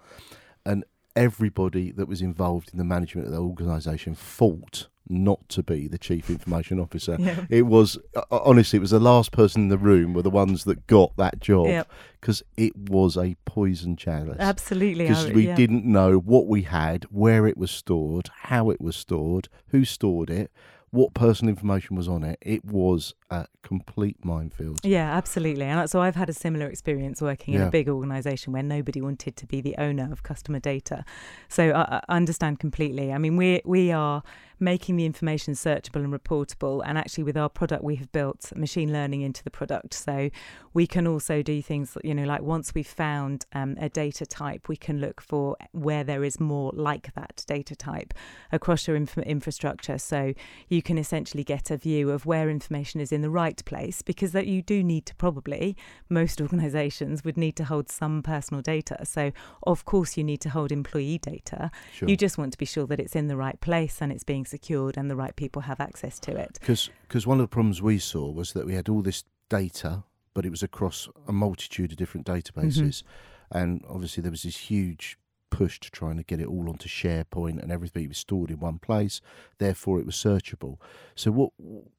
and 0.64 0.84
everybody 1.14 1.90
that 1.92 2.08
was 2.08 2.20
involved 2.20 2.70
in 2.72 2.78
the 2.78 2.84
management 2.84 3.26
of 3.26 3.32
the 3.32 3.40
organisation 3.40 4.14
fought 4.14 4.88
not 5.08 5.48
to 5.50 5.62
be 5.62 5.88
the 5.88 5.98
chief 5.98 6.30
information 6.30 6.80
officer. 6.80 7.16
Yeah. 7.26 7.44
It 7.50 7.62
was 7.62 7.98
uh, 8.14 8.22
honestly, 8.30 8.76
it 8.76 8.80
was 8.80 8.90
the 8.90 9.00
last 9.00 9.32
person 9.32 9.62
in 9.62 9.68
the 9.68 9.78
room 9.78 10.12
were 10.12 10.22
the 10.22 10.30
ones 10.30 10.62
that 10.62 10.86
got 10.86 11.16
that 11.16 11.40
job 11.40 11.86
because 12.20 12.44
it 12.56 12.76
was 12.76 13.16
a 13.16 13.36
poison 13.44 13.96
chalice 13.96 14.36
Absolutely. 14.38 15.08
because 15.08 15.30
we 15.32 15.46
yeah. 15.46 15.56
didn't 15.56 15.84
know 15.84 16.18
what 16.18 16.46
we 16.46 16.62
had, 16.62 17.04
where 17.04 17.48
it 17.48 17.56
was 17.56 17.72
stored, 17.72 18.30
how 18.42 18.70
it 18.70 18.80
was 18.80 18.94
stored, 18.94 19.48
who 19.68 19.84
stored 19.84 20.30
it, 20.30 20.52
what 20.90 21.14
personal 21.14 21.50
information 21.50 21.96
was 21.96 22.08
on 22.08 22.24
it. 22.24 22.38
It 22.40 22.64
was 22.64 23.14
a 23.30 23.46
complete 23.62 24.24
minefield. 24.24 24.80
Yeah, 24.82 25.14
absolutely. 25.14 25.64
And 25.64 25.88
so 25.90 26.00
I've 26.00 26.16
had 26.16 26.30
a 26.30 26.32
similar 26.32 26.66
experience 26.66 27.20
working 27.20 27.54
in 27.54 27.62
a 27.62 27.70
big 27.70 27.88
organisation 27.88 28.52
where 28.52 28.62
nobody 28.62 29.00
wanted 29.00 29.36
to 29.36 29.46
be 29.46 29.60
the 29.60 29.76
owner 29.76 30.08
of 30.10 30.22
customer 30.22 30.58
data. 30.58 31.04
So 31.48 31.72
I, 31.72 32.00
I 32.08 32.16
understand 32.16 32.60
completely. 32.60 33.12
I 33.12 33.18
mean, 33.18 33.36
we 33.36 33.60
we 33.64 33.92
are 33.92 34.22
making 34.58 34.96
the 34.96 35.04
information 35.04 35.54
searchable 35.54 36.02
and 36.04 36.12
reportable. 36.12 36.82
And 36.84 36.96
actually, 36.96 37.24
with 37.24 37.36
our 37.36 37.48
product, 37.48 37.82
we 37.84 37.96
have 37.96 38.10
built 38.12 38.52
machine 38.56 38.92
learning 38.92 39.22
into 39.22 39.42
the 39.44 39.50
product. 39.50 39.94
So 39.94 40.30
we 40.72 40.86
can 40.86 41.06
also 41.06 41.42
do 41.42 41.60
things, 41.62 41.96
you 42.02 42.14
know, 42.14 42.24
like 42.24 42.42
once 42.42 42.74
we've 42.74 42.86
found 42.86 43.46
um, 43.52 43.76
a 43.80 43.88
data 43.88 44.24
type, 44.26 44.68
we 44.68 44.76
can 44.76 45.00
look 45.00 45.20
for 45.20 45.56
where 45.72 46.04
there 46.04 46.24
is 46.24 46.40
more 46.40 46.72
like 46.74 47.12
that 47.14 47.44
data 47.46 47.76
type 47.76 48.14
across 48.52 48.86
your 48.86 48.96
inf- 48.96 49.18
infrastructure. 49.18 49.98
So 49.98 50.32
you 50.68 50.82
can 50.82 50.96
essentially 50.98 51.44
get 51.44 51.70
a 51.70 51.76
view 51.76 52.10
of 52.10 52.24
where 52.26 52.48
information 52.48 53.00
is 53.00 53.12
in 53.12 53.20
the 53.20 53.30
right 53.30 53.62
place 53.64 54.00
because 54.00 54.32
that 54.32 54.46
you 54.46 54.62
do 54.62 54.82
need 54.82 55.04
to 55.06 55.14
probably 55.16 55.76
most 56.08 56.40
organizations 56.46 57.24
would 57.24 57.36
need 57.36 57.56
to 57.56 57.64
hold 57.64 57.90
some 57.90 58.22
personal 58.22 58.62
data 58.62 59.04
so 59.04 59.30
of 59.64 59.84
course 59.84 60.16
you 60.16 60.24
need 60.24 60.40
to 60.40 60.48
hold 60.48 60.72
employee 60.72 61.18
data 61.18 61.70
Sure. 61.92 62.08
you 62.08 62.16
just 62.16 62.38
want 62.38 62.52
to 62.52 62.58
be 62.58 62.64
sure 62.64 62.86
that 62.86 62.98
it's 62.98 63.14
in 63.14 63.26
the 63.26 63.36
right 63.36 63.60
place 63.60 64.00
and 64.00 64.10
it's 64.10 64.24
being 64.24 64.44
secured 64.46 64.96
and 64.96 65.10
the 65.10 65.16
right 65.16 65.36
people 65.36 65.62
have 65.62 65.80
access 65.80 66.18
to 66.20 66.36
it 66.36 66.58
Because 67.02 67.26
one 67.26 67.38
of 67.38 67.44
the 67.44 67.54
problems 67.54 67.82
we 67.82 67.98
saw 67.98 68.30
was 68.30 68.52
that 68.52 68.66
we 68.66 68.74
had 68.74 68.88
all 68.88 69.02
this 69.02 69.24
data, 69.48 70.04
but 70.34 70.44
it 70.44 70.50
was 70.50 70.62
across 70.62 71.08
a 71.26 71.32
multitude 71.32 71.92
of 71.92 71.98
different 71.98 72.26
databases. 72.26 73.02
Mm-hmm. 73.02 73.58
And 73.58 73.84
obviously, 73.88 74.22
there 74.22 74.32
was 74.32 74.42
this 74.42 74.56
huge 74.56 75.18
push 75.50 75.78
to 75.80 75.90
trying 75.90 76.16
to 76.16 76.22
get 76.22 76.40
it 76.40 76.46
all 76.46 76.68
onto 76.68 76.88
SharePoint 76.88 77.62
and 77.62 77.70
everything 77.70 78.08
was 78.08 78.18
stored 78.18 78.50
in 78.50 78.58
one 78.58 78.78
place. 78.78 79.20
Therefore, 79.58 80.00
it 80.00 80.06
was 80.06 80.16
searchable. 80.16 80.78
So, 81.14 81.30
what 81.30 81.52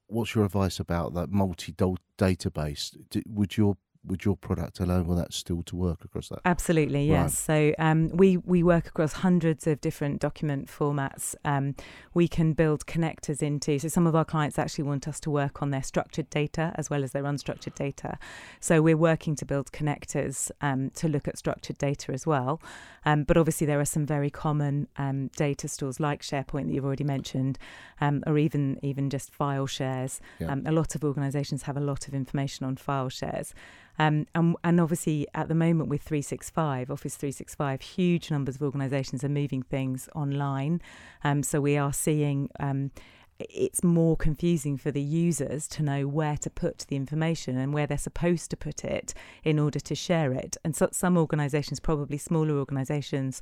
what's 0.07 0.35
your 0.35 0.45
advice 0.45 0.79
about 0.79 1.13
that 1.13 1.31
multi 1.31 1.73
database? 1.73 2.97
Would 3.27 3.57
your 3.57 3.77
would 4.05 4.25
your 4.25 4.35
product 4.37 4.79
alone 4.79 5.05
allow 5.05 5.15
that 5.15 5.33
still 5.33 5.63
to 5.63 5.75
work 5.75 6.03
across 6.03 6.29
that? 6.29 6.39
Absolutely, 6.45 7.09
Right. 7.09 7.21
yes. 7.23 7.37
So 7.37 7.73
um, 7.79 8.09
we 8.09 8.37
we 8.37 8.63
work 8.63 8.87
across 8.87 9.13
hundreds 9.13 9.67
of 9.67 9.81
different 9.81 10.19
document 10.19 10.67
formats. 10.67 11.35
Um, 11.45 11.75
we 12.13 12.27
can 12.27 12.53
build 12.53 12.85
connectors 12.85 13.41
into. 13.41 13.79
So 13.79 13.87
some 13.87 14.07
of 14.07 14.15
our 14.15 14.25
clients 14.25 14.57
actually 14.59 14.85
want 14.85 15.07
us 15.07 15.19
to 15.21 15.29
work 15.31 15.61
on 15.61 15.71
their 15.71 15.83
structured 15.83 16.29
data 16.29 16.73
as 16.75 16.89
well 16.89 17.03
as 17.03 17.11
their 17.11 17.23
unstructured 17.23 17.75
data. 17.75 18.17
So 18.59 18.81
we're 18.81 18.97
working 18.97 19.35
to 19.35 19.45
build 19.45 19.71
connectors 19.71 20.51
um, 20.61 20.89
to 20.91 21.07
look 21.07 21.27
at 21.27 21.37
structured 21.37 21.77
data 21.77 22.11
as 22.11 22.25
well. 22.25 22.61
Um, 23.05 23.23
but 23.23 23.37
obviously 23.37 23.65
there 23.67 23.79
are 23.79 23.85
some 23.85 24.05
very 24.05 24.29
common 24.29 24.87
um, 24.97 25.29
data 25.35 25.67
stores 25.67 25.99
like 25.99 26.21
SharePoint 26.21 26.65
that 26.67 26.73
you've 26.73 26.85
already 26.85 27.03
mentioned, 27.05 27.57
um, 28.01 28.23
or 28.27 28.37
even 28.37 28.79
even 28.81 29.09
just 29.09 29.33
file 29.33 29.67
shares. 29.67 30.19
Yeah. 30.39 30.51
Um, 30.51 30.63
a 30.65 30.71
lot 30.71 30.95
of 30.95 31.03
organisations 31.03 31.63
have 31.63 31.77
a 31.77 31.81
lot 31.81 32.07
of 32.07 32.13
information 32.13 32.65
on 32.65 32.75
file 32.75 33.09
shares. 33.09 33.53
Um, 33.99 34.27
and, 34.35 34.55
and 34.63 34.79
obviously, 34.79 35.27
at 35.33 35.47
the 35.47 35.55
moment 35.55 35.89
with 35.89 36.01
365, 36.01 36.91
Office 36.91 37.15
365, 37.15 37.81
huge 37.81 38.31
numbers 38.31 38.55
of 38.55 38.61
organisations 38.63 39.23
are 39.23 39.29
moving 39.29 39.63
things 39.63 40.09
online. 40.15 40.81
Um, 41.23 41.43
so 41.43 41.61
we 41.61 41.77
are 41.77 41.93
seeing 41.93 42.49
um, 42.59 42.91
it's 43.39 43.83
more 43.83 44.17
confusing 44.17 44.77
for 44.77 44.91
the 44.91 45.01
users 45.01 45.67
to 45.67 45.83
know 45.83 46.07
where 46.07 46.37
to 46.37 46.49
put 46.49 46.79
the 46.87 46.95
information 46.95 47.57
and 47.57 47.73
where 47.73 47.85
they're 47.85 47.97
supposed 47.97 48.49
to 48.49 48.57
put 48.57 48.83
it 48.83 49.13
in 49.43 49.59
order 49.59 49.79
to 49.79 49.95
share 49.95 50.33
it. 50.33 50.57
And 50.63 50.75
so 50.75 50.89
some 50.91 51.17
organisations, 51.17 51.79
probably 51.79 52.17
smaller 52.17 52.57
organisations, 52.57 53.41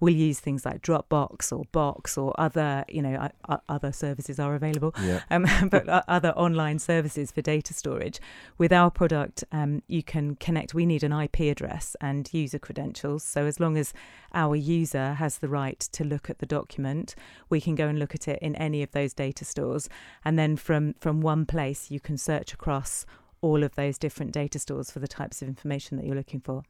will 0.00 0.12
use 0.12 0.40
things 0.40 0.64
like 0.66 0.82
Dropbox 0.82 1.50
or 1.56 1.64
Box 1.72 2.18
or 2.18 2.34
other, 2.38 2.84
you 2.88 3.00
know, 3.00 3.14
uh, 3.14 3.28
uh, 3.48 3.56
other 3.68 3.92
services 3.92 4.38
are 4.38 4.54
available 4.54 4.94
Yeah. 5.02 5.22
um, 5.30 5.46
but 5.70 5.88
o- 5.88 6.02
other 6.06 6.30
online 6.30 6.78
services 6.78 7.30
for 7.32 7.40
data 7.42 7.72
storage. 7.72 8.20
With 8.58 8.72
our 8.72 8.90
product, 8.90 9.44
um, 9.52 9.82
you 9.88 10.02
can 10.02 10.34
connect. 10.36 10.74
We 10.74 10.84
need 10.86 11.02
an 11.02 11.12
IP 11.12 11.40
address 11.40 11.96
and 12.00 12.28
user 12.32 12.58
credentials. 12.58 13.22
So 13.22 13.46
as 13.46 13.58
long 13.58 13.76
as 13.76 13.94
our 14.34 14.54
user 14.54 15.14
has 15.14 15.38
the 15.38 15.48
right 15.48 15.80
to 15.80 16.04
look 16.04 16.28
at 16.28 16.38
the 16.40 16.46
document, 16.46 17.14
we 17.48 17.60
can 17.60 17.74
go 17.74 17.88
and 17.88 17.98
look 17.98 18.14
at 18.14 18.28
it 18.28 18.38
in 18.42 18.54
any 18.56 18.82
of 18.82 18.90
those 18.92 19.14
data 19.14 19.44
stores, 19.44 19.88
and 20.24 20.38
then 20.38 20.56
from 20.56 20.94
from 21.00 21.20
one 21.20 21.46
place 21.46 21.90
you 21.90 22.00
can 22.00 22.18
search 22.18 22.52
across 22.52 23.06
all 23.40 23.62
of 23.62 23.74
those 23.76 23.96
different 23.98 24.32
data 24.32 24.58
stores 24.58 24.90
for 24.90 24.98
the 24.98 25.08
types 25.08 25.40
of 25.42 25.48
information 25.48 25.96
that 25.96 26.04
you're 26.06 26.16
looking 26.16 26.40
for. 26.40 26.62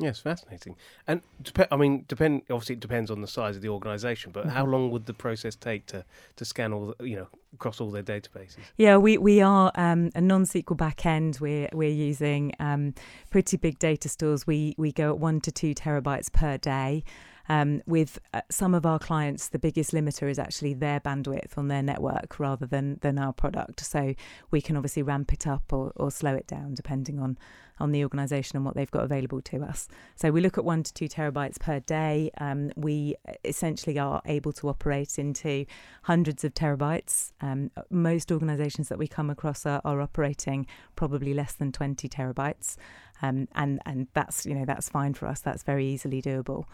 Yes, 0.00 0.18
fascinating. 0.20 0.76
And 1.06 1.20
dep- 1.42 1.68
I 1.70 1.76
mean, 1.76 2.04
depend. 2.08 2.42
Obviously, 2.50 2.74
it 2.74 2.80
depends 2.80 3.10
on 3.10 3.20
the 3.20 3.26
size 3.26 3.56
of 3.56 3.62
the 3.62 3.68
organisation. 3.68 4.32
But 4.32 4.46
how 4.46 4.64
Mhm. 4.64 4.70
long 4.72 4.90
would 4.90 5.06
the 5.06 5.14
process 5.14 5.54
take 5.56 5.86
to 5.86 6.04
to 6.36 6.44
scan 6.44 6.72
all, 6.72 6.94
the, 6.98 7.04
you 7.06 7.16
know, 7.16 7.28
across 7.54 7.80
all 7.80 7.90
their 7.90 8.02
databases? 8.02 8.58
Yeah, 8.76 8.96
we 8.96 9.18
we 9.18 9.40
are 9.42 9.70
um, 9.74 10.10
a 10.14 10.20
non-SQL 10.20 10.76
backend. 10.76 11.40
We're 11.40 11.68
we're 11.72 11.90
using 11.90 12.52
um, 12.58 12.94
pretty 13.30 13.56
big 13.56 13.78
data 13.78 14.08
stores. 14.08 14.46
We 14.46 14.74
we 14.78 14.90
go 14.92 15.10
at 15.10 15.18
one 15.18 15.40
to 15.42 15.52
two 15.52 15.74
terabytes 15.74 16.32
per 16.32 16.56
day. 16.56 17.04
Um, 17.50 17.82
with 17.84 18.20
uh, 18.32 18.42
some 18.48 18.74
of 18.74 18.86
our 18.86 19.00
clients, 19.00 19.48
the 19.48 19.58
biggest 19.58 19.90
limiter 19.90 20.30
is 20.30 20.38
actually 20.38 20.72
their 20.72 21.00
bandwidth 21.00 21.58
on 21.58 21.66
their 21.66 21.82
network 21.82 22.38
rather 22.38 22.64
than 22.64 23.00
than 23.02 23.18
our 23.18 23.32
product. 23.32 23.80
So 23.80 24.14
we 24.52 24.60
can 24.60 24.76
obviously 24.76 25.02
ramp 25.02 25.32
it 25.32 25.48
up 25.48 25.72
or, 25.72 25.90
or 25.96 26.12
slow 26.12 26.36
it 26.36 26.46
down 26.46 26.74
depending 26.74 27.18
on 27.18 27.36
on 27.80 27.90
the 27.90 28.04
organisation 28.04 28.56
and 28.56 28.64
what 28.64 28.76
they've 28.76 28.90
got 28.90 29.02
available 29.02 29.40
to 29.40 29.64
us. 29.64 29.88
So 30.14 30.30
we 30.30 30.40
look 30.40 30.58
at 30.58 30.64
one 30.64 30.84
to 30.84 30.94
two 30.94 31.08
terabytes 31.08 31.58
per 31.58 31.80
day. 31.80 32.30
Um, 32.38 32.70
we 32.76 33.16
essentially 33.44 33.98
are 33.98 34.22
able 34.26 34.52
to 34.52 34.68
operate 34.68 35.18
into 35.18 35.66
hundreds 36.02 36.44
of 36.44 36.54
terabytes. 36.54 37.32
Um, 37.40 37.72
most 37.90 38.30
organisations 38.30 38.88
that 38.90 38.98
we 38.98 39.08
come 39.08 39.28
across 39.28 39.66
are, 39.66 39.80
are 39.84 40.00
operating 40.00 40.66
probably 40.94 41.34
less 41.34 41.54
than 41.54 41.72
20 41.72 42.08
terabytes, 42.08 42.76
um, 43.22 43.48
and 43.56 43.80
and 43.84 44.06
that's 44.12 44.46
you 44.46 44.54
know 44.54 44.64
that's 44.64 44.88
fine 44.88 45.14
for 45.14 45.26
us. 45.26 45.40
That's 45.40 45.64
very 45.64 45.86
easily 45.86 46.22
doable. 46.22 46.66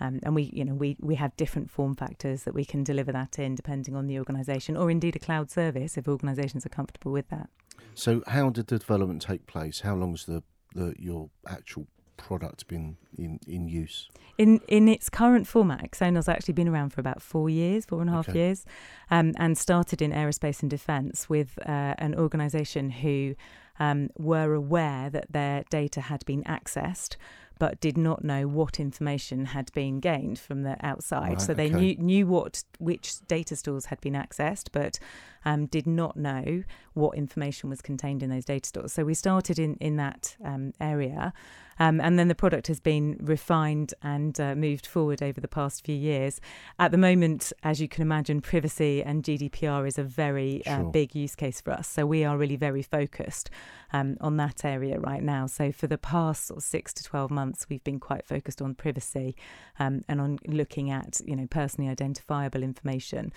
Um, 0.00 0.20
and 0.22 0.34
we, 0.34 0.50
you 0.52 0.64
know, 0.64 0.74
we, 0.74 0.96
we 1.00 1.14
have 1.16 1.36
different 1.36 1.70
form 1.70 1.94
factors 1.94 2.44
that 2.44 2.54
we 2.54 2.64
can 2.64 2.82
deliver 2.82 3.12
that 3.12 3.38
in, 3.38 3.54
depending 3.54 3.94
on 3.94 4.06
the 4.06 4.18
organisation, 4.18 4.76
or 4.76 4.90
indeed 4.90 5.16
a 5.16 5.18
cloud 5.18 5.50
service 5.50 5.96
if 5.96 6.08
organisations 6.08 6.66
are 6.66 6.70
comfortable 6.70 7.12
with 7.12 7.28
that. 7.28 7.48
So, 7.94 8.22
how 8.26 8.50
did 8.50 8.68
the 8.68 8.78
development 8.78 9.22
take 9.22 9.46
place? 9.46 9.80
How 9.80 9.94
long's 9.94 10.24
the, 10.26 10.42
the 10.74 10.94
your 10.98 11.30
actual 11.46 11.86
product 12.16 12.68
been 12.68 12.96
in, 13.18 13.38
in 13.46 13.68
use? 13.68 14.08
In 14.38 14.60
in 14.68 14.88
its 14.88 15.10
current 15.10 15.46
format, 15.46 15.82
Exonar's 15.82 16.28
actually 16.28 16.54
been 16.54 16.68
around 16.68 16.90
for 16.90 17.00
about 17.00 17.20
four 17.20 17.50
years, 17.50 17.84
four 17.84 18.00
and 18.00 18.08
a 18.08 18.12
half 18.12 18.28
Okay. 18.28 18.38
years, 18.38 18.64
um, 19.10 19.32
and 19.36 19.58
started 19.58 20.00
in 20.00 20.12
aerospace 20.12 20.62
and 20.62 20.70
defence 20.70 21.28
with 21.28 21.58
uh, 21.66 21.94
an 21.98 22.14
organisation 22.14 22.90
who 22.90 23.34
um, 23.78 24.08
were 24.16 24.54
aware 24.54 25.10
that 25.10 25.32
their 25.32 25.64
data 25.70 26.00
had 26.00 26.24
been 26.24 26.42
accessed, 26.44 27.16
but 27.62 27.78
did 27.78 27.96
not 27.96 28.24
know 28.24 28.48
what 28.48 28.80
information 28.80 29.44
had 29.44 29.70
been 29.72 30.00
gained 30.00 30.36
from 30.36 30.64
the 30.64 30.76
outside. 30.84 31.34
Right, 31.34 31.40
so 31.40 31.54
they 31.54 31.66
okay. 31.66 31.76
knew 31.76 31.94
knew 31.94 32.26
what 32.26 32.64
which 32.80 33.24
data 33.28 33.54
stores 33.54 33.84
had 33.84 34.00
been 34.00 34.14
accessed, 34.14 34.70
but 34.72 34.98
um, 35.44 35.66
did 35.66 35.86
not 35.86 36.16
know 36.16 36.64
what 36.94 37.16
information 37.16 37.70
was 37.70 37.80
contained 37.80 38.20
in 38.20 38.30
those 38.30 38.44
data 38.44 38.66
stores. 38.66 38.92
So 38.92 39.04
we 39.04 39.14
started 39.14 39.60
in 39.60 39.76
in 39.76 39.94
that 39.98 40.36
um, 40.44 40.72
area, 40.80 41.32
um, 41.78 42.00
and 42.00 42.18
then 42.18 42.26
the 42.26 42.34
product 42.34 42.66
has 42.66 42.80
been 42.80 43.16
refined 43.20 43.94
and 44.02 44.40
uh, 44.40 44.56
moved 44.56 44.84
forward 44.84 45.22
over 45.22 45.40
the 45.40 45.46
past 45.46 45.84
few 45.84 45.94
years. 45.94 46.40
At 46.80 46.90
the 46.90 46.98
moment, 46.98 47.52
as 47.62 47.80
you 47.80 47.86
can 47.86 48.02
imagine, 48.02 48.40
privacy 48.40 49.04
and 49.04 49.22
GDPR 49.22 49.86
is 49.86 49.98
a 49.98 50.02
very 50.02 50.66
uh, 50.66 50.82
big 50.82 51.14
use 51.14 51.36
case 51.36 51.60
for 51.60 51.72
us. 51.72 51.86
So 51.86 52.06
we 52.06 52.24
are 52.24 52.36
really 52.36 52.56
very 52.56 52.82
focused 52.82 53.50
um, 53.92 54.16
on 54.20 54.36
that 54.38 54.64
area 54.64 54.98
right 54.98 55.22
now. 55.22 55.46
So 55.46 55.72
for 55.72 55.86
the 55.86 55.98
past 55.98 56.46
sort 56.46 56.58
of 56.58 56.64
six 56.64 56.92
to 56.94 57.04
twelve 57.04 57.30
months, 57.30 57.66
we've 57.68 57.84
been 57.84 58.00
quite 58.00 58.26
focused 58.26 58.62
on 58.62 58.74
privacy 58.74 59.36
um, 59.78 60.02
and 60.08 60.20
on 60.20 60.38
looking 60.46 60.90
at 60.90 61.20
you 61.24 61.36
know 61.36 61.46
personally 61.46 61.90
identifiable 61.90 62.62
information. 62.62 63.32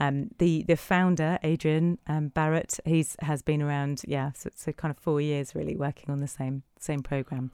Um, 0.00 0.30
the 0.38 0.62
the 0.62 0.76
founder 0.76 1.38
Adrian 1.42 1.98
um, 2.06 2.28
Barrett, 2.28 2.80
he's 2.86 3.16
has 3.20 3.42
been 3.42 3.60
around, 3.60 4.02
yeah, 4.06 4.32
so, 4.32 4.48
so 4.56 4.72
kind 4.72 4.90
of 4.90 4.98
four 4.98 5.20
years 5.20 5.54
really 5.54 5.76
working 5.76 6.10
on 6.10 6.20
the 6.20 6.28
same 6.28 6.62
same 6.78 7.02
program. 7.02 7.50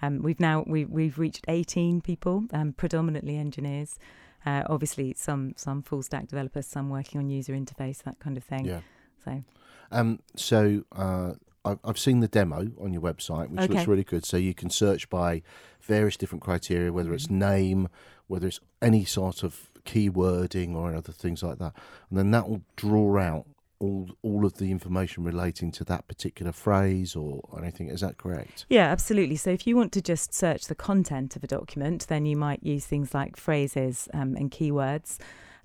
Um, 0.00 0.22
we've 0.22 0.38
now 0.38 0.64
we 0.66 0.84
we've 0.84 1.18
reached 1.18 1.44
18 1.48 2.00
people, 2.00 2.44
um, 2.52 2.72
predominantly 2.72 3.36
engineers. 3.36 3.98
Uh, 4.46 4.62
obviously, 4.66 5.12
some 5.16 5.54
some 5.56 5.82
full 5.82 6.02
stack 6.02 6.28
developers, 6.28 6.66
some 6.66 6.88
working 6.88 7.20
on 7.20 7.28
user 7.28 7.52
interface, 7.52 8.04
that 8.04 8.20
kind 8.20 8.36
of 8.36 8.44
thing. 8.44 8.66
Yeah. 8.66 8.80
So 9.24 9.42
Um, 9.90 10.20
so 10.36 10.84
uh, 10.92 11.32
I've, 11.72 11.78
I've 11.84 11.98
seen 11.98 12.20
the 12.20 12.28
demo 12.28 12.70
on 12.80 12.92
your 12.92 13.02
website, 13.02 13.50
which 13.50 13.60
Okay. 13.62 13.74
looks 13.74 13.88
really 13.88 14.04
good. 14.04 14.24
So 14.24 14.36
you 14.36 14.54
can 14.54 14.70
search 14.70 15.08
by 15.10 15.42
various 15.80 16.16
different 16.16 16.42
criteria, 16.42 16.92
whether 16.92 17.12
it's 17.14 17.30
name, 17.30 17.88
whether 18.26 18.46
it's 18.46 18.60
any 18.80 19.04
sort 19.04 19.42
of 19.42 19.70
keywording 19.84 20.74
or 20.74 20.94
other 20.94 21.12
things 21.12 21.42
like 21.42 21.58
that, 21.58 21.72
and 22.10 22.18
then 22.18 22.30
that 22.32 22.48
will 22.48 22.62
draw 22.76 23.18
out 23.18 23.46
all 23.80 24.10
all 24.22 24.44
of 24.44 24.58
the 24.58 24.70
information 24.72 25.22
relating 25.22 25.70
to 25.70 25.84
that 25.84 26.06
particular 26.08 26.52
phrase 26.52 27.14
or 27.14 27.40
anything. 27.56 27.88
Is 27.88 28.00
that 28.00 28.18
correct? 28.18 28.66
Yeah, 28.68 28.90
absolutely. 28.90 29.36
So 29.36 29.50
if 29.50 29.66
you 29.66 29.76
want 29.76 29.92
to 29.92 30.02
just 30.02 30.34
search 30.34 30.66
the 30.66 30.74
content 30.74 31.36
of 31.36 31.44
a 31.44 31.46
document, 31.46 32.06
then 32.08 32.26
you 32.26 32.36
might 32.36 32.62
use 32.62 32.86
things 32.86 33.14
like 33.14 33.36
phrases 33.36 34.08
um, 34.12 34.34
and 34.36 34.50
keywords. 34.50 35.18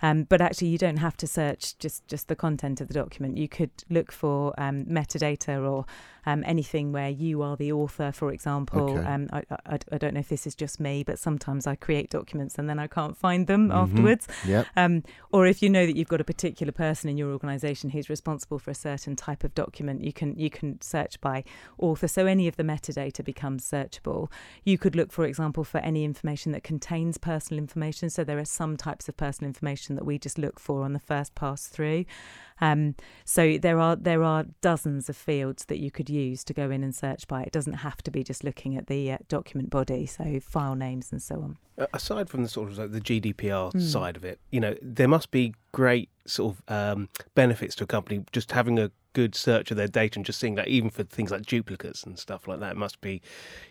Um, 0.04 0.24
but 0.26 0.42
actually, 0.42 0.68
you 0.68 0.78
don't 0.78 0.98
have 0.98 1.18
to 1.18 1.28
search 1.28 1.78
just, 1.80 2.08
just 2.08 2.28
the 2.28 2.36
content 2.36 2.80
of 2.82 2.90
the 2.90 2.94
document. 2.94 3.38
You 3.38 3.48
could 3.48 3.72
look 3.90 4.12
for 4.12 4.54
um, 4.60 4.86
metadata 4.86 5.68
or 5.68 5.86
um, 6.26 6.44
anything 6.46 6.92
where 6.92 7.10
you 7.10 7.42
are 7.42 7.56
the 7.58 7.72
author, 7.72 8.12
for 8.12 8.32
example. 8.32 8.98
Okay. 8.98 9.08
Um, 9.08 9.30
I, 9.34 9.44
I, 9.66 9.80
I 9.92 9.98
don't 9.98 10.14
know 10.14 10.20
if 10.20 10.30
this 10.30 10.46
is 10.46 10.56
just 10.56 10.80
me, 10.80 11.04
but 11.04 11.20
sometimes 11.20 11.66
I 11.68 11.76
create 11.76 12.10
documents 12.10 12.58
and 12.60 12.70
then 12.70 12.80
I 12.80 12.88
can't 12.88 13.18
find 13.18 13.48
them 13.48 13.70
Mhm. 13.70 13.76
afterwards. 13.76 14.28
Yep. 14.46 14.68
Um, 14.76 15.04
or 15.32 15.48
if 15.48 15.62
you 15.64 15.70
know 15.70 15.86
that 15.86 15.96
you've 15.98 16.08
got 16.08 16.22
a 16.22 16.26
particular 16.26 16.72
person 16.72 17.10
in 17.10 17.18
your 17.18 17.32
organisation 17.32 17.90
who's 17.90 18.10
responsible 18.10 18.60
for 18.60 18.72
a 18.72 18.76
certain 18.76 19.16
type 19.16 19.44
of 19.44 19.56
document, 19.56 20.04
you 20.04 20.14
can 20.14 20.38
you 20.38 20.50
can 20.50 20.80
search 20.82 21.20
by 21.22 21.44
author. 21.78 22.08
So 22.08 22.26
any 22.26 22.48
of 22.48 22.56
the 22.56 22.64
metadata 22.64 23.24
becomes 23.24 23.70
searchable. 23.70 24.30
You 24.64 24.78
could 24.78 24.96
look, 24.96 25.12
for 25.12 25.26
example, 25.26 25.64
for 25.64 25.80
any 25.80 26.04
information 26.04 26.52
that 26.54 26.64
contains 26.64 27.18
personal 27.18 27.58
information. 27.58 28.10
So 28.10 28.24
there 28.24 28.40
are 28.40 28.46
some 28.46 28.78
types 28.78 29.08
of 29.10 29.18
personal 29.18 29.48
information 29.50 29.93
that 29.96 30.06
we 30.06 30.18
just 30.18 30.38
look 30.38 30.60
for 30.60 30.84
on 30.84 30.94
the 30.94 31.00
first 31.00 31.36
pass 31.36 31.68
through. 31.68 32.06
Um, 32.62 32.96
so 33.26 33.58
there 33.58 33.80
are 33.80 33.96
there 33.96 34.24
are 34.24 34.46
dozens 34.62 35.10
of 35.10 35.18
fields 35.18 35.66
that 35.66 35.80
you 35.80 35.92
could 35.92 36.10
use 36.10 36.44
to 36.46 36.54
go 36.54 36.70
in 36.70 36.84
and 36.84 36.96
search 36.96 37.28
by. 37.28 37.44
It 37.44 37.52
doesn't 37.52 37.74
have 37.74 38.02
to 38.04 38.12
be 38.12 38.24
just 38.24 38.44
looking 38.44 38.78
at 38.78 38.88
the 38.88 39.12
uh, 39.14 39.18
document 39.28 39.70
body, 39.70 40.06
so 40.06 40.40
file 40.40 40.76
names 40.76 41.12
and 41.12 41.22
so 41.22 41.36
on. 41.36 41.58
Uh, 41.78 41.88
aside 41.94 42.30
from 42.30 42.44
the 42.44 42.50
sort 42.50 42.70
of 42.70 42.78
like 42.78 42.92
the 42.92 43.02
GDPR 43.02 43.72
Hmm. 43.74 43.80
side 43.80 44.16
of 44.16 44.24
it, 44.24 44.40
you 44.52 44.60
know, 44.60 44.76
there 44.82 45.08
must 45.08 45.32
be 45.32 45.56
great 45.72 46.10
sort 46.26 46.56
of 46.70 46.98
um, 46.98 47.10
benefits 47.36 47.76
to 47.76 47.84
a 47.84 47.88
company 47.88 48.24
just 48.32 48.52
having 48.52 48.78
a 48.80 48.92
good 49.14 49.36
search 49.36 49.72
of 49.72 49.78
their 49.78 49.88
data 49.88 50.18
and 50.18 50.26
just 50.26 50.40
seeing 50.40 50.56
that 50.56 50.68
even 50.68 50.90
for 50.90 51.04
things 51.04 51.32
like 51.32 51.46
duplicates 51.46 52.04
and 52.04 52.20
stuff 52.20 52.48
like 52.48 52.60
that 52.60 52.76
must 52.76 53.00
be 53.02 53.22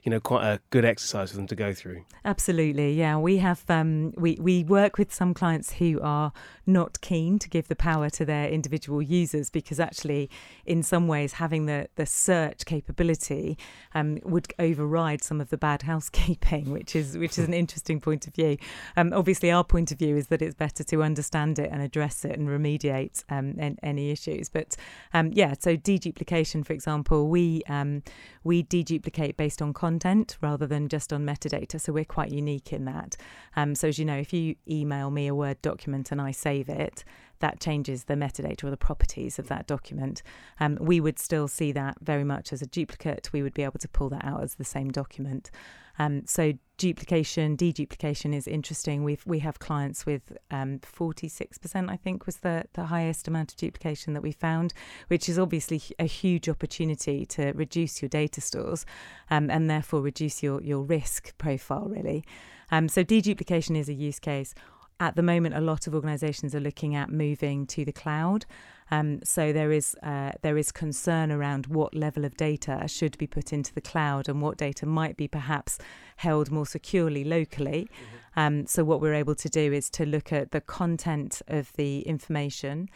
you 0.03 0.11
know 0.11 0.21
quite 0.21 0.45
a 0.45 0.61
good 0.71 0.85
exercise 0.85 1.31
for 1.31 1.37
them 1.37 1.47
to 1.47 1.57
go 1.57 1.73
through 1.73 2.05
Absolutely, 2.25 2.93
yeah. 2.95 3.17
We 3.17 3.39
have 3.39 3.65
um, 3.69 4.13
we 4.17 4.39
we 4.41 4.63
work 4.63 4.97
with 4.97 5.13
some 5.13 5.35
clients 5.35 5.73
who 5.75 6.01
are 6.01 6.33
not 6.67 7.01
keen 7.01 7.41
to 7.41 7.49
give 7.49 7.67
the 7.67 7.75
power 7.75 8.09
to 8.11 8.25
their 8.25 8.49
individual 8.49 9.03
users 9.03 9.51
because 9.51 9.81
actually, 9.81 10.31
in 10.65 10.85
some 10.85 11.09
ways, 11.09 11.35
having 11.35 11.67
the 11.67 11.89
the 11.97 12.07
search 12.07 12.65
capability 12.65 13.59
um, 13.95 14.19
would 14.23 14.53
override 14.61 15.25
some 15.25 15.41
of 15.41 15.51
the 15.51 15.59
bad 15.59 15.83
housekeeping, 15.93 16.71
which 16.71 16.95
is 16.95 17.19
which 17.19 17.39
is 17.39 17.47
an 17.47 17.55
interesting 17.55 18.01
point 18.01 18.29
of 18.29 18.35
view. 18.35 18.57
Um, 18.97 19.13
obviously, 19.13 19.51
our 19.51 19.65
point 19.65 19.91
of 19.91 19.99
view 19.99 20.17
is 20.17 20.29
that 20.29 20.43
it's 20.43 20.55
better 20.55 20.85
to 20.85 21.03
understand 21.03 21.59
it 21.59 21.71
and 21.73 21.83
address 21.83 22.25
it 22.25 22.39
and 22.39 22.49
remediate 22.49 23.25
um, 23.31 23.77
any 23.83 24.13
issues. 24.13 24.49
But 24.49 24.77
um, 25.13 25.32
yeah, 25.35 25.55
so 25.59 25.77
deduplication, 25.77 26.65
for 26.65 26.73
example, 26.73 27.29
we 27.29 27.63
um, 27.69 28.03
we 28.45 28.63
deduplicate 28.63 29.37
based 29.37 29.63
on 29.63 29.73
content 29.73 30.37
rather 30.41 30.67
than 30.67 30.89
just 30.89 31.13
on 31.13 31.25
metadata. 31.25 31.81
So 31.81 31.93
we're 31.93 32.05
quite 32.05 32.31
unique 32.31 32.73
in 32.73 32.85
that. 32.85 33.17
Um, 33.57 33.75
so 33.75 33.89
as 33.89 33.99
you 33.99 34.05
know, 34.05 34.17
if 34.17 34.33
you 34.33 34.57
email 34.69 35.11
me 35.11 35.27
a 35.27 35.35
Word 35.35 35.61
document 35.63 36.13
and 36.13 36.21
I 36.21 36.31
save 36.31 36.69
it, 36.69 37.05
that 37.41 37.61
changes 37.61 38.05
the 38.05 38.15
metadata 38.15 38.65
or 38.65 38.71
the 38.71 38.77
properties 38.77 39.39
of 39.39 39.49
that 39.49 39.67
document. 39.67 40.23
Um, 40.61 40.79
we 40.81 41.01
would 41.01 41.19
still 41.19 41.49
see 41.49 41.73
that 41.73 41.97
very 42.01 42.25
much 42.25 42.53
as 42.53 42.63
a 42.63 42.67
duplicate. 42.67 43.31
We 43.33 43.43
would 43.43 43.55
be 43.55 43.65
able 43.65 43.81
to 43.81 43.89
pull 43.89 44.09
that 44.11 44.25
out 44.25 44.43
as 44.43 44.55
the 44.55 44.65
same 44.65 44.91
document. 44.91 45.51
Um, 45.99 46.23
so 46.27 46.55
duplication, 46.79 47.57
deduplication 47.57 48.35
is 48.35 48.49
interesting. 48.49 49.05
We've 49.05 49.25
we 49.27 49.39
have 49.41 49.59
clients 49.59 50.05
with 50.05 50.37
um, 50.51 50.81
46%, 50.81 51.91
I 51.91 51.97
think, 51.97 52.27
was 52.27 52.39
the 52.39 52.65
the 52.73 52.87
highest 52.87 53.29
amount 53.29 53.53
of 53.53 53.57
duplication 53.57 54.15
that 54.15 54.23
we 54.23 54.33
found, 54.33 54.75
which 55.09 55.29
is 55.29 55.39
obviously 55.39 55.83
a 55.99 56.07
huge 56.07 56.49
opportunity 56.49 57.25
to 57.27 57.53
reduce 57.53 58.03
your 58.03 58.09
data 58.09 58.41
stores, 58.41 58.85
um, 59.31 59.51
and 59.51 59.71
therefore 59.71 60.01
reduce 60.01 60.43
your 60.43 60.63
your 60.63 60.83
risk 60.83 61.37
profile 61.39 61.87
really. 61.89 62.25
Um, 62.71 62.89
so 62.89 63.05
deduplication 63.05 63.77
is 63.77 63.89
a 63.89 63.95
use 63.95 64.19
case. 64.19 64.55
At 64.99 65.17
the 65.17 65.23
moment, 65.23 65.57
a 65.57 65.61
lot 65.61 65.87
of 65.87 65.95
organisations 65.95 66.55
are 66.55 66.61
looking 66.61 66.95
at 66.95 67.11
moving 67.11 67.67
to 67.67 67.85
the 67.85 67.93
cloud. 67.93 68.47
Um, 68.91 69.21
so 69.25 69.53
there 69.53 69.73
is 69.73 69.97
uh, 70.03 70.33
there 70.43 70.59
is 70.59 70.73
concern 70.73 71.33
around 71.33 71.67
what 71.67 71.95
level 71.95 72.25
of 72.25 72.37
data 72.37 72.85
should 72.87 73.17
be 73.17 73.27
put 73.27 73.53
into 73.53 73.73
the 73.73 73.81
cloud 73.81 74.29
and 74.29 74.43
what 74.43 74.59
data 74.59 74.87
might 74.87 75.17
be 75.17 75.29
perhaps 75.29 75.79
held 76.17 76.51
more 76.51 76.67
securely 76.67 77.25
locally. 77.25 77.89
Um, 78.37 78.67
so 78.67 78.85
what 78.85 79.01
we're 79.01 79.15
able 79.15 79.35
to 79.35 79.49
do 79.49 79.73
is 79.73 79.91
to 79.91 80.07
look 80.07 80.33
at 80.33 80.53
the 80.53 80.61
content 80.61 81.43
of 81.49 81.73
the 81.75 82.01
information, 82.01 82.89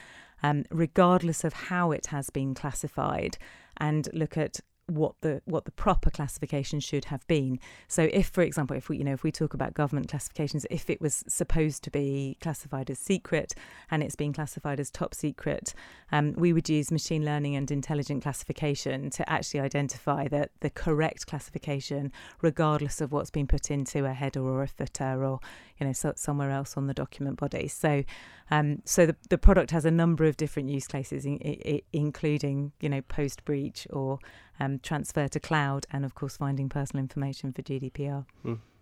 um, 0.42 0.64
regardless 0.70 1.44
of 1.44 1.52
how 1.52 1.92
it 1.92 2.06
has 2.06 2.30
been 2.30 2.54
classified, 2.54 3.38
and 3.76 4.08
look 4.12 4.36
at 4.36 4.60
what 4.86 5.14
the 5.20 5.42
what 5.46 5.64
the 5.64 5.72
proper 5.72 6.10
classification 6.10 6.78
should 6.78 7.06
have 7.06 7.26
been. 7.26 7.58
So 7.88 8.08
if 8.12 8.28
for 8.28 8.42
example 8.42 8.76
if 8.76 8.88
we 8.88 8.98
you 8.98 9.04
know 9.04 9.12
if 9.12 9.22
we 9.22 9.32
talk 9.32 9.52
about 9.54 9.74
government 9.74 10.08
classifications 10.08 10.64
if 10.70 10.88
it 10.88 11.00
was 11.00 11.24
supposed 11.26 11.82
to 11.84 11.90
be 11.90 12.36
classified 12.40 12.90
as 12.90 12.98
secret 12.98 13.54
and 13.90 14.02
it's 14.02 14.14
being 14.14 14.32
classified 14.32 14.78
as 14.78 14.90
top 14.90 15.14
secret 15.14 15.74
um, 16.12 16.34
we 16.36 16.52
would 16.52 16.68
use 16.68 16.92
machine 16.92 17.24
learning 17.24 17.56
and 17.56 17.70
intelligent 17.70 18.22
classification 18.22 19.10
to 19.10 19.28
actually 19.28 19.60
identify 19.60 20.28
that 20.28 20.50
the 20.60 20.70
correct 20.70 21.26
classification 21.26 22.12
regardless 22.40 23.00
of 23.00 23.10
what's 23.10 23.30
been 23.30 23.46
put 23.46 23.70
into 23.70 24.04
a 24.04 24.12
header 24.12 24.42
or 24.42 24.62
a 24.62 24.68
footer 24.68 25.24
or 25.24 25.40
you 25.78 25.86
know 25.86 25.92
so, 25.92 26.12
somewhere 26.16 26.50
else 26.50 26.76
on 26.76 26.86
the 26.86 26.94
document 26.94 27.38
body 27.38 27.66
so 27.66 28.04
um, 28.48 28.80
so 28.84 29.06
the, 29.06 29.16
the 29.28 29.38
product 29.38 29.72
has 29.72 29.84
a 29.84 29.90
number 29.90 30.24
of 30.24 30.36
different 30.36 30.68
use 30.68 30.86
cases 30.86 31.26
in, 31.26 31.40
i 31.44 31.82
including 31.92 32.72
you 32.80 32.88
know 32.88 33.02
post 33.02 33.44
breach 33.44 33.86
or 33.90 34.18
um, 34.60 34.78
transfer 34.78 35.28
to 35.28 35.40
cloud, 35.40 35.86
and 35.90 36.04
of 36.04 36.14
course 36.14 36.36
finding 36.36 36.68
personal 36.68 37.02
information 37.02 37.52
for 37.52 37.62
GDPR. 37.62 38.26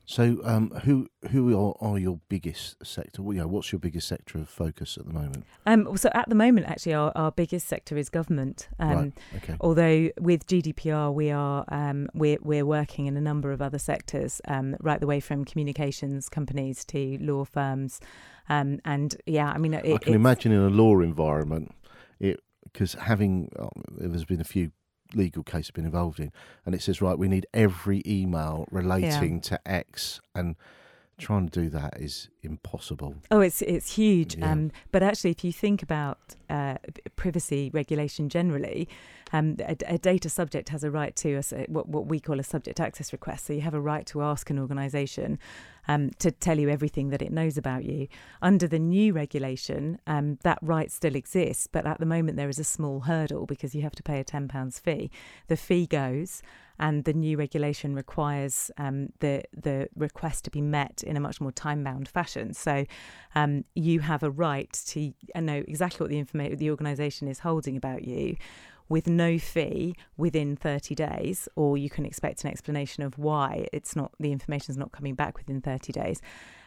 So, 0.07 0.39
um, 0.45 0.71
who 0.85 1.09
who 1.31 1.59
are, 1.59 1.75
are 1.81 1.99
your 1.99 2.21
biggest 2.29 2.85
sector? 2.85 3.23
Well, 3.23 3.35
you 3.35 3.41
know, 3.41 3.49
what's 3.49 3.73
your 3.73 3.79
biggest 3.79 4.07
sector 4.07 4.39
of 4.39 4.51
focus 4.51 4.99
at 4.99 5.07
the 5.07 5.13
moment? 5.15 5.47
Um, 5.65 5.97
so 5.97 6.11
at 6.13 6.29
the 6.29 6.35
moment, 6.35 6.67
actually, 6.67 6.93
our, 6.93 7.11
our 7.15 7.33
biggest 7.33 7.67
sector 7.67 7.97
is 7.97 8.11
government. 8.11 8.69
Um, 8.79 8.91
right. 8.91 9.13
Okay. 9.37 9.57
Although 9.63 10.11
with 10.21 10.47
GDPR, 10.47 11.13
we 11.15 11.31
are 11.31 11.65
um, 11.69 12.09
we're 12.13 12.37
we're 12.43 12.67
working 12.67 13.07
in 13.07 13.17
a 13.17 13.21
number 13.21 13.51
of 13.51 13.63
other 13.63 13.79
sectors, 13.79 14.43
um, 14.47 14.77
right 14.81 15.01
the 15.01 15.07
way 15.07 15.21
from 15.21 15.43
communications 15.47 16.29
companies 16.29 16.85
to 16.87 17.17
law 17.23 17.47
firms, 17.47 17.99
um, 18.51 18.81
and 18.85 19.17
yeah, 19.25 19.51
I 19.51 19.57
mean, 19.57 19.73
it, 19.73 19.79
I 19.79 19.81
can 19.83 19.95
it's- 19.95 20.15
imagine 20.15 20.53
in 20.53 20.61
a 20.61 20.69
law 20.69 21.01
environment, 21.01 21.75
it 22.21 22.41
because 22.65 22.93
having 22.93 23.51
uh, 23.59 23.69
there's 23.89 24.27
been 24.27 24.43
a 24.43 24.45
few 24.45 24.73
legal 25.15 25.43
cases 25.43 25.71
been 25.71 25.85
involved 25.85 26.21
in, 26.21 26.33
and 26.65 26.75
it 26.75 26.83
says 26.83 27.01
right, 27.03 27.19
we 27.19 27.29
need 27.29 27.47
every 27.55 28.03
email 28.07 28.67
relating 28.71 29.41
to 29.43 29.61
X, 29.67 30.21
and 30.35 30.57
trying 31.19 31.49
to 31.49 31.61
do 31.63 31.69
that 31.71 32.01
is 32.01 32.29
impossible. 32.43 33.15
Oh, 33.31 33.41
it's 33.41 33.63
it's 33.63 33.95
huge. 33.95 34.37
Yeah. 34.37 34.51
Um, 34.51 34.71
but 34.93 35.03
actually, 35.03 35.31
if 35.31 35.45
you 35.45 35.53
think 35.53 35.83
about 35.83 36.19
uh, 36.51 36.77
privacy 37.17 37.71
regulation 37.73 38.29
generally, 38.29 38.89
um, 39.33 39.57
a, 39.61 39.77
a 39.87 39.99
data 39.99 40.29
subject 40.29 40.69
has 40.71 40.85
a 40.85 40.91
right 40.91 41.15
to 41.17 41.35
a 41.35 41.39
s 41.39 41.53
what 41.69 41.89
what 41.89 42.07
we 42.07 42.21
call 42.21 42.41
a 42.41 42.45
subject 42.45 42.81
access 42.81 43.13
request. 43.13 43.47
So 43.47 43.53
you 43.53 43.61
have 43.61 43.75
a 43.75 43.81
right 43.81 44.07
to 44.07 44.23
ask 44.23 44.51
an 44.51 44.59
organisation 44.59 45.39
um, 45.89 46.11
to 46.19 46.31
tell 46.31 46.59
you 46.59 46.69
everything 46.69 47.11
that 47.11 47.23
it 47.23 47.33
knows 47.33 47.57
about 47.57 47.85
you. 47.85 48.09
Under 48.43 48.67
the 48.67 48.79
new 48.79 49.13
regulation, 49.13 49.99
um, 50.07 50.39
that 50.43 50.59
right 50.63 50.91
still 50.91 51.15
exists, 51.15 51.67
but 51.67 51.87
at 51.87 51.99
the 51.99 52.07
moment 52.07 52.37
there 52.37 52.49
is 52.49 52.59
a 52.59 52.65
small 52.65 53.01
hurdle 53.01 53.47
because 53.47 53.75
you 53.75 53.83
have 53.83 53.95
to 53.97 54.03
pay 54.03 54.21
a 54.21 54.25
ten 54.25 54.49
pounds 54.49 54.79
fee. 54.79 55.11
The 55.49 55.57
fee 55.57 55.87
goes 55.87 56.43
and 56.79 57.05
the 57.05 57.13
new 57.13 57.37
regulation 57.37 57.95
requires 57.95 58.71
um, 58.79 59.09
the 59.21 59.43
the 59.53 59.89
request 59.97 60.45
to 60.45 60.51
be 60.51 60.61
met 60.61 61.03
in 61.07 61.17
a 61.17 61.21
much 61.21 61.41
more 61.41 61.53
time 61.53 61.85
bound 61.85 62.09
fashion. 62.09 62.55
So 62.55 62.85
um, 63.35 63.65
you 63.75 64.01
have 64.01 64.23
a 64.23 64.31
right 64.31 64.73
to 64.89 65.13
know 65.37 65.63
exactly 65.67 66.05
what 66.05 66.11
the 66.11 66.19
information 66.19 66.57
the 66.59 66.71
organisation 66.71 67.29
is 67.29 67.41
holding 67.41 67.77
about 67.77 68.05
you. 68.05 68.37
With 68.87 69.07
no 69.07 69.39
fee 69.39 69.95
within 70.19 70.57
30 70.57 70.95
days, 70.95 71.49
or 71.57 71.79
you 71.79 71.89
can 71.89 72.05
expect 72.05 72.45
an 72.45 72.51
explanation 72.51 73.03
of 73.03 73.17
why 73.17 73.67
it's 73.73 73.97
not 73.97 74.13
the 74.21 74.31
information 74.31 74.73
is 74.73 74.77
not 74.77 74.93
coming 74.93 75.15
back 75.15 75.39
within 75.39 75.63
30 75.63 75.91
days. 75.91 76.21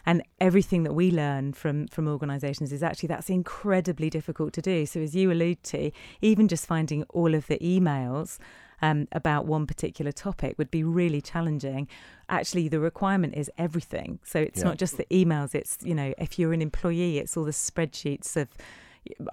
And 0.04 0.24
everything 0.42 0.82
that 0.82 0.94
we 0.94 1.12
learn 1.12 1.54
from 1.54 1.88
from 1.90 2.08
organisations 2.08 2.74
is 2.74 2.82
actually 2.82 3.08
that's 3.08 3.30
incredibly 3.30 4.10
difficult 4.10 4.54
to 4.54 4.64
do. 4.64 4.88
So 4.88 5.00
as 5.00 5.16
you 5.16 5.32
allude 5.32 5.62
to, 5.66 5.92
even 6.22 6.48
just 6.48 6.66
finding 6.66 7.04
all 7.10 7.36
of 7.36 7.46
the 7.46 7.60
emails 7.60 8.40
um, 8.82 9.08
about 9.12 9.46
one 9.46 9.66
particular 9.66 10.12
topic 10.12 10.58
would 10.58 10.70
be 10.72 10.84
really 10.84 11.22
challenging. 11.22 11.88
Actually, 12.30 12.68
the 12.68 12.80
requirement 12.80 13.34
is 13.36 13.50
everything. 13.58 14.20
So 14.24 14.40
it's 14.40 14.60
Yeah. 14.60 14.66
not 14.66 14.78
just 14.78 14.98
the 14.98 15.06
emails. 15.12 15.56
It's 15.56 15.78
you 15.84 15.96
know, 15.96 16.14
if 16.18 16.38
you're 16.38 16.54
an 16.54 16.62
employee, 16.62 17.18
it's 17.18 17.36
all 17.36 17.44
the 17.46 17.52
spreadsheets 17.52 18.36
of 18.36 18.50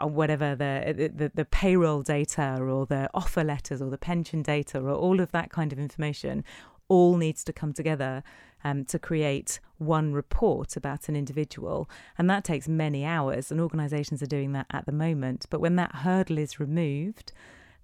uh, 0.00 0.06
whatever 0.06 0.54
the, 0.54 1.10
the 1.14 1.30
the 1.34 1.44
payroll 1.44 2.02
data 2.02 2.58
or 2.60 2.86
the 2.86 3.10
offer 3.12 3.42
letters 3.42 3.82
or 3.82 3.90
the 3.90 3.98
pension 3.98 4.40
data 4.42 4.78
or 4.80 4.90
all 4.92 5.20
of 5.20 5.32
that 5.32 5.50
kind 5.50 5.72
of 5.72 5.78
information 5.78 6.44
all 6.86 7.16
needs 7.16 7.42
to 7.42 7.52
come 7.52 7.72
together 7.72 8.22
um, 8.62 8.84
to 8.84 8.98
create 8.98 9.58
one 9.78 10.12
report 10.12 10.76
about 10.76 11.08
an 11.08 11.16
individual 11.16 11.88
and 12.16 12.30
that 12.30 12.44
takes 12.44 12.68
many 12.68 13.04
hours 13.04 13.50
and 13.50 13.60
organizations 13.60 14.22
are 14.22 14.26
doing 14.26 14.52
that 14.52 14.66
at 14.70 14.86
the 14.86 14.92
moment 14.92 15.46
but 15.50 15.60
when 15.60 15.74
that 15.74 15.92
hurdle 15.96 16.38
is 16.38 16.60
removed 16.60 17.32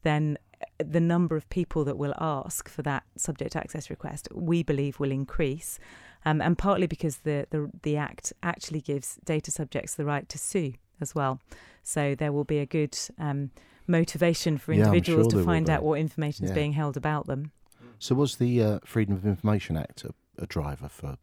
then 0.03 0.39
the 0.79 1.01
number 1.01 1.37
of 1.37 1.49
people 1.49 1.85
that 1.85 1.97
will 1.97 2.15
ask 2.19 2.69
for 2.69 2.83
that 2.83 3.03
subject 3.17 3.57
access 3.57 3.91
request 3.91 4.29
we 4.35 4.63
believe 4.63 4.99
will 5.01 5.11
increase 5.13 5.79
um, 6.25 6.41
and 6.43 6.59
partly 6.59 6.87
because 6.87 7.19
the, 7.19 7.47
the 7.51 7.71
the 7.83 7.97
act 7.97 8.33
actually 8.43 8.81
gives 8.81 9.19
data 9.25 9.51
subjects 9.51 9.95
the 9.95 10.05
right 10.05 10.29
to 10.29 10.39
sue 10.39 10.73
as 11.01 11.15
well 11.15 11.41
so 11.83 12.15
there 12.15 12.33
will 12.33 12.45
be 12.45 12.59
a 12.59 12.67
good 12.67 12.99
um, 13.19 13.51
motivation 13.87 14.59
for 14.59 14.73
Yeah, 14.73 14.85
individuals 14.85 15.33
sure 15.33 15.41
to 15.41 15.45
find 15.45 15.69
out 15.71 15.83
what 15.83 15.99
information 15.99 16.45
is 16.45 16.51
Yeah. 16.51 16.55
being 16.55 16.73
held 16.75 16.97
about 16.97 17.27
them 17.27 17.53
So 17.99 18.15
was 18.15 18.37
the 18.37 18.63
uh, 18.63 18.79
Freedom 18.85 19.15
of 19.15 19.25
Information 19.27 19.77
Act 19.77 20.05
a, 20.05 20.15
a 20.39 20.47
driver 20.47 20.89
for 20.89 21.17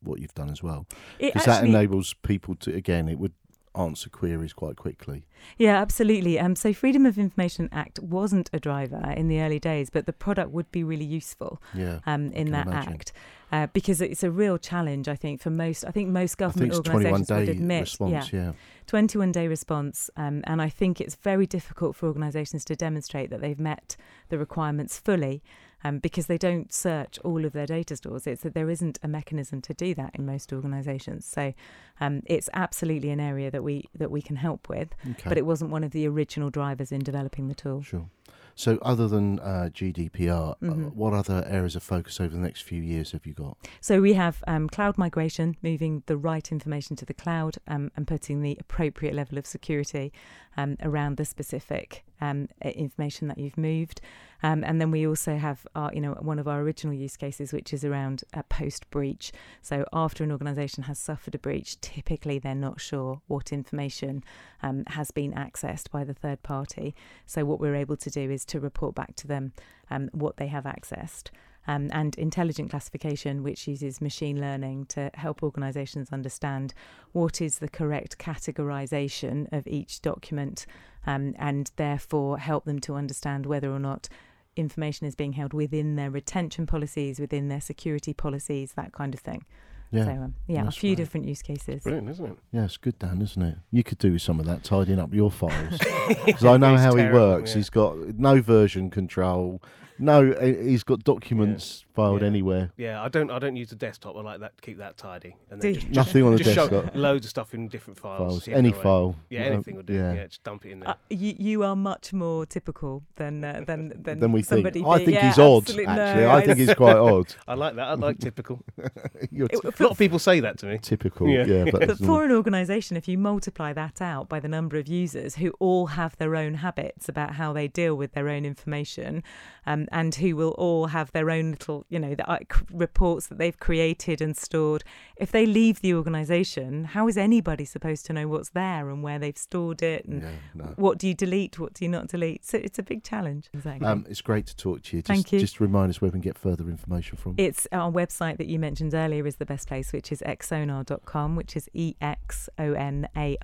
what 0.00 0.20
you've 0.20 0.34
done 0.34 0.50
as 0.50 0.62
well? 0.62 0.86
It 1.18 1.32
Because 1.32 1.46
that 1.46 1.64
enables 1.64 2.14
people 2.22 2.54
to 2.56 2.74
again, 2.74 3.08
it 3.08 3.18
would 3.18 3.32
answer 3.76 4.08
queries 4.08 4.52
quite 4.52 4.76
quickly. 4.76 5.26
Yeah, 5.58 5.80
absolutely. 5.80 6.38
Um, 6.38 6.56
so 6.56 6.72
Freedom 6.72 7.04
of 7.06 7.18
Information 7.18 7.68
Act 7.72 7.98
wasn't 8.00 8.48
a 8.52 8.60
driver 8.60 9.12
in 9.16 9.28
the 9.28 9.40
early 9.40 9.58
days, 9.58 9.90
but 9.90 10.06
the 10.06 10.12
product 10.12 10.50
would 10.50 10.70
be 10.70 10.84
really 10.84 11.04
useful 11.04 11.60
Yeah. 11.74 11.98
um, 12.06 12.30
in 12.32 12.50
that 12.52 12.66
imagine. 12.66 12.92
act 12.92 13.12
uh, 13.52 13.66
because 13.72 14.00
it's 14.00 14.22
a 14.22 14.30
real 14.30 14.58
challenge. 14.58 15.08
I 15.08 15.16
think 15.16 15.40
for 15.40 15.50
most, 15.50 15.84
I 15.84 15.90
think 15.90 16.08
most 16.08 16.30
think 16.38 16.38
government 16.38 16.72
21 16.84 17.12
organisations 17.12 17.30
would 17.48 17.56
admit, 17.56 17.80
response. 17.82 18.32
yeah, 18.32 18.40
Yeah. 18.46 18.52
21 18.86 19.32
day 19.32 19.48
response, 19.48 20.10
um, 20.16 20.42
and 20.44 20.60
I 20.62 20.68
think 20.68 21.00
it's 21.00 21.14
very 21.16 21.46
difficult 21.46 21.96
for 21.96 22.06
organisations 22.06 22.64
to 22.66 22.76
demonstrate 22.76 23.30
that 23.30 23.40
they've 23.40 23.58
met 23.60 23.96
the 24.28 24.38
requirements 24.38 24.98
fully. 24.98 25.42
Um, 25.86 25.98
because 25.98 26.26
they 26.28 26.38
don't 26.38 26.72
search 26.72 27.18
all 27.24 27.44
of 27.44 27.52
their 27.52 27.66
data 27.66 27.94
stores, 27.96 28.26
it's 28.26 28.42
that 28.42 28.54
there 28.54 28.70
isn't 28.70 28.98
a 29.02 29.08
mechanism 29.08 29.60
to 29.62 29.74
do 29.74 29.94
that 29.96 30.12
in 30.14 30.24
most 30.24 30.50
organisations. 30.50 31.26
So 31.26 31.52
um, 32.00 32.22
it's 32.24 32.48
absolutely 32.54 33.10
an 33.10 33.20
area 33.20 33.50
that 33.50 33.62
we 33.62 33.84
that 33.94 34.10
we 34.10 34.22
can 34.22 34.36
help 34.36 34.68
with 34.68 34.88
Okay. 35.10 35.28
but 35.28 35.36
it 35.36 35.44
wasn't 35.44 35.70
one 35.70 35.84
of 35.84 35.90
the 35.92 36.06
original 36.08 36.48
drivers 36.50 36.90
in 36.90 37.00
developing 37.00 37.48
the 37.48 37.54
tool. 37.54 37.82
Sure. 37.82 38.08
So, 38.56 38.78
other 38.82 39.08
than 39.08 39.40
uh, 39.40 39.68
GDPR, 39.74 40.52
uh, 40.52 40.54
Mhm. 40.64 40.94
what 40.94 41.12
other 41.12 41.44
areas 41.48 41.74
of 41.74 41.82
focus 41.82 42.20
over 42.20 42.32
the 42.36 42.40
next 42.40 42.62
few 42.62 42.80
years 42.80 43.10
have 43.10 43.26
you 43.26 43.34
got? 43.34 43.56
So 43.80 44.00
we 44.00 44.12
have 44.14 44.44
um, 44.46 44.68
cloud 44.68 44.96
migration, 44.96 45.56
moving 45.60 46.04
the 46.06 46.16
right 46.16 46.50
information 46.52 46.94
to 46.96 47.04
the 47.04 47.14
cloud 47.14 47.56
um, 47.66 47.90
and 47.96 48.06
putting 48.06 48.42
the 48.42 48.56
appropriate 48.60 49.12
level 49.12 49.38
of 49.38 49.46
security 49.46 50.12
um, 50.56 50.76
around 50.82 51.16
the 51.16 51.24
specific 51.24 52.04
um, 52.24 52.48
information 52.62 53.28
that 53.28 53.38
you've 53.38 53.58
moved. 53.58 54.00
Um, 54.42 54.62
and 54.62 54.78
then 54.80 54.90
we 54.90 55.06
also 55.06 55.36
have, 55.36 55.66
our, 55.74 55.90
you 55.94 56.02
know, 56.02 56.12
one 56.20 56.38
of 56.38 56.46
our 56.46 56.60
original 56.60 56.94
use 56.94 57.16
cases, 57.16 57.52
which 57.52 57.72
is 57.72 57.82
around 57.84 58.24
a 58.34 58.42
post 58.42 58.82
breach. 58.90 59.32
So 59.62 59.76
after 59.92 60.22
an 60.24 60.32
organisation 60.32 60.82
has 60.84 60.98
suffered 60.98 61.34
a 61.34 61.38
breach, 61.38 61.80
typically 61.80 62.38
they're 62.38 62.54
not 62.68 62.80
sure 62.80 63.22
what 63.26 63.52
information 63.52 64.22
um, 64.62 64.84
has 64.98 65.10
been 65.10 65.32
accessed 65.32 65.90
by 65.90 66.04
the 66.04 66.14
third 66.14 66.42
party. 66.42 66.94
So 67.26 67.44
what 67.44 67.60
we're 67.60 67.74
able 67.84 67.96
to 67.96 68.10
do 68.10 68.30
is 68.30 68.44
to 68.46 68.60
report 68.60 68.94
back 68.94 69.16
to 69.16 69.26
them 69.26 69.52
um, 69.90 70.10
what 70.12 70.36
they 70.36 70.48
have 70.48 70.64
accessed. 70.64 71.30
Um, 71.66 71.88
and 71.94 72.14
intelligent 72.16 72.68
classification, 72.68 73.42
which 73.42 73.66
uses 73.66 74.02
machine 74.02 74.38
learning 74.38 74.84
to 74.86 75.10
help 75.14 75.42
organisations 75.42 76.12
understand 76.12 76.74
what 77.12 77.40
is 77.40 77.58
the 77.58 77.68
correct 77.68 78.18
categorisation 78.18 79.50
of 79.50 79.66
each 79.66 80.02
document 80.02 80.66
um, 81.06 81.34
and 81.38 81.70
therefore 81.76 82.38
help 82.38 82.64
them 82.64 82.80
to 82.80 82.94
understand 82.94 83.46
whether 83.46 83.70
or 83.70 83.78
not 83.78 84.08
information 84.56 85.06
is 85.06 85.14
being 85.14 85.32
held 85.32 85.52
within 85.52 85.96
their 85.96 86.10
retention 86.10 86.66
policies, 86.66 87.18
within 87.18 87.48
their 87.48 87.60
security 87.60 88.12
policies, 88.12 88.72
that 88.72 88.92
kind 88.92 89.14
of 89.14 89.20
thing. 89.20 89.44
Yeah. 89.90 90.04
So, 90.06 90.10
um, 90.10 90.34
yeah, 90.48 90.66
a 90.66 90.70
few 90.70 90.90
right. 90.90 90.96
different 90.96 91.26
use 91.28 91.42
cases. 91.42 91.84
Brilliant, 91.84 92.10
isn't 92.10 92.26
it? 92.26 92.38
Yeah, 92.52 92.64
it's 92.64 92.76
good, 92.76 92.98
Dan, 92.98 93.22
isn't 93.22 93.42
it? 93.42 93.58
You 93.70 93.84
could 93.84 93.98
do 93.98 94.12
with 94.12 94.22
some 94.22 94.40
of 94.40 94.46
that, 94.46 94.64
tidying 94.64 94.98
up 94.98 95.14
your 95.14 95.30
files. 95.30 95.78
Because 96.26 96.44
I 96.44 96.56
know 96.56 96.74
It's 96.74 96.82
how 96.82 96.96
he 96.96 97.06
works. 97.06 97.50
yeah. 97.50 97.56
He's 97.56 97.70
got 97.70 97.96
no 98.18 98.40
version 98.42 98.90
control. 98.90 99.62
No, 99.98 100.32
uh, 100.32 100.44
he's 100.44 100.82
got 100.82 101.04
documents 101.04 101.84
filed 101.94 102.20
Yeah. 102.22 102.26
anywhere. 102.26 102.72
Yeah, 102.76 103.00
I 103.02 103.08
don't. 103.08 103.30
I 103.30 103.38
don't 103.38 103.54
use 103.54 103.70
the 103.70 103.76
desktop. 103.76 104.16
I 104.16 104.20
like 104.22 104.40
that. 104.40 104.60
Keep 104.60 104.78
that 104.78 104.96
tidy. 104.96 105.36
And 105.50 105.62
then 105.62 105.74
just, 105.74 105.88
Nothing 105.90 106.24
on 106.24 106.32
the 106.32 106.38
just 106.38 106.54
show 106.54 106.68
desktop. 106.68 106.96
loads 106.96 107.26
of 107.26 107.30
stuff 107.30 107.54
in 107.54 107.68
different 107.68 107.98
files. 108.00 108.18
Files, 108.44 108.48
any 108.48 108.70
away. 108.70 108.82
file. 108.82 109.16
Yeah, 109.30 109.46
Um, 109.46 109.52
anything 109.54 109.76
would 109.76 109.86
do. 109.86 109.94
yeah. 109.94 110.12
Yeah, 110.14 110.26
just 110.26 110.42
dump 110.42 110.66
it 110.66 110.70
in 110.72 110.80
there. 110.80 110.88
Uh, 110.90 110.94
you, 111.10 111.34
you 111.38 111.62
are 111.62 111.76
much 111.76 112.12
more 112.12 112.44
typical 112.44 113.04
than 113.16 113.44
uh, 113.44 113.62
than 113.66 113.92
than, 114.02 114.18
Then 114.18 114.32
we 114.32 114.40
think. 114.42 114.66
somebody. 114.66 114.82
I 114.84 114.98
think 114.98 115.12
yeah, 115.12 115.28
he's 115.28 115.38
odd. 115.38 115.62
Actually, 115.68 115.86
no, 115.86 116.30
I 116.30 116.40
think 116.44 116.58
he's 116.58 116.74
quite 116.74 116.96
odd. 116.96 117.32
I 117.48 117.54
like 117.54 117.76
that. 117.76 117.86
I 117.88 117.94
like 117.94 118.18
typical. 118.18 118.64
You're 119.30 119.46
It- 119.50 119.62
A 119.62 119.82
lot 119.82 119.92
of 119.92 119.98
people 119.98 120.18
say 120.18 120.40
that 120.40 120.58
to 120.58 120.66
me. 120.66 120.78
typical. 120.82 121.28
Yeah. 121.28 121.44
Yeah, 121.46 121.64
but, 121.70 121.86
But 121.86 121.98
for 121.98 122.24
an 122.24 122.32
organisation, 122.32 122.96
if 122.96 123.06
you 123.06 123.16
multiply 123.18 123.72
that 123.74 124.02
out 124.02 124.28
by 124.28 124.40
the 124.40 124.48
number 124.48 124.76
of 124.76 124.88
users 124.88 125.36
who 125.36 125.52
all 125.60 125.86
have 125.86 126.16
their 126.16 126.34
own 126.34 126.54
habits 126.54 127.08
about 127.08 127.34
how 127.34 127.52
they 127.52 127.68
deal 127.68 127.94
with 127.94 128.12
their 128.12 128.28
own 128.28 128.44
information, 128.44 129.22
um, 129.66 129.83
and 129.92 130.14
who 130.14 130.36
will 130.36 130.52
all 130.52 130.86
have 130.86 131.12
their 131.12 131.30
own 131.30 131.52
little, 131.52 131.84
you 131.88 131.98
know, 131.98 132.14
the, 132.14 132.28
uh, 132.28 132.38
reports 132.72 133.26
that 133.28 133.38
they've 133.38 133.58
created 133.58 134.20
and 134.20 134.36
stored, 134.36 134.84
if 135.16 135.30
they 135.32 135.46
leave 135.46 135.80
the 135.80 135.94
organisation, 135.94 136.84
how 136.84 137.08
is 137.08 137.16
anybody 137.16 137.64
supposed 137.64 138.06
to 138.06 138.12
know 138.12 138.28
what's 138.28 138.50
there 138.50 138.88
and 138.90 139.02
where 139.02 139.18
they've 139.18 139.38
stored 139.38 139.82
it 139.82 140.04
and 140.04 140.22
yeah, 140.22 140.30
no. 140.54 140.64
what 140.76 140.98
do 140.98 141.08
you 141.08 141.14
delete, 141.14 141.58
what 141.58 141.74
do 141.74 141.84
you 141.84 141.90
not 141.90 142.08
delete? 142.08 142.44
So 142.44 142.58
it's 142.58 142.78
a 142.78 142.82
big 142.82 143.02
challenge. 143.02 143.48
Exactly. 143.52 143.86
Um, 143.86 144.06
it's 144.08 144.20
great 144.20 144.46
to 144.46 144.56
talk 144.56 144.82
to 144.84 144.96
you. 144.96 145.02
Just, 145.02 145.08
Thank 145.08 145.32
you. 145.32 145.40
Just 145.40 145.60
remind 145.60 145.90
us 145.90 146.00
where 146.00 146.08
we 146.08 146.12
can 146.12 146.20
get 146.20 146.38
further 146.38 146.68
information 146.68 147.16
from. 147.16 147.34
It's 147.38 147.66
our 147.72 147.90
website 147.90 148.38
that 148.38 148.46
you 148.46 148.58
mentioned 148.58 148.94
earlier 148.94 149.26
is 149.26 149.36
the 149.36 149.46
best 149.46 149.68
place, 149.68 149.92
which 149.92 150.12
is 150.12 150.22
exonar.com, 150.22 151.36
which 151.36 151.56
is 151.56 151.68
E 151.74 151.94
X 152.00 152.48
O 152.58 152.72
N 152.72 153.08
A 153.16 153.36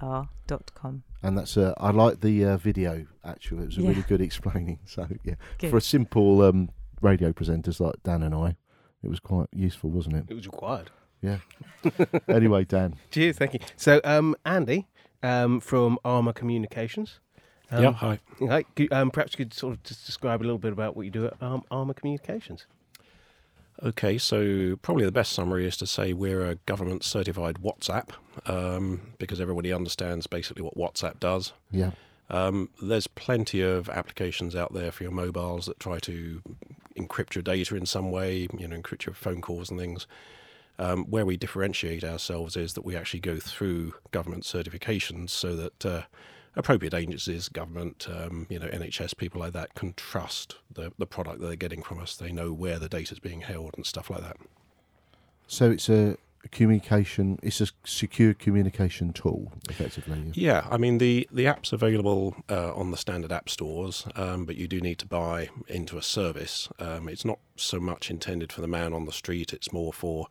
R.com. 0.50 1.02
and 1.22 1.36
that's 1.38 1.56
uh, 1.56 1.74
I 1.78 1.90
like 1.90 2.20
the 2.20 2.44
uh, 2.44 2.56
video. 2.56 3.06
Actually, 3.24 3.62
it 3.62 3.66
was 3.66 3.78
a 3.78 3.82
Yeah. 3.82 3.88
really 3.90 4.02
good 4.02 4.20
explaining. 4.20 4.78
So 4.86 5.06
yeah, 5.24 5.34
Good. 5.58 5.70
for 5.70 5.76
a 5.76 5.80
simple 5.80 6.42
um, 6.42 6.70
radio 7.00 7.32
presenters 7.32 7.80
like 7.80 7.96
Dan 8.02 8.22
and 8.22 8.34
I, 8.34 8.56
it 9.02 9.08
was 9.08 9.20
quite 9.20 9.48
useful, 9.54 9.90
wasn't 9.90 10.16
it? 10.16 10.24
It 10.28 10.34
was 10.34 10.46
required. 10.46 10.90
Yeah. 11.22 11.38
anyway, 12.28 12.64
Dan, 12.64 12.96
Cheers, 13.10 13.36
thank 13.36 13.54
you. 13.54 13.60
So, 13.76 14.00
um, 14.04 14.34
Andy 14.46 14.88
um, 15.22 15.60
from 15.60 15.98
Armour 16.04 16.32
Communications. 16.32 17.20
Um, 17.70 17.82
yeah, 17.84 17.92
hi. 17.92 18.18
Right, 18.40 18.66
could- 18.74 18.92
um, 18.92 19.10
perhaps 19.10 19.32
you 19.34 19.44
could 19.44 19.52
sort 19.54 19.74
of 19.74 19.82
just 19.82 20.04
describe 20.06 20.40
a 20.40 20.44
little 20.44 20.58
bit 20.58 20.72
about 20.72 20.96
what 20.96 21.02
you 21.04 21.10
do 21.10 21.26
at 21.26 21.34
um, 21.42 21.62
Armour 21.70 21.94
Communications. 21.94 22.66
Okay, 23.82 24.18
so 24.18 24.76
probably 24.82 25.04
the 25.04 25.12
best 25.12 25.32
summary 25.32 25.66
is 25.66 25.76
to 25.78 25.86
say 25.86 26.12
we're 26.12 26.44
a 26.44 26.56
government 26.66 27.02
certified 27.02 27.56
WhatsApp 27.62 28.10
um, 28.46 29.00
because 29.18 29.40
everybody 29.40 29.72
understands 29.72 30.26
basically 30.26 30.62
what 30.62 30.76
WhatsApp 30.76 31.18
does. 31.18 31.52
yeah, 31.70 31.92
Um, 32.28 32.68
there's 32.82 33.06
plenty 33.06 33.62
of 33.62 33.88
applications 33.88 34.54
out 34.54 34.74
there 34.74 34.92
for 34.92 35.02
your 35.02 35.12
mobiles 35.12 35.66
that 35.66 35.80
try 35.80 35.98
to 36.00 36.42
encrypt 36.96 37.34
your 37.34 37.42
data 37.42 37.74
in 37.74 37.86
some 37.86 38.10
way, 38.10 38.48
you 38.56 38.68
know, 38.68 38.76
encrypt 38.76 39.06
your 39.06 39.14
phone 39.14 39.40
calls 39.40 39.70
and 39.70 39.80
things. 39.80 40.06
Um, 40.78 41.04
where 41.04 41.26
we 41.26 41.36
differentiate 41.36 42.04
ourselves 42.04 42.56
is 42.56 42.72
that 42.72 42.84
we 42.86 42.96
actually 42.96 43.20
go 43.20 43.38
through 43.38 43.94
government 44.12 44.44
certifications 44.44 45.28
so 45.28 45.54
that 45.54 45.86
uh, 45.86 46.02
appropriate 46.56 46.94
agencies, 46.94 47.48
government, 47.48 48.06
um, 48.10 48.46
you 48.50 48.58
know, 48.58 48.66
NHS, 48.66 49.16
people 49.16 49.40
like 49.40 49.52
that 49.52 49.74
can 49.74 49.94
trust 49.94 50.56
the, 50.72 50.92
the 50.98 51.06
product 51.06 51.40
that 51.40 51.46
they're 51.46 51.56
getting 51.56 51.82
from 51.82 51.98
us. 51.98 52.16
They 52.16 52.32
know 52.32 52.52
where 52.52 52.78
the 52.78 52.88
data 52.88 53.14
is 53.14 53.20
being 53.20 53.42
held 53.42 53.74
and 53.76 53.86
stuff 53.86 54.10
like 54.10 54.22
that. 54.22 54.36
So 55.46 55.70
it's 55.70 55.88
a 55.88 56.16
communication. 56.50 57.38
It's 57.42 57.60
a 57.60 57.68
secure 57.84 58.34
communication 58.34 59.12
tool, 59.12 59.52
effectively. 59.68 60.30
Yeah, 60.34 60.66
I 60.70 60.76
mean 60.76 60.98
the 60.98 61.28
the 61.30 61.46
app's 61.46 61.72
available 61.72 62.36
uh, 62.48 62.74
on 62.74 62.90
the 62.90 62.96
standard 62.96 63.32
app 63.32 63.48
stores, 63.48 64.06
um, 64.16 64.44
but 64.44 64.56
you 64.56 64.66
do 64.66 64.80
need 64.80 64.98
to 65.00 65.06
buy 65.06 65.50
into 65.68 65.98
a 65.98 66.02
service. 66.02 66.68
Um, 66.78 67.08
it's 67.08 67.24
not 67.24 67.38
so 67.56 67.78
much 67.78 68.10
intended 68.10 68.52
for 68.52 68.60
the 68.60 68.68
man 68.68 68.92
on 68.92 69.06
the 69.06 69.12
street. 69.12 69.52
It's 69.52 69.72
more 69.72 69.92
for 69.92 70.28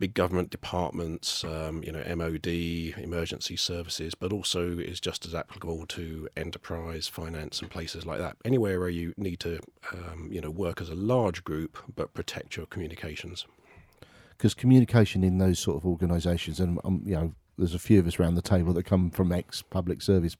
big 0.00 0.14
government 0.14 0.50
departments, 0.50 1.44
um, 1.44 1.84
you 1.84 1.92
know, 1.92 2.02
MOD, 2.16 2.46
emergency 2.98 3.54
services, 3.54 4.14
but 4.16 4.32
also 4.32 4.78
is 4.78 4.98
just 4.98 5.24
as 5.26 5.34
applicable 5.34 5.86
to 5.86 6.28
enterprise, 6.36 7.06
finance, 7.06 7.60
and 7.60 7.70
places 7.70 8.04
like 8.04 8.18
that. 8.18 8.36
Anywhere 8.44 8.80
where 8.80 8.88
you 8.88 9.14
need 9.16 9.38
to, 9.40 9.60
um, 9.92 10.28
you 10.32 10.40
know, 10.40 10.50
work 10.50 10.80
as 10.80 10.88
a 10.88 10.94
large 10.96 11.44
group 11.44 11.78
but 11.94 12.14
protect 12.14 12.56
your 12.56 12.66
communications 12.66 13.46
because 14.40 14.54
communication 14.54 15.22
in 15.22 15.36
those 15.36 15.58
sort 15.58 15.76
of 15.76 15.84
organisations, 15.84 16.60
and 16.60 16.78
um, 16.82 17.02
you 17.04 17.14
know, 17.14 17.34
there's 17.58 17.74
a 17.74 17.78
few 17.78 18.00
of 18.00 18.06
us 18.06 18.18
around 18.18 18.36
the 18.36 18.42
table 18.42 18.72
that 18.72 18.84
come 18.84 19.10
from 19.10 19.32
ex-public 19.32 20.00
service 20.00 20.34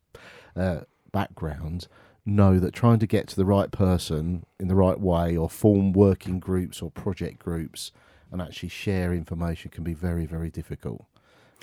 uh, 0.57 0.81
backgrounds, 1.13 1.87
know 2.25 2.59
that 2.59 2.73
trying 2.73 2.99
to 2.99 3.07
get 3.07 3.29
to 3.29 3.37
the 3.37 3.45
right 3.45 3.71
person 3.71 4.47
in 4.59 4.69
the 4.69 4.75
right 4.75 4.99
way, 4.99 5.37
or 5.37 5.51
form 5.51 5.93
working 5.93 6.41
groups 6.41 6.81
or 6.81 6.91
project 6.91 7.39
groups, 7.39 7.93
and 8.31 8.41
actually 8.41 8.69
share 8.69 9.13
information 9.13 9.71
can 9.71 9.85
be 9.85 9.95
very, 9.95 10.27
very 10.27 10.51
difficult. 10.51 11.05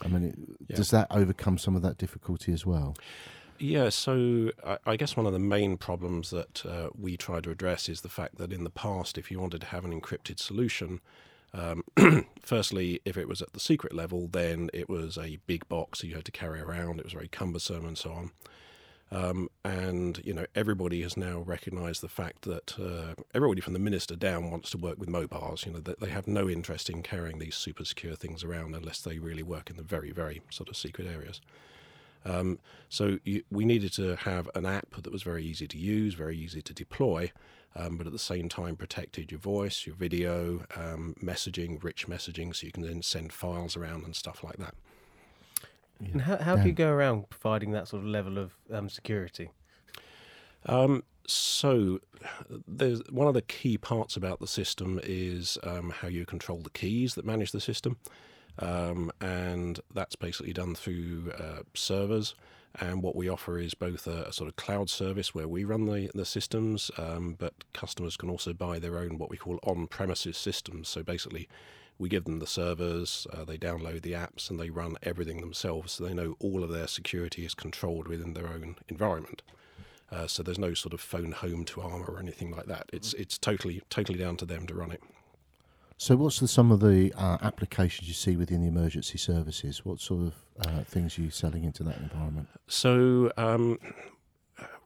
I 0.03 0.07
mean, 0.07 0.23
it, 0.25 0.35
yeah. 0.67 0.75
does 0.75 0.91
that 0.91 1.07
overcome 1.09 1.57
some 1.57 1.75
of 1.75 1.81
that 1.81 1.97
difficulty 1.97 2.53
as 2.53 2.65
well? 2.65 2.95
Yeah, 3.59 3.89
so 3.89 4.51
I, 4.65 4.77
I, 4.85 4.95
guess 4.97 5.17
one 5.17 5.25
of 5.25 5.33
the 5.33 5.39
main 5.39 5.77
problems 5.77 6.29
that 6.29 6.63
uh, 6.63 6.89
we 6.97 7.17
try 7.17 7.41
to 7.41 7.49
address 7.49 7.89
is 7.89 8.01
the 8.01 8.09
fact 8.09 8.37
that 8.37 8.53
in 8.53 8.63
the 8.63 8.69
past, 8.69 9.17
if 9.17 9.31
you 9.31 9.39
wanted 9.39 9.61
to 9.61 9.67
have 9.67 9.83
an 9.83 9.99
encrypted 9.99 10.39
solution, 10.39 11.01
um, 11.53 11.83
firstly, 12.41 13.01
if 13.03 13.17
it 13.17 13.27
was 13.27 13.41
at 13.41 13.53
the 13.53 13.59
secret 13.59 13.93
level, 13.93 14.27
then 14.27 14.69
it 14.73 14.87
was 14.87 15.17
a 15.17 15.39
big 15.47 15.67
box 15.67 16.03
you 16.03 16.13
had 16.13 16.25
to 16.25 16.31
carry 16.31 16.59
around. 16.61 16.99
It 16.99 17.05
was 17.05 17.13
very 17.13 17.29
cumbersome 17.29 17.85
and 17.85 17.97
so 17.97 18.11
on. 18.11 18.31
Um, 19.09 19.49
and 19.63 20.19
you 20.25 20.33
know 20.33 20.45
everybody 20.53 21.01
has 21.01 21.15
now 21.15 21.39
recognised 21.39 22.01
the 22.01 22.09
fact 22.09 22.41
that 22.41 22.77
uh, 22.77 23.15
everybody 23.33 23.61
from 23.61 23.73
the 23.73 23.79
minister 23.79 24.17
down 24.17 24.51
wants 24.51 24.69
to 24.71 24.77
work 24.77 24.99
with 24.99 25.07
mobiles. 25.07 25.65
You 25.65 25.73
know 25.73 25.79
that 25.79 26.01
they 26.01 26.09
have 26.09 26.27
no 26.27 26.49
interest 26.49 26.89
in 26.89 27.03
carrying 27.03 27.39
these 27.39 27.55
super 27.55 27.85
secure 27.85 28.15
things 28.15 28.43
around 28.43 28.75
unless 28.75 29.01
they 29.01 29.19
really 29.19 29.43
work 29.43 29.69
in 29.69 29.77
the 29.77 29.83
very 29.83 30.11
very 30.11 30.41
sort 30.49 30.67
of 30.67 30.75
secret 30.75 31.07
areas. 31.07 31.39
Um, 32.25 32.59
so 32.89 33.19
you, 33.23 33.43
we 33.49 33.63
needed 33.63 33.93
to 33.93 34.17
have 34.17 34.49
an 34.53 34.65
app 34.65 35.01
that 35.01 35.11
was 35.11 35.23
very 35.23 35.45
easy 35.45 35.67
to 35.67 35.77
use, 35.77 36.13
very 36.13 36.37
easy 36.37 36.61
to 36.61 36.73
deploy, 36.73 37.31
um, 37.75 37.97
but 37.97 38.07
at 38.07 38.11
the 38.11 38.19
same 38.19 38.49
time 38.49 38.75
protected 38.75 39.31
your 39.31 39.39
voice, 39.39 39.85
your 39.85 39.95
video, 39.95 40.65
um, 40.75 41.15
messaging, 41.23 41.81
rich 41.81 42.07
messaging, 42.07 42.53
so 42.53 42.65
you 42.65 42.71
can 42.71 42.83
then 42.83 43.01
send 43.01 43.31
files 43.31 43.77
around 43.77 44.03
and 44.03 44.15
stuff 44.15 44.43
like 44.43 44.57
that. 44.57 44.75
Yeah. 45.99 46.09
And 46.13 46.21
how, 46.21 46.37
how 46.37 46.55
do 46.55 46.67
you 46.67 46.73
go 46.73 46.89
around 46.89 47.29
providing 47.29 47.71
that 47.71 47.87
sort 47.87 48.03
of 48.03 48.07
level 48.07 48.37
of 48.37 48.53
um, 48.71 48.89
security? 48.89 49.49
Um, 50.65 51.03
so, 51.27 51.99
there's 52.67 53.01
one 53.09 53.27
of 53.27 53.33
the 53.33 53.41
key 53.41 53.77
parts 53.77 54.15
about 54.15 54.39
the 54.39 54.47
system 54.47 54.99
is 55.03 55.57
um, 55.63 55.89
how 55.89 56.07
you 56.07 56.25
control 56.25 56.59
the 56.59 56.69
keys 56.69 57.15
that 57.15 57.25
manage 57.25 57.51
the 57.51 57.59
system, 57.59 57.97
um, 58.59 59.11
and 59.19 59.79
that's 59.93 60.15
basically 60.15 60.53
done 60.53 60.73
through 60.75 61.33
uh, 61.37 61.63
servers. 61.73 62.35
And 62.79 63.01
what 63.01 63.15
we 63.15 63.27
offer 63.27 63.57
is 63.57 63.73
both 63.73 64.05
a, 64.07 64.25
a, 64.25 64.33
sort 64.33 64.49
of 64.49 64.55
cloud 64.55 64.89
service 64.89 65.33
where 65.33 65.47
we 65.47 65.63
run 65.63 65.85
the, 65.85 66.11
the 66.13 66.25
systems, 66.25 66.91
um, 66.97 67.35
but 67.39 67.53
customers 67.73 68.15
can 68.17 68.29
also 68.29 68.53
buy 68.53 68.77
their 68.77 68.99
own 68.99 69.17
what 69.17 69.31
we 69.31 69.37
call 69.37 69.57
on 69.63 69.87
premises 69.87 70.37
systems. 70.37 70.87
So 70.87 71.01
basically, 71.01 71.49
we 71.99 72.09
give 72.09 72.25
them 72.25 72.39
the 72.39 72.47
servers, 72.47 73.27
uh, 73.33 73.43
they 73.43 73.57
download 73.57 74.01
the 74.01 74.13
apps, 74.13 74.49
and 74.49 74.59
they 74.59 74.69
run 74.69 74.95
everything 75.03 75.41
themselves. 75.41 75.93
So 75.93 76.05
they 76.05 76.13
know 76.13 76.35
all 76.39 76.63
of 76.63 76.69
their 76.69 76.87
security 76.87 77.45
is 77.45 77.55
controlled 77.55 78.07
within 78.07 78.33
their 78.33 78.47
own 78.47 78.75
environment. 78.87 79.41
Uh, 80.11 80.27
so 80.27 80.41
there's 80.41 80.59
no 80.59 80.73
sort 80.73 80.93
of 80.93 81.01
phone 81.01 81.31
home 81.31 81.65
to 81.65 81.81
Armour 81.81 82.05
or 82.05 82.19
anything 82.19 82.51
like 82.51 82.65
that. 82.67 82.89
It's 82.93 83.13
it's 83.15 83.37
totally 83.37 83.81
totally 83.89 84.17
down 84.17 84.37
to 84.37 84.45
them 84.45 84.65
to 84.67 84.73
run 84.73 84.91
it. 84.91 85.01
So, 85.99 86.15
what's 86.15 86.39
the, 86.39 86.47
some 86.47 86.71
of 86.71 86.79
the 86.79 87.11
uh, 87.17 87.39
applications 87.41 88.07
you 88.07 88.13
see 88.13 88.35
within 88.35 88.61
the 88.61 88.67
emergency 88.67 89.17
services? 89.17 89.83
What 89.83 89.99
sort 89.99 90.27
of 90.27 90.33
uh, 90.65 90.83
things 90.83 91.17
are 91.17 91.23
you 91.23 91.31
selling 91.31 91.63
into 91.63 91.83
that 91.83 91.97
environment? 91.97 92.47
So, 92.67 93.31
um, 93.35 93.79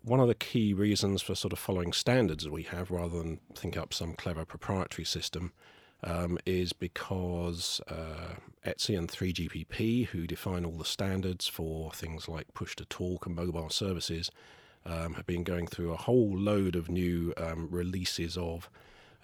one 0.03 0.21
of 0.21 0.29
the 0.29 0.35
key 0.35 0.73
reasons 0.73 1.21
for 1.21 1.35
sort 1.35 1.51
of 1.51 1.59
following 1.59 1.91
standards 1.91 2.45
that 2.45 2.53
we 2.53 2.63
have 2.63 2.89
rather 2.89 3.17
than 3.19 3.41
think 3.53 3.75
up 3.75 3.93
some 3.93 4.13
clever 4.13 4.45
proprietary 4.45 5.05
system 5.05 5.51
um, 6.03 6.37
is 6.45 6.73
because 6.73 7.81
uh, 7.87 8.35
ETSI 8.65 8.97
and 8.97 9.09
3GPP, 9.09 10.07
who 10.07 10.27
define 10.27 10.65
all 10.65 10.77
the 10.77 10.85
standards 10.85 11.47
for 11.47 11.91
things 11.91 12.27
like 12.27 12.53
push 12.53 12.75
to 12.75 12.85
talk 12.85 13.25
and 13.25 13.35
mobile 13.35 13.69
services, 13.69 14.31
um, 14.85 15.13
have 15.13 15.27
been 15.27 15.43
going 15.43 15.67
through 15.67 15.91
a 15.91 15.97
whole 15.97 16.35
load 16.37 16.75
of 16.75 16.89
new 16.89 17.33
um, 17.37 17.67
releases 17.69 18.37
of 18.37 18.69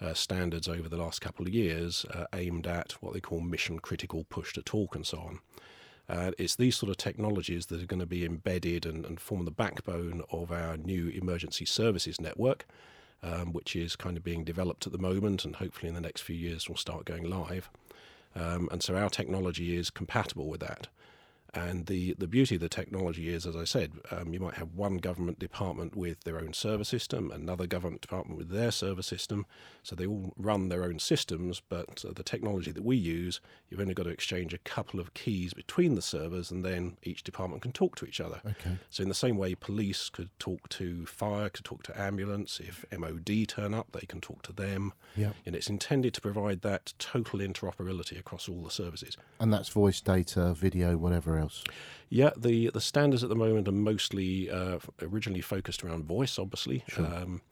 uh, 0.00 0.14
standards 0.14 0.68
over 0.68 0.88
the 0.88 0.96
last 0.96 1.20
couple 1.20 1.46
of 1.46 1.52
years 1.52 2.06
uh, 2.14 2.24
aimed 2.32 2.66
at 2.66 2.92
what 3.00 3.12
they 3.14 3.20
call 3.20 3.40
mission 3.40 3.80
critical 3.80 4.24
push 4.24 4.52
to 4.52 4.62
talk 4.62 4.94
and 4.94 5.06
so 5.06 5.18
on. 5.18 5.40
Uh, 6.08 6.30
it's 6.38 6.56
these 6.56 6.76
sort 6.76 6.88
of 6.88 6.96
technologies 6.96 7.66
that 7.66 7.82
are 7.82 7.86
going 7.86 8.00
to 8.00 8.06
be 8.06 8.24
embedded 8.24 8.86
and, 8.86 9.04
and 9.04 9.20
form 9.20 9.44
the 9.44 9.50
backbone 9.50 10.22
of 10.30 10.50
our 10.50 10.76
new 10.76 11.08
emergency 11.08 11.66
services 11.66 12.20
network, 12.20 12.66
um, 13.22 13.52
which 13.52 13.74
is 13.74 13.96
kind 13.96 14.16
of 14.16 14.24
being 14.24 14.44
developed 14.44 14.86
at 14.86 14.92
the 14.92 14.98
moment 14.98 15.44
and 15.44 15.56
hopefully 15.56 15.88
in 15.88 15.94
the 15.94 16.00
next 16.00 16.22
few 16.22 16.36
years 16.36 16.68
will 16.68 16.76
start 16.76 17.04
going 17.04 17.28
live. 17.28 17.70
Um, 18.34 18.68
and 18.70 18.82
so 18.82 18.96
our 18.96 19.10
technology 19.10 19.76
is 19.76 19.90
compatible 19.90 20.48
with 20.48 20.60
that. 20.60 20.88
And 21.54 21.86
the, 21.86 22.14
the 22.18 22.26
beauty 22.26 22.56
of 22.56 22.60
the 22.60 22.68
technology 22.68 23.28
is, 23.28 23.46
as 23.46 23.56
I 23.56 23.64
said, 23.64 23.92
um, 24.10 24.32
you 24.34 24.40
might 24.40 24.54
have 24.54 24.74
one 24.74 24.98
government 24.98 25.38
department 25.38 25.96
with 25.96 26.24
their 26.24 26.38
own 26.38 26.52
server 26.52 26.84
system, 26.84 27.30
another 27.30 27.66
government 27.66 28.02
department 28.02 28.36
with 28.36 28.50
their 28.50 28.70
server 28.70 29.02
system. 29.02 29.46
So 29.82 29.96
they 29.96 30.06
all 30.06 30.34
run 30.36 30.68
their 30.68 30.84
own 30.84 30.98
systems, 30.98 31.62
but 31.66 32.04
uh, 32.06 32.12
the 32.14 32.22
technology 32.22 32.70
that 32.72 32.84
we 32.84 32.96
use, 32.96 33.40
you've 33.70 33.80
only 33.80 33.94
got 33.94 34.02
to 34.02 34.10
exchange 34.10 34.52
a 34.52 34.58
couple 34.58 35.00
of 35.00 35.14
keys 35.14 35.54
between 35.54 35.94
the 35.94 36.02
servers, 36.02 36.50
and 36.50 36.64
then 36.64 36.98
each 37.02 37.22
department 37.22 37.62
can 37.62 37.72
talk 37.72 37.96
to 37.96 38.06
each 38.06 38.20
other. 38.20 38.40
Okay. 38.44 38.76
So, 38.90 39.02
in 39.02 39.08
the 39.08 39.14
same 39.14 39.38
way, 39.38 39.54
police 39.54 40.10
could 40.10 40.28
talk 40.38 40.68
to 40.70 41.06
fire, 41.06 41.48
could 41.48 41.64
talk 41.64 41.82
to 41.84 41.98
ambulance. 41.98 42.60
If 42.60 42.84
MOD 42.96 43.48
turn 43.48 43.72
up, 43.72 43.92
they 43.92 44.06
can 44.06 44.20
talk 44.20 44.42
to 44.42 44.52
them. 44.52 44.92
Yeah. 45.16 45.30
And 45.46 45.56
it's 45.56 45.70
intended 45.70 46.12
to 46.14 46.20
provide 46.20 46.60
that 46.62 46.92
total 46.98 47.38
interoperability 47.38 48.18
across 48.18 48.48
all 48.48 48.62
the 48.62 48.70
services. 48.70 49.16
And 49.40 49.52
that's 49.52 49.70
voice 49.70 50.02
data, 50.02 50.52
video, 50.52 50.98
whatever 50.98 51.37
else? 51.38 51.64
Yeah, 52.10 52.30
the 52.36 52.70
the 52.72 52.80
standards 52.80 53.22
at 53.22 53.28
the 53.28 53.36
moment 53.36 53.68
are 53.68 53.72
mostly 53.72 54.50
uh, 54.50 54.78
originally 55.02 55.42
focused 55.42 55.84
around 55.84 56.04
voice, 56.04 56.38
obviously. 56.38 56.84
Sure. 56.88 57.06
Um, 57.06 57.42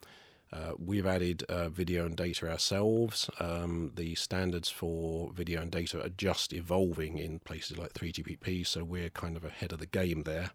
uh, 0.53 0.73
we've 0.79 1.07
added 1.07 1.43
uh, 1.49 1.69
video 1.69 2.07
and 2.07 2.17
data 2.17 2.49
ourselves. 2.49 3.29
Um, 3.41 3.93
the 3.97 4.15
standards 4.15 4.69
for 4.69 5.33
video 5.33 5.61
and 5.61 5.71
data 5.71 6.03
are 6.03 6.09
just 6.11 6.53
evolving 6.53 7.19
in 7.19 7.41
places 7.41 7.79
like 7.79 7.93
3GPP, 7.95 8.65
so 8.67 8.85
we're 8.85 9.11
kind 9.11 9.37
of 9.37 9.45
ahead 9.45 9.73
of 9.73 9.81
the 9.81 9.87
game 9.87 10.23
there. 10.23 10.51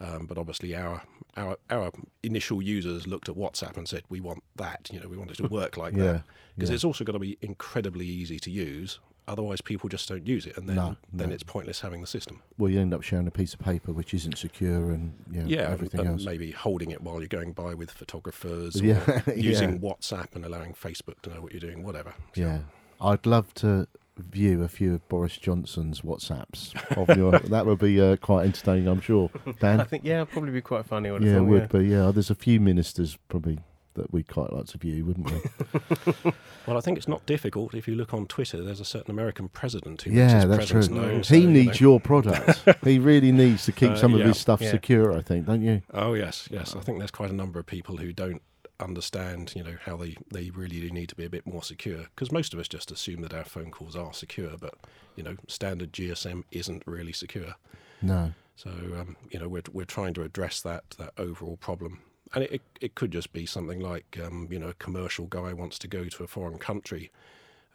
Um, 0.00 0.26
but 0.26 0.38
obviously, 0.38 0.74
our 0.74 1.02
our 1.36 1.56
our 1.70 1.90
initial 2.22 2.62
users 2.62 3.06
looked 3.06 3.28
at 3.28 3.34
WhatsApp 3.34 3.76
and 3.76 3.88
said, 3.88 4.04
"We 4.08 4.20
want 4.20 4.44
that. 4.56 4.88
You 4.92 5.00
know, 5.00 5.08
we 5.08 5.16
want 5.16 5.32
it 5.32 5.36
to 5.38 5.48
work 5.48 5.76
like 5.76 5.92
yeah, 5.96 6.04
that." 6.04 6.22
Because 6.56 6.70
yeah. 6.70 6.74
it's 6.74 6.84
also 6.84 7.04
got 7.04 7.12
to 7.12 7.18
be 7.18 7.36
incredibly 7.42 8.06
easy 8.06 8.38
to 8.40 8.50
use. 8.50 9.00
Otherwise, 9.28 9.60
people 9.60 9.88
just 9.88 10.08
don't 10.08 10.26
use 10.26 10.46
it, 10.46 10.56
and 10.56 10.68
then 10.68 10.76
No, 10.76 10.96
then 11.12 11.28
no. 11.28 11.34
it's 11.34 11.42
pointless 11.44 11.80
having 11.80 12.00
the 12.00 12.06
system. 12.06 12.42
Well, 12.58 12.70
you 12.70 12.80
end 12.80 12.92
up 12.94 13.02
sharing 13.02 13.26
a 13.26 13.30
piece 13.30 13.52
of 13.54 13.60
paper 13.60 13.92
which 13.92 14.12
isn't 14.14 14.36
secure 14.38 14.90
and 14.90 15.12
you 15.30 15.42
know, 15.42 15.46
Yeah, 15.48 15.70
everything 15.70 16.00
and 16.00 16.08
else. 16.10 16.24
maybe 16.24 16.50
holding 16.50 16.90
it 16.90 17.02
while 17.02 17.20
you're 17.20 17.28
going 17.28 17.52
by 17.52 17.74
with 17.74 17.90
photographers, 17.90 18.80
or 18.80 18.84
Yeah, 18.86 19.20
using 19.36 19.72
yeah. 19.74 19.78
WhatsApp 19.78 20.34
and 20.34 20.44
allowing 20.44 20.72
Facebook 20.74 21.20
to 21.22 21.30
know 21.30 21.40
what 21.42 21.52
you're 21.52 21.60
doing, 21.60 21.82
whatever. 21.84 22.14
So- 22.34 22.40
Yeah, 22.40 22.58
I'd 23.00 23.26
love 23.26 23.54
to 23.54 23.86
view 24.16 24.64
a 24.64 24.68
few 24.68 24.94
of 24.94 25.08
Boris 25.08 25.36
Johnson's 25.36 26.00
WhatsApps. 26.00 26.74
Of 26.96 27.16
your, 27.16 27.38
that 27.38 27.66
would 27.66 27.78
be 27.78 28.00
uh, 28.00 28.16
quite 28.16 28.46
entertaining, 28.46 28.88
I'm 28.88 29.00
sure. 29.00 29.30
Dan, 29.60 29.80
I 29.80 29.84
think 29.84 30.04
yeah, 30.04 30.22
it'd 30.22 30.30
probably 30.30 30.50
be 30.50 30.60
quite 30.60 30.86
funny. 30.86 31.08
I 31.08 31.18
yeah, 31.18 31.18
it 31.18 31.34
thought, 31.34 31.44
would 31.44 31.68
be. 31.68 31.86
Yeah, 31.86 32.10
there's 32.12 32.30
a 32.30 32.34
few 32.34 32.58
ministers 32.58 33.16
probably 33.28 33.60
that 33.98 34.12
we'd 34.12 34.28
quite 34.28 34.52
like 34.52 34.66
to 34.68 34.78
view, 34.78 35.04
wouldn't 35.04 35.30
we? 35.30 36.32
Well, 36.66 36.76
I 36.76 36.80
think 36.82 36.98
it's 36.98 37.08
not 37.08 37.24
difficult 37.24 37.72
if 37.72 37.88
you 37.88 37.94
look 37.94 38.12
on 38.12 38.26
Twitter. 38.26 38.62
There's 38.62 38.78
a 38.80 38.84
certain 38.84 39.10
American 39.10 39.48
president 39.48 40.02
who 40.02 40.10
yeah, 40.10 40.26
makes 40.26 40.32
his 40.34 40.44
that's 40.44 40.56
presence 40.70 40.88
true. 40.88 40.96
known. 40.96 41.24
so, 41.24 41.34
he 41.34 41.40
you 41.40 41.48
needs 41.50 41.80
know. 41.80 41.88
your 41.92 41.98
product. 42.00 42.62
he 42.84 42.98
really 42.98 43.32
needs 43.32 43.64
to 43.64 43.72
keep 43.72 43.92
Uh, 43.92 43.96
some 43.96 44.12
of 44.14 44.20
his 44.20 44.36
stuff 44.38 44.60
yeah. 44.60 44.72
secure. 44.72 45.16
I 45.16 45.22
think, 45.22 45.46
don't 45.46 45.62
you? 45.62 45.80
Oh 45.94 46.12
yes, 46.12 46.46
yes. 46.50 46.76
I 46.76 46.80
think 46.80 46.98
there's 46.98 47.10
quite 47.10 47.30
a 47.30 47.34
number 47.34 47.58
of 47.58 47.64
people 47.64 47.96
who 47.96 48.12
don't 48.12 48.42
understand, 48.80 49.54
you 49.56 49.64
know, 49.64 49.76
how 49.86 49.96
they, 49.96 50.16
they 50.30 50.50
really 50.50 50.78
do 50.80 50.90
need 50.90 51.08
to 51.08 51.14
be 51.14 51.24
a 51.24 51.30
bit 51.30 51.46
more 51.46 51.62
secure. 51.62 52.00
Because 52.14 52.30
most 52.30 52.52
of 52.52 52.60
us 52.60 52.68
just 52.68 52.90
assume 52.90 53.22
that 53.22 53.32
our 53.32 53.44
phone 53.44 53.70
calls 53.70 53.96
are 53.96 54.12
secure, 54.12 54.56
but 54.60 54.74
you 55.16 55.22
know, 55.22 55.36
standard 55.46 55.92
GSM 55.94 56.44
isn't 56.52 56.82
really 56.86 57.12
secure. 57.12 57.54
No. 58.02 58.34
So 58.56 58.68
um, 58.70 59.16
you 59.30 59.38
know, 59.38 59.48
we're 59.48 59.62
we're 59.72 59.84
trying 59.86 60.12
to 60.14 60.22
address 60.22 60.60
that 60.60 60.84
that 60.98 61.12
overall 61.16 61.56
problem, 61.56 62.00
and 62.34 62.44
it 62.44 62.62
it 62.80 62.94
could 62.94 63.10
just 63.10 63.32
be 63.32 63.46
something 63.46 63.80
like 63.80 64.18
um, 64.22 64.48
you 64.50 64.58
know, 64.58 64.68
a 64.68 64.74
commercial 64.74 65.26
guy 65.26 65.52
wants 65.52 65.78
to 65.80 65.88
go 65.88 66.04
to 66.04 66.24
a 66.24 66.26
foreign 66.26 66.58
country. 66.58 67.10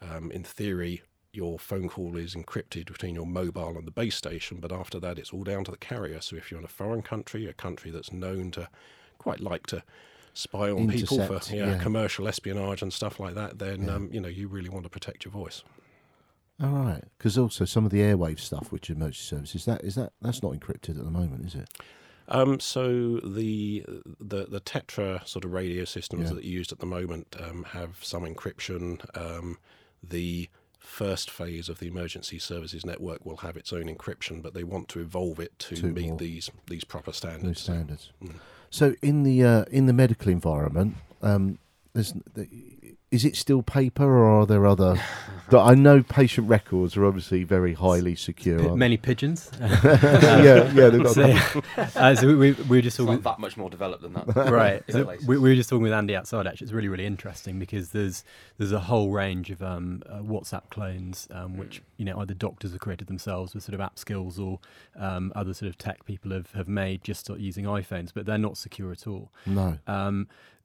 Um, 0.02 0.30
in 0.30 0.42
theory, 0.44 1.02
your 1.32 1.58
phone 1.58 1.88
call 1.88 2.16
is 2.16 2.34
encrypted 2.34 2.86
between 2.86 3.14
your 3.14 3.26
mobile 3.26 3.76
and 3.76 3.86
the 3.86 3.90
base 3.90 4.16
station, 4.16 4.58
but 4.60 4.70
after 4.72 5.00
that, 5.00 5.18
it's 5.18 5.32
all 5.32 5.44
down 5.44 5.64
to 5.64 5.70
the 5.70 5.76
carrier. 5.76 6.20
So 6.20 6.36
if 6.36 6.50
you're 6.50 6.58
in 6.60 6.64
a 6.64 6.68
foreign 6.68 7.02
country, 7.02 7.46
a 7.46 7.52
country 7.52 7.90
that's 7.90 8.12
known 8.12 8.50
to 8.52 8.68
quite 9.18 9.40
like 9.40 9.66
to 9.68 9.82
spy 10.34 10.70
on 10.70 10.88
people 10.88 11.24
for 11.26 11.40
yeah, 11.54 11.72
yeah. 11.72 11.78
commercial 11.78 12.28
espionage 12.28 12.82
and 12.82 12.92
stuff 12.92 13.18
like 13.20 13.34
that, 13.34 13.58
then 13.58 13.84
Yeah. 13.84 13.94
um, 13.94 14.08
you 14.12 14.20
know 14.20 14.28
you 14.28 14.48
really 14.48 14.68
want 14.68 14.84
to 14.84 14.90
protect 14.90 15.24
your 15.24 15.32
voice. 15.32 15.62
All 16.62 16.68
right. 16.70 17.02
Because 17.18 17.36
also 17.36 17.64
some 17.64 17.84
of 17.84 17.90
the 17.90 17.98
airwave 18.00 18.38
stuff, 18.38 18.70
which 18.70 18.88
emergency 18.90 19.22
services, 19.24 19.64
that 19.64 19.82
is 19.82 19.94
that 19.96 20.12
that's 20.20 20.42
not 20.42 20.52
encrypted 20.52 20.90
at 20.98 21.04
the 21.04 21.10
moment, 21.10 21.46
is 21.46 21.54
it? 21.54 21.68
Um, 22.28 22.58
so 22.60 23.18
the 23.20 23.84
the 24.20 24.46
the 24.46 24.60
Tetra 24.60 25.26
sort 25.26 25.44
of 25.44 25.52
radio 25.52 25.84
systems 25.84 26.28
Yeah. 26.30 26.34
that 26.36 26.44
are 26.44 26.48
used 26.48 26.72
at 26.72 26.78
the 26.78 26.86
moment 26.86 27.36
um, 27.40 27.64
have 27.70 28.02
some 28.02 28.22
encryption. 28.24 29.00
Um, 29.18 29.58
the 30.02 30.48
first 30.78 31.30
phase 31.30 31.68
of 31.68 31.78
the 31.78 31.86
emergency 31.88 32.38
services 32.38 32.84
network 32.84 33.24
will 33.24 33.38
have 33.38 33.56
its 33.56 33.72
own 33.72 33.84
encryption, 33.84 34.42
but 34.42 34.52
they 34.54 34.64
want 34.64 34.88
to 34.88 35.00
evolve 35.00 35.40
it 35.40 35.58
to 35.58 35.76
To 35.76 35.86
meet 35.86 36.18
these 36.18 36.50
these 36.68 36.84
proper 36.84 37.12
standards. 37.12 37.60
So, 37.60 37.72
standards. 37.72 38.12
mm. 38.22 38.34
So 38.70 38.94
in 39.02 39.22
the 39.22 39.44
uh, 39.44 39.64
in 39.70 39.86
the 39.86 39.92
medical 39.92 40.30
environment, 40.30 40.96
um, 41.22 41.58
there's 41.92 42.12
the, 42.34 42.48
is 43.14 43.24
it 43.24 43.36
still 43.36 43.62
paper 43.62 44.04
or 44.04 44.40
are 44.40 44.46
there 44.46 44.66
other? 44.66 45.00
that 45.50 45.60
I 45.60 45.74
know 45.74 46.02
patient 46.02 46.48
records 46.48 46.96
are 46.96 47.04
obviously 47.04 47.44
very 47.44 47.74
highly 47.74 48.16
secure. 48.16 48.58
P- 48.58 48.70
many 48.70 48.96
pigeons. 48.96 49.50
yeah, 49.60 50.72
yeah, 50.72 50.88
they've 50.88 51.02
got 51.02 51.14
so, 51.14 51.62
uh, 51.76 52.14
so 52.14 52.26
we, 52.26 52.34
we, 52.34 52.52
we 52.52 52.76
were 52.78 52.82
just 52.82 52.96
talking. 52.96 53.14
not 53.14 53.22
that 53.22 53.38
much 53.38 53.56
more 53.56 53.70
developed 53.70 54.02
than 54.02 54.14
that. 54.14 54.26
right. 54.50 54.82
So 54.90 55.16
we, 55.26 55.38
we 55.38 55.50
were 55.50 55.54
just 55.54 55.70
talking 55.70 55.82
with 55.82 55.92
Andy 55.92 56.16
outside. 56.16 56.46
Actually, 56.46 56.64
it's 56.64 56.72
really 56.72 56.88
really 56.88 57.06
interesting 57.06 57.58
because 57.58 57.90
there's 57.90 58.24
there's 58.58 58.72
a 58.72 58.80
whole 58.80 59.10
range 59.10 59.50
of 59.50 59.62
um, 59.62 60.02
uh, 60.08 60.18
WhatsApp 60.18 60.70
clones 60.70 61.28
um, 61.30 61.56
which 61.56 61.82
you 61.96 62.04
know 62.04 62.18
either 62.18 62.34
doctors 62.34 62.72
have 62.72 62.80
created 62.80 63.06
themselves 63.06 63.54
with 63.54 63.62
sort 63.62 63.74
of 63.74 63.80
app 63.80 63.98
skills 63.98 64.40
or 64.40 64.58
um, 64.98 65.32
other 65.36 65.54
sort 65.54 65.68
of 65.68 65.78
tech 65.78 66.04
people 66.04 66.32
have, 66.32 66.50
have 66.52 66.68
made 66.68 67.04
just 67.04 67.28
using 67.28 67.64
iPhones, 67.64 68.10
but 68.12 68.26
they're 68.26 68.38
not 68.38 68.56
secure 68.56 68.90
at 68.90 69.06
all. 69.06 69.30
No. 69.46 69.78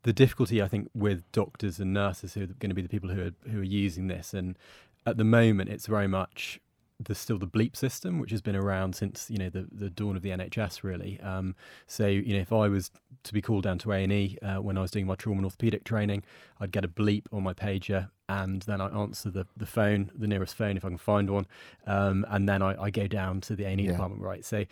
The 0.03 0.13
difficulty, 0.13 0.61
I 0.61 0.67
think, 0.67 0.89
with 0.93 1.29
doctors 1.31 1.79
and 1.79 1.93
nurses 1.93 2.33
who 2.33 2.43
are 2.43 2.47
going 2.47 2.69
to 2.69 2.75
be 2.75 2.81
the 2.81 2.89
people 2.89 3.09
who 3.09 3.21
are 3.21 3.49
who 3.49 3.59
are 3.59 3.63
using 3.63 4.07
this, 4.07 4.33
and 4.33 4.57
at 5.05 5.17
the 5.17 5.23
moment, 5.23 5.69
it's 5.69 5.87
very 5.87 6.07
much 6.07 6.59
there's 6.99 7.17
still 7.17 7.37
the 7.37 7.47
bleep 7.47 7.77
system, 7.77 8.19
which 8.19 8.31
has 8.31 8.41
been 8.41 8.55
around 8.55 8.93
since 8.93 9.29
you 9.29 9.37
know 9.37 9.49
the, 9.49 9.67
the 9.71 9.89
dawn 9.89 10.15
of 10.15 10.21
the 10.21 10.29
NHS, 10.29 10.83
really. 10.83 11.19
Um, 11.21 11.55
so 11.87 12.07
you 12.07 12.33
know, 12.33 12.41
if 12.41 12.51
I 12.51 12.67
was 12.67 12.91
to 13.23 13.33
be 13.33 13.41
called 13.41 13.63
down 13.63 13.77
to 13.79 13.91
A 13.93 14.03
and 14.03 14.11
E 14.11 14.37
uh, 14.41 14.55
when 14.55 14.77
I 14.77 14.81
was 14.81 14.91
doing 14.91 15.05
my 15.05 15.15
trauma 15.15 15.37
and 15.37 15.45
orthopedic 15.45 15.85
training, 15.85 16.23
I'd 16.59 16.71
get 16.71 16.83
a 16.83 16.89
bleep 16.89 17.25
on 17.31 17.43
my 17.43 17.53
pager, 17.53 18.09
and 18.27 18.61
then 18.63 18.81
I 18.81 18.87
answer 18.87 19.29
the, 19.29 19.47
the 19.55 19.65
phone, 19.65 20.11
the 20.13 20.27
nearest 20.27 20.55
phone 20.55 20.75
if 20.75 20.83
I 20.83 20.89
can 20.89 20.97
find 20.97 21.29
one, 21.29 21.47
um, 21.87 22.25
and 22.29 22.49
then 22.49 22.61
I, 22.61 22.81
I 22.81 22.89
go 22.89 23.07
down 23.07 23.39
to 23.41 23.55
the 23.55 23.63
A 23.63 23.69
and 23.69 23.81
E 23.81 23.87
department, 23.87 24.21
right? 24.21 24.43
So 24.43 24.65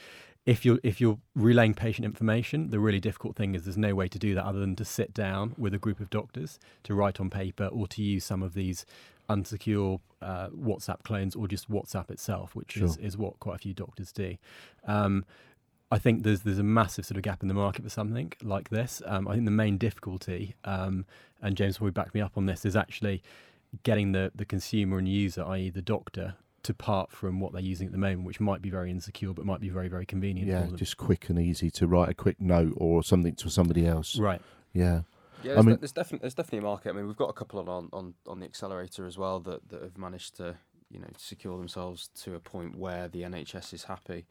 if 0.47 0.63
you're 0.63 0.79
if 0.81 1.01
you're 1.01 1.19
relaying 1.35 1.73
patient 1.73 2.05
information, 2.05 2.69
the 2.69 2.79
really 2.79 3.01
difficult 3.01 3.35
thing 3.35 3.53
is 3.53 3.65
there's 3.65 3.77
no 3.77 3.93
way 3.93 4.07
to 4.07 4.17
do 4.17 4.33
that 4.33 4.45
other 4.45 4.59
than 4.59 4.77
to 4.77 4.85
sit 4.85 5.13
down 5.13 5.53
with 5.57 5.73
a 5.73 5.77
group 5.77 5.99
of 5.99 6.09
doctors 6.09 6.57
to 6.83 6.95
write 6.95 7.19
on 7.19 7.29
paper 7.29 7.65
or 7.65 7.85
to 7.89 8.01
use 8.01 8.23
some 8.23 8.41
of 8.41 8.53
these 8.53 8.85
unsecure 9.29 9.99
uh, 10.21 10.47
WhatsApp 10.49 11.03
clones 11.03 11.35
or 11.35 11.49
just 11.49 11.69
WhatsApp 11.69 12.09
itself, 12.09 12.55
which 12.55 12.77
is, 12.77 12.95
is 12.97 13.17
what 13.17 13.37
quite 13.41 13.55
a 13.55 13.57
few 13.57 13.73
doctors 13.73 14.13
do. 14.13 14.37
Um, 14.85 15.25
I 15.91 15.97
think 15.97 16.23
there's 16.23 16.41
there's 16.41 16.59
a 16.59 16.63
massive 16.63 17.05
sort 17.05 17.17
of 17.17 17.23
gap 17.23 17.41
in 17.41 17.49
the 17.49 17.53
market 17.53 17.83
for 17.83 17.89
something 17.89 18.31
like 18.41 18.69
this. 18.69 19.01
Um, 19.05 19.27
I 19.27 19.33
think 19.33 19.43
the 19.43 19.51
main 19.51 19.77
difficulty, 19.77 20.55
um, 20.63 21.05
and 21.41 21.57
James 21.57 21.81
will 21.81 21.91
back 21.91 22.13
me 22.13 22.21
up 22.21 22.37
on 22.37 22.45
this, 22.45 22.63
is 22.63 22.75
actually 22.77 23.21
getting 23.83 24.13
the 24.13 24.31
the 24.33 24.45
consumer 24.45 24.97
and 24.97 25.09
user, 25.09 25.43
i.e., 25.43 25.69
the 25.69 25.81
doctor, 25.81 26.35
to 26.63 26.73
part 26.73 27.11
from 27.11 27.39
what 27.39 27.53
they're 27.53 27.61
using 27.61 27.85
at 27.87 27.91
the 27.91 27.97
moment, 27.97 28.25
which 28.25 28.39
might 28.39 28.61
be 28.61 28.69
very 28.69 28.89
insecure, 28.91 29.33
but 29.33 29.45
might 29.45 29.61
be 29.61 29.69
very 29.69 29.87
very 29.87 30.05
convenient 30.05 30.49
Yeah, 30.49 30.61
for 30.61 30.67
them. 30.67 30.77
just 30.77 30.97
quick 30.97 31.29
and 31.29 31.39
easy 31.39 31.69
to 31.71 31.87
write 31.87 32.09
a 32.09 32.13
quick 32.13 32.39
note 32.41 32.73
or 32.77 33.03
something 33.03 33.35
to 33.35 33.49
somebody 33.49 33.85
else. 33.85 34.17
right. 34.19 34.41
Yeah. 34.73 35.01
Yeah, 35.43 35.51
I 35.51 35.55
there's, 35.55 35.65
mean- 35.65 35.75
de- 35.75 35.79
there's 35.81 35.91
definitely 35.91 36.19
there's 36.23 36.33
definitely 36.33 36.59
a 36.59 36.69
market. 36.69 36.89
I 36.89 36.93
mean, 36.93 37.05
we've 37.07 37.15
got 37.15 37.29
a 37.29 37.33
couple 37.33 37.59
on 37.59 37.67
on, 37.69 37.89
on, 37.93 38.13
on 38.27 38.39
the 38.39 38.45
accelerator 38.45 39.05
as 39.05 39.17
well 39.17 39.39
that, 39.41 39.69
that 39.69 39.81
have 39.83 39.97
managed 39.97 40.35
to 40.37 40.55
you 40.89 40.99
know 40.99 41.07
secure 41.17 41.57
themselves 41.57 42.09
to 42.23 42.33
a 42.35 42.39
point 42.39 42.75
where 42.75 43.07
the 43.07 43.21
NHS 43.21 43.73
is 43.73 43.83
happy. 43.83 44.25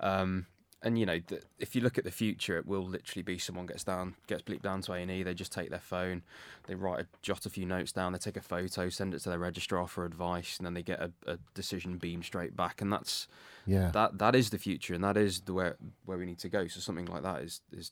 Um, 0.00 0.46
and 0.86 0.98
you 0.98 1.04
know, 1.04 1.18
th- 1.18 1.42
if 1.58 1.74
you 1.74 1.82
look 1.82 1.98
at 1.98 2.04
the 2.04 2.10
future, 2.10 2.56
it 2.56 2.64
will 2.64 2.84
literally 2.86 3.22
be 3.22 3.38
someone 3.38 3.66
gets 3.66 3.82
down, 3.84 4.14
gets 4.28 4.42
bleeped 4.42 4.62
down 4.62 4.80
to 4.82 4.92
A 4.92 4.98
and 4.98 5.10
E. 5.10 5.22
They 5.24 5.34
just 5.34 5.52
take 5.52 5.68
their 5.70 5.80
phone, 5.80 6.22
they 6.66 6.74
write, 6.76 7.00
a, 7.00 7.06
jot 7.22 7.44
a 7.44 7.50
few 7.50 7.66
notes 7.66 7.90
down, 7.92 8.12
they 8.12 8.18
take 8.18 8.36
a 8.36 8.40
photo, 8.40 8.88
send 8.88 9.12
it 9.12 9.18
to 9.20 9.28
their 9.28 9.38
registrar 9.38 9.88
for 9.88 10.04
advice, 10.04 10.56
and 10.58 10.64
then 10.64 10.74
they 10.74 10.82
get 10.82 11.00
a, 11.00 11.10
a 11.26 11.38
decision 11.54 11.98
beamed 11.98 12.24
straight 12.24 12.56
back. 12.56 12.80
And 12.80 12.92
that's 12.92 13.26
Yeah. 13.66 13.90
that 13.90 14.18
that 14.18 14.34
is 14.36 14.50
the 14.50 14.58
future, 14.58 14.94
and 14.94 15.02
that 15.02 15.16
is 15.16 15.40
the 15.40 15.52
where 15.52 15.76
where 16.04 16.16
we 16.18 16.24
need 16.24 16.38
to 16.38 16.48
go. 16.48 16.68
So 16.68 16.80
something 16.80 17.06
like 17.06 17.24
that 17.24 17.42
is 17.42 17.60
is 17.72 17.90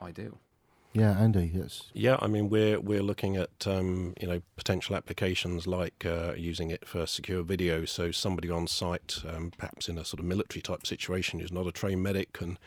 ideal. 0.00 0.40
Yeah, 0.92 1.12
Andy, 1.18 1.50
yes. 1.54 1.84
Yeah, 1.92 2.16
I 2.20 2.26
mean 2.26 2.48
we're 2.48 2.80
we're 2.80 3.02
looking 3.02 3.36
at 3.36 3.66
um, 3.66 4.14
you 4.20 4.26
know 4.26 4.42
potential 4.56 4.96
applications 4.96 5.66
like 5.66 6.04
uh, 6.04 6.34
using 6.36 6.70
it 6.70 6.86
for 6.86 7.06
secure 7.06 7.42
video. 7.42 7.84
So 7.84 8.10
somebody 8.10 8.50
on 8.50 8.66
site, 8.66 9.22
um, 9.28 9.52
perhaps 9.56 9.88
in 9.88 9.98
a 9.98 10.04
sort 10.04 10.20
of 10.20 10.26
military 10.26 10.62
type 10.62 10.86
situation, 10.86 11.38
who's 11.38 11.52
not 11.52 11.66
a 11.66 11.72
trained 11.72 12.02
medic, 12.02 12.32
can 12.32 12.58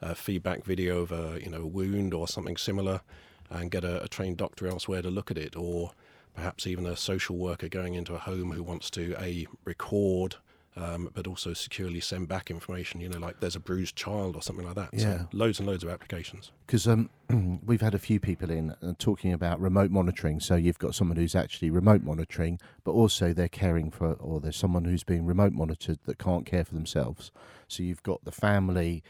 uh, 0.00 0.14
feedback 0.14 0.64
video 0.64 1.00
of 1.00 1.12
a 1.12 1.38
you 1.42 1.50
know 1.50 1.66
wound 1.66 2.14
or 2.14 2.26
something 2.26 2.56
similar, 2.56 3.02
and 3.50 3.70
get 3.70 3.84
a, 3.84 4.02
a 4.02 4.08
trained 4.08 4.38
doctor 4.38 4.66
elsewhere 4.66 5.02
to 5.02 5.10
look 5.10 5.30
at 5.30 5.36
it, 5.38 5.54
or 5.54 5.92
perhaps 6.34 6.66
even 6.66 6.86
a 6.86 6.96
social 6.96 7.36
worker 7.36 7.68
going 7.68 7.94
into 7.94 8.14
a 8.14 8.18
home 8.18 8.52
who 8.52 8.62
wants 8.62 8.90
to 8.90 9.14
a 9.18 9.46
record. 9.64 10.36
Um, 10.78 11.08
but 11.14 11.26
also 11.26 11.54
securely 11.54 12.00
send 12.00 12.28
back 12.28 12.50
information, 12.50 13.00
you 13.00 13.08
know, 13.08 13.18
like 13.18 13.40
there's 13.40 13.56
a 13.56 13.60
bruised 13.60 13.96
child 13.96 14.36
or 14.36 14.42
something 14.42 14.66
like 14.66 14.74
that. 14.74 14.90
Yeah. 14.92 15.20
So 15.20 15.28
loads 15.32 15.58
and 15.58 15.66
loads 15.66 15.82
of 15.82 15.88
applications. 15.88 16.52
because 16.66 16.86
um, 16.86 17.08
we've 17.64 17.80
had 17.80 17.94
a 17.94 17.98
few 17.98 18.20
people 18.20 18.50
in 18.50 18.72
uh, 18.82 18.92
talking 18.98 19.32
about 19.32 19.58
remote 19.58 19.90
monitoring. 19.90 20.38
So 20.38 20.54
you've 20.54 20.78
got 20.78 20.94
someone 20.94 21.16
who's 21.16 21.34
actually 21.34 21.70
remote 21.70 22.02
monitoring, 22.02 22.60
but 22.84 22.92
also 22.92 23.32
they're 23.32 23.48
caring 23.48 23.90
for, 23.90 24.12
or 24.20 24.38
there's 24.38 24.58
someone 24.58 24.84
who's 24.84 25.02
being 25.02 25.24
remote 25.24 25.54
monitored 25.54 25.98
that 26.04 26.18
can't 26.18 26.44
care 26.44 26.64
for 26.64 26.74
themselves. 26.74 27.30
So 27.68 27.82
you've 27.82 28.02
got 28.02 28.26
the 28.26 28.32
family 28.32 29.02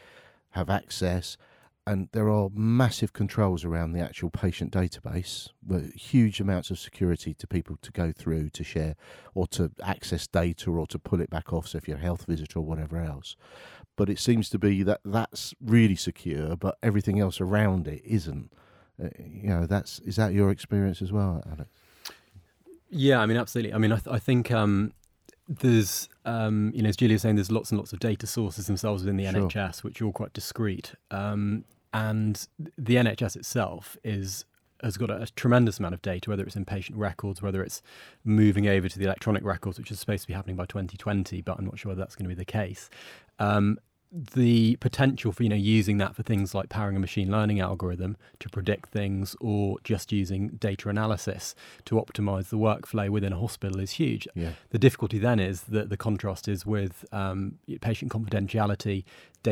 have 0.51 0.69
access, 0.69 1.37
and 1.87 2.09
there 2.11 2.29
are 2.29 2.49
massive 2.53 3.13
controls 3.13 3.65
around 3.65 3.93
the 3.93 3.99
actual 3.99 4.29
patient 4.29 4.71
database, 4.71 5.49
with 5.65 5.93
huge 5.93 6.39
amounts 6.39 6.69
of 6.69 6.77
security 6.77 7.33
to 7.33 7.47
people 7.47 7.77
to 7.81 7.91
go 7.91 8.11
through, 8.11 8.49
to 8.51 8.63
share, 8.63 8.95
or 9.33 9.47
to 9.47 9.71
access 9.81 10.27
data, 10.27 10.69
or 10.69 10.85
to 10.87 10.99
pull 10.99 11.21
it 11.21 11.29
back 11.29 11.51
off. 11.51 11.67
So 11.67 11.77
if 11.79 11.87
you're 11.87 11.97
a 11.97 12.01
health 12.01 12.25
visitor 12.27 12.59
or 12.59 12.65
whatever 12.65 12.97
else 12.97 13.35
but 13.97 14.09
it 14.09 14.19
seems 14.19 14.47
to 14.47 14.59
be 14.59 14.83
that 14.83 15.01
that's 15.03 15.53
really 15.59 15.95
secure, 15.95 16.55
but 16.55 16.77
everything 16.81 17.19
else 17.19 17.41
around 17.41 17.87
it 17.87 18.01
isn't. 18.05 18.53
Uh, 19.03 19.09
you 19.19 19.49
know, 19.49 19.65
that's 19.65 19.99
is 19.99 20.15
that 20.15 20.33
your 20.33 20.51
experience 20.51 21.01
as 21.01 21.11
well, 21.11 21.43
Alex? 21.51 21.69
Yeah, 22.89 23.19
I 23.19 23.25
mean, 23.25 23.37
absolutely. 23.37 23.73
I 23.73 23.79
mean, 23.79 23.91
I, 23.91 23.95
th- 23.95 24.15
I 24.15 24.19
think 24.19 24.51
um, 24.51 24.93
there's, 25.49 26.07
um, 26.25 26.71
you 26.73 26.81
know, 26.83 26.89
as 26.89 26.95
Julia 26.95 27.15
was 27.15 27.23
saying, 27.23 27.35
there's 27.35 27.51
lots 27.51 27.71
and 27.71 27.77
lots 27.79 27.91
of 27.91 27.99
data 27.99 28.25
sources 28.27 28.67
themselves 28.67 29.03
within 29.03 29.17
the 29.17 29.25
Sure. 29.25 29.49
NHS, 29.49 29.83
which 29.83 30.01
are 30.01 30.05
all 30.05 30.13
quite 30.13 30.31
discreet. 30.31 30.93
Um, 31.11 31.65
and 31.93 32.47
the 32.77 32.95
NHS 32.95 33.35
itself 33.35 33.97
is 34.03 34.45
has 34.83 34.97
got 34.97 35.09
a, 35.09 35.23
a 35.23 35.25
tremendous 35.27 35.79
amount 35.79 35.93
of 35.93 36.01
data, 36.01 36.29
whether 36.29 36.43
it's 36.43 36.55
in 36.55 36.65
patient 36.65 36.97
records, 36.97 37.41
whether 37.41 37.63
it's 37.63 37.81
moving 38.23 38.67
over 38.67 38.87
to 38.87 38.99
the 38.99 39.05
electronic 39.05 39.43
records, 39.43 39.79
which 39.79 39.91
is 39.91 39.99
supposed 39.99 40.21
to 40.21 40.27
be 40.27 40.33
happening 40.33 40.55
by 40.55 40.65
2020, 40.65 41.41
but 41.41 41.57
I'm 41.57 41.65
not 41.65 41.79
sure 41.79 41.89
whether 41.89 41.99
that's 41.99 42.15
going 42.15 42.29
to 42.29 42.35
be 42.35 42.39
the 42.39 42.45
case. 42.45 42.89
Um, 43.39 43.79
the 44.11 44.77
potential 44.77 45.31
for 45.31 45.43
you 45.43 45.49
know 45.49 45.55
using 45.55 45.97
that 45.97 46.15
for 46.15 46.23
things 46.23 46.55
like 46.55 46.69
powering 46.69 46.95
a 46.95 46.99
machine 46.99 47.29
learning 47.29 47.59
algorithm 47.59 48.15
to 48.39 48.49
predict 48.49 48.89
things 48.89 49.35
or 49.41 49.77
just 49.83 50.11
using 50.13 50.47
data 50.49 50.87
analysis 50.87 51.53
to 51.83 51.95
optimize 51.95 52.49
the 52.49 52.57
workflow 52.57 53.09
within 53.09 53.33
a 53.33 53.37
hospital 53.37 53.79
is 53.79 53.91
huge 53.91 54.27
Yeah, 54.33 54.51
the 54.69 54.79
difficulty 54.79 55.19
then 55.19 55.39
is 55.39 55.63
that 55.63 55.89
the 55.89 55.97
contrast 55.97 56.47
is 56.47 56.65
with 56.65 57.03
um, 57.11 57.59
patient 57.81 58.11
confidentiality, 58.11 59.03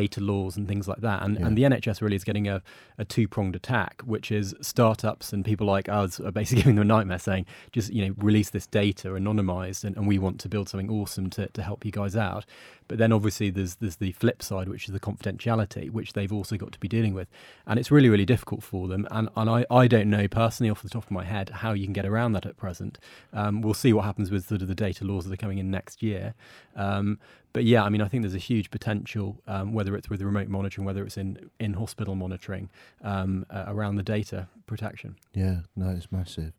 data 0.01 0.19
laws 0.19 0.57
and 0.57 0.67
things 0.67 0.87
like 0.91 1.01
that. 1.01 1.23
And, 1.23 1.31
Yeah. 1.39 1.45
and 1.47 1.57
the 1.57 1.63
NHS 1.63 2.01
really 2.01 2.17
is 2.17 2.25
getting 2.25 2.47
a, 2.47 2.61
a 2.97 3.05
two 3.05 3.27
pronged 3.27 3.55
attack, 3.55 4.01
which 4.05 4.27
is 4.39 4.53
startups 4.61 5.31
and 5.33 5.45
people 5.45 5.65
like 5.67 5.87
us 5.87 6.19
are 6.19 6.31
basically 6.31 6.61
giving 6.63 6.75
them 6.75 6.83
a 6.89 6.93
nightmare 6.95 7.19
saying, 7.19 7.45
just 7.71 7.93
you 7.93 8.01
know, 8.05 8.13
release 8.17 8.49
this 8.49 8.67
data 8.67 9.07
anonymized 9.09 9.83
and, 9.85 9.95
and 9.97 10.05
we 10.07 10.17
want 10.19 10.39
to 10.41 10.49
build 10.49 10.67
something 10.69 10.89
awesome 10.89 11.29
to, 11.29 11.47
to 11.49 11.61
help 11.63 11.85
you 11.85 11.91
guys 11.91 12.15
out. 12.15 12.45
But 12.87 12.97
then 12.99 13.11
obviously 13.11 13.49
there's 13.49 13.75
there's 13.75 13.95
the 13.95 14.11
flip 14.11 14.43
side, 14.43 14.67
which 14.69 14.85
is 14.87 14.93
the 14.93 14.99
confidentiality, 14.99 15.89
which 15.89 16.13
they've 16.13 16.31
also 16.33 16.55
got 16.57 16.71
to 16.73 16.79
be 16.79 16.87
dealing 16.87 17.13
with. 17.15 17.27
And 17.65 17.79
it's 17.79 17.89
really, 17.89 18.09
really 18.09 18.25
difficult 18.25 18.61
for 18.63 18.87
them. 18.87 19.07
And, 19.11 19.29
and 19.35 19.49
I, 19.49 19.65
I 19.71 19.87
don't 19.87 20.09
know 20.09 20.27
personally 20.27 20.69
off 20.69 20.83
the 20.83 20.89
top 20.89 21.05
of 21.05 21.11
my 21.11 21.23
head 21.23 21.49
how 21.49 21.71
you 21.73 21.85
can 21.85 21.93
get 21.93 22.05
around 22.05 22.33
that 22.33 22.45
at 22.45 22.57
present. 22.57 22.99
Um, 23.33 23.61
we'll 23.61 23.73
see 23.73 23.91
what 23.93 24.05
happens 24.05 24.29
with 24.29 24.47
sort 24.47 24.61
of 24.61 24.67
the 24.67 24.75
data 24.75 25.03
laws 25.03 25.25
that 25.25 25.33
are 25.33 25.37
coming 25.45 25.57
in 25.57 25.71
next 25.71 26.03
year. 26.03 26.35
Um, 26.75 27.17
but 27.55 27.63
yeah, 27.63 27.85
I 27.85 27.89
mean, 27.89 28.01
I 28.01 28.09
think 28.09 28.23
there's 28.23 28.35
a 28.35 28.37
huge 28.37 28.69
potential, 28.69 29.41
um, 29.47 29.71
whether 29.71 29.95
it's 29.95 30.09
with 30.09 30.21
remote 30.21 30.49
monitoring, 30.49 30.83
whether 30.83 31.05
it's 31.05 31.15
in, 31.15 31.49
in 31.57 31.71
hospital 31.75 32.13
monitoring, 32.13 32.69
um, 33.01 33.45
uh, 33.49 33.63
around 33.67 33.95
the 33.95 34.03
data 34.03 34.49
protection. 34.67 35.15
Yeah, 35.33 35.59
no, 35.73 35.91
it's 35.91 36.11
massive. 36.11 36.51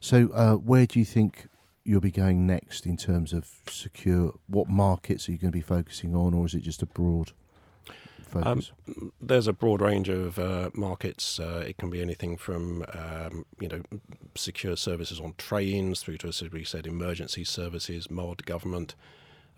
So, 0.00 0.28
uh, 0.34 0.54
where 0.54 0.86
do 0.86 0.98
you 0.98 1.04
think 1.04 1.46
you'll 1.84 2.00
be 2.00 2.10
going 2.10 2.48
next 2.48 2.84
in 2.84 2.96
terms 2.96 3.32
of 3.32 3.48
secure? 3.68 4.34
What 4.48 4.68
markets 4.68 5.28
are 5.28 5.32
you 5.32 5.38
going 5.38 5.52
to 5.52 5.56
be 5.56 5.62
focusing 5.62 6.16
on, 6.16 6.34
or 6.34 6.46
is 6.46 6.54
it 6.54 6.64
just 6.64 6.82
a 6.82 6.86
broad 6.86 7.30
focus? 8.20 8.72
There's 9.20 9.46
a 9.46 9.52
broad 9.52 9.80
range 9.80 10.08
of 10.08 10.36
uh, 10.40 10.70
markets. 10.74 11.38
Uh, 11.38 11.62
it 11.64 11.78
can 11.78 11.90
be 11.90 12.02
anything 12.02 12.36
from 12.36 12.84
um, 12.92 13.46
you 13.60 13.68
know 13.68 13.82
secure 14.34 14.76
services 14.76 15.20
on 15.20 15.34
trains 15.38 16.02
through 16.02 16.18
to, 16.18 16.26
as 16.26 16.42
we 16.50 16.64
said, 16.64 16.88
emergency 16.88 17.44
services, 17.44 18.10
mod 18.10 18.44
government. 18.46 18.96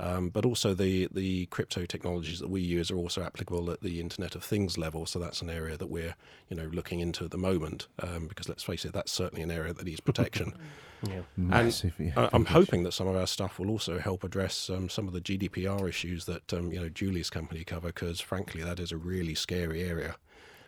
Um, 0.03 0.31
but 0.31 0.45
also 0.45 0.75
the 0.75 1.09
the 1.13 1.47
crypto 1.47 1.87
technologies 1.87 2.41
that 2.41 2.51
we 2.51 2.61
use 2.61 2.91
are 2.91 2.97
also 2.97 3.23
applicable 3.23 3.71
at 3.71 3.83
the 3.83 4.01
Internet 4.01 4.35
of 4.35 4.43
Things 4.43 4.77
level. 4.77 5.07
So 5.07 5.21
that's 5.21 5.41
an 5.43 5.49
area 5.49 5.77
that 5.77 5.87
we're 5.87 6.17
you 6.49 6.57
know 6.57 6.69
looking 6.73 6.99
into 6.99 7.25
at 7.25 7.31
the 7.31 7.39
moment 7.39 7.87
um, 8.03 8.27
because 8.27 8.49
let's 8.49 8.65
face 8.65 8.85
it, 8.85 8.93
that's 8.93 9.13
certainly 9.13 9.43
an 9.43 9.51
area 9.51 9.73
that 9.73 9.85
needs 9.85 10.01
protection. 10.01 10.55
Yeah. 11.05 11.23
Massive. 11.37 11.95
yeah, 11.99 12.13
Uh, 12.17 12.31
I'm 12.33 12.45
hoping 12.45 12.85
that 12.85 12.93
some 12.93 13.09
of 13.09 13.17
our 13.17 13.27
stuff 13.27 13.59
will 13.59 13.71
also 13.71 13.99
help 13.99 14.23
address 14.23 14.71
um, 14.71 14.89
some 14.89 15.09
of 15.09 15.13
the 15.13 15.21
GDPR 15.21 15.89
issues 15.89 16.27
that 16.27 16.53
um, 16.53 16.73
you 16.73 16.81
know 16.81 16.89
Julie's 16.89 17.29
company 17.29 17.65
cover, 17.65 17.89
because 17.89 18.21
frankly, 18.21 18.63
that 18.63 18.79
is 18.79 18.93
a 18.93 18.97
really 18.97 19.35
scary 19.35 19.83
area. 19.83 20.15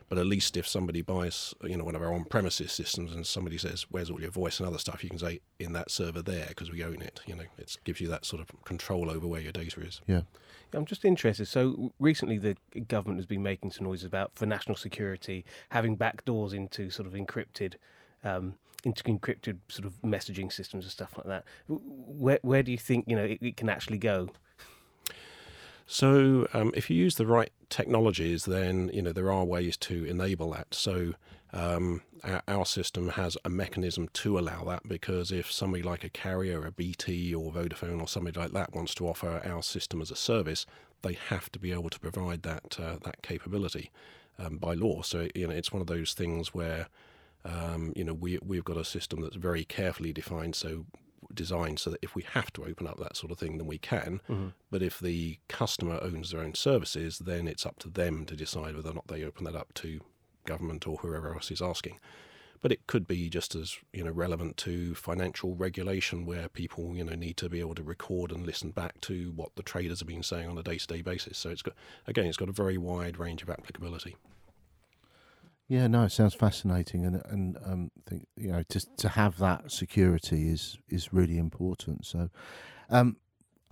But 0.08 0.18
at 0.18 0.26
least 0.26 0.56
if 0.56 0.66
somebody 0.66 1.02
buys, 1.02 1.54
you 1.62 1.76
know, 1.76 1.84
one 1.84 1.94
of 1.94 2.02
our 2.02 2.12
on-premises 2.12 2.72
systems, 2.72 3.12
and 3.12 3.26
somebody 3.26 3.58
says, 3.58 3.86
"Where's 3.90 4.10
all 4.10 4.20
your 4.20 4.30
voice 4.30 4.60
and 4.60 4.68
other 4.68 4.78
stuff?" 4.78 5.02
you 5.02 5.10
can 5.10 5.18
say, 5.18 5.40
"In 5.58 5.72
that 5.72 5.90
server 5.90 6.22
there," 6.22 6.46
because 6.48 6.70
we 6.70 6.84
own 6.84 7.02
it. 7.02 7.20
You 7.26 7.36
know, 7.36 7.44
it 7.58 7.76
gives 7.84 8.00
you 8.00 8.08
that 8.08 8.24
sort 8.24 8.42
of 8.42 8.48
control 8.64 9.10
over 9.10 9.26
where 9.26 9.40
your 9.40 9.52
data 9.52 9.80
is. 9.80 10.00
Yeah. 10.06 10.22
I'm 10.72 10.86
just 10.86 11.04
interested. 11.04 11.46
So 11.46 11.92
recently, 11.98 12.38
the 12.38 12.56
government 12.88 13.18
has 13.18 13.26
been 13.26 13.42
making 13.42 13.70
some 13.70 13.86
noises 13.86 14.04
about 14.04 14.32
for 14.34 14.46
national 14.46 14.76
security 14.76 15.44
having 15.70 15.96
back 15.96 16.24
doors 16.24 16.52
into 16.52 16.90
sort 16.90 17.06
of 17.06 17.14
encrypted, 17.14 17.74
um, 18.24 18.54
into 18.84 19.02
encrypted 19.04 19.58
sort 19.68 19.86
of 19.86 20.00
messaging 20.02 20.52
systems 20.52 20.84
and 20.84 20.92
stuff 20.92 21.16
like 21.16 21.26
that. 21.26 21.44
Where 21.68 22.40
where 22.42 22.62
do 22.62 22.72
you 22.72 22.78
think 22.78 23.04
you 23.08 23.16
know 23.16 23.24
it, 23.24 23.38
it 23.40 23.56
can 23.56 23.68
actually 23.68 23.98
go? 23.98 24.30
So, 25.86 26.48
um, 26.54 26.72
if 26.74 26.88
you 26.88 26.96
use 26.96 27.16
the 27.16 27.26
right 27.26 27.50
technologies, 27.68 28.46
then 28.46 28.90
you 28.92 29.02
know 29.02 29.12
there 29.12 29.30
are 29.30 29.44
ways 29.44 29.76
to 29.78 30.04
enable 30.04 30.50
that. 30.52 30.74
So, 30.74 31.14
um, 31.52 32.02
our, 32.22 32.42
our 32.48 32.66
system 32.66 33.10
has 33.10 33.36
a 33.44 33.50
mechanism 33.50 34.08
to 34.14 34.38
allow 34.38 34.64
that 34.64 34.88
because 34.88 35.30
if 35.30 35.52
somebody 35.52 35.82
like 35.82 36.02
a 36.02 36.08
carrier, 36.08 36.64
a 36.64 36.72
BT 36.72 37.34
or 37.34 37.52
Vodafone 37.52 38.00
or 38.00 38.08
somebody 38.08 38.38
like 38.38 38.52
that 38.52 38.74
wants 38.74 38.94
to 38.96 39.06
offer 39.06 39.42
our 39.44 39.62
system 39.62 40.00
as 40.00 40.10
a 40.10 40.16
service, 40.16 40.64
they 41.02 41.12
have 41.28 41.52
to 41.52 41.58
be 41.58 41.70
able 41.70 41.90
to 41.90 42.00
provide 42.00 42.42
that 42.42 42.78
uh, 42.80 42.96
that 43.02 43.22
capability 43.22 43.90
um, 44.38 44.56
by 44.56 44.74
law. 44.74 45.02
So, 45.02 45.28
you 45.34 45.46
know, 45.46 45.54
it's 45.54 45.72
one 45.72 45.82
of 45.82 45.86
those 45.86 46.14
things 46.14 46.54
where 46.54 46.88
um, 47.44 47.92
you 47.94 48.04
know 48.04 48.14
we 48.14 48.38
we've 48.42 48.64
got 48.64 48.76
a 48.76 48.84
system 48.84 49.20
that's 49.20 49.36
very 49.36 49.64
carefully 49.64 50.12
defined. 50.12 50.54
So 50.54 50.86
designed 51.34 51.78
so 51.78 51.90
that 51.90 52.02
if 52.02 52.14
we 52.14 52.22
have 52.22 52.52
to 52.54 52.64
open 52.64 52.86
up 52.86 52.98
that 52.98 53.16
sort 53.16 53.32
of 53.32 53.38
thing, 53.38 53.58
then 53.58 53.66
we 53.66 53.78
can. 53.78 54.20
Mm-hmm. 54.28 54.48
But 54.70 54.82
if 54.82 54.98
the 55.00 55.38
customer 55.48 55.98
owns 56.02 56.30
their 56.30 56.40
own 56.40 56.54
services, 56.54 57.18
then 57.18 57.48
it's 57.48 57.66
up 57.66 57.78
to 57.80 57.88
them 57.88 58.24
to 58.26 58.36
decide 58.36 58.76
whether 58.76 58.90
or 58.90 58.94
not 58.94 59.08
they 59.08 59.24
open 59.24 59.44
that 59.44 59.56
up 59.56 59.72
to 59.74 60.00
government 60.44 60.86
or 60.86 60.98
whoever 60.98 61.32
else 61.34 61.50
is 61.50 61.62
asking. 61.62 61.98
But 62.60 62.72
it 62.72 62.86
could 62.86 63.06
be 63.06 63.28
just 63.28 63.54
as 63.54 63.76
you 63.92 64.04
know 64.04 64.10
relevant 64.10 64.56
to 64.58 64.94
financial 64.94 65.54
regulation, 65.54 66.24
where 66.24 66.48
people 66.48 66.96
you 66.96 67.04
know 67.04 67.14
need 67.14 67.36
to 67.36 67.50
be 67.50 67.60
able 67.60 67.74
to 67.74 67.82
record 67.82 68.32
and 68.32 68.46
listen 68.46 68.70
back 68.70 69.02
to 69.02 69.32
what 69.36 69.54
the 69.56 69.62
traders 69.62 70.00
have 70.00 70.08
been 70.08 70.22
saying 70.22 70.48
on 70.48 70.56
a 70.56 70.62
day-to-day 70.62 71.02
basis. 71.02 71.36
So 71.36 71.50
it's 71.50 71.60
got 71.60 71.74
again, 72.06 72.24
it's 72.24 72.38
got 72.38 72.48
a 72.48 72.52
very 72.52 72.78
wide 72.78 73.18
range 73.18 73.42
of 73.42 73.50
applicability. 73.50 74.16
Yeah, 75.68 75.86
no, 75.86 76.04
it 76.04 76.12
sounds 76.12 76.34
fascinating, 76.34 77.06
and 77.06 77.22
and 77.26 77.56
um, 77.64 77.90
think 78.06 78.26
you 78.36 78.52
know 78.52 78.62
to 78.68 78.96
to 78.98 79.08
have 79.10 79.38
that 79.38 79.72
security 79.72 80.48
is 80.48 80.78
is 80.90 81.12
really 81.12 81.38
important. 81.38 82.04
So, 82.04 82.28
um, 82.90 83.16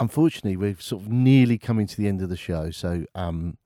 unfortunately, 0.01 0.57
we've 0.57 0.81
sort 0.81 1.03
of 1.03 1.09
nearly 1.11 1.59
coming 1.59 1.87
to 1.87 1.97
the 1.97 2.09
end 2.09 2.23
of 2.23 2.31
the 2.31 2.37
show. 2.37 2.71
So, 2.71 3.05
um, 3.15 3.59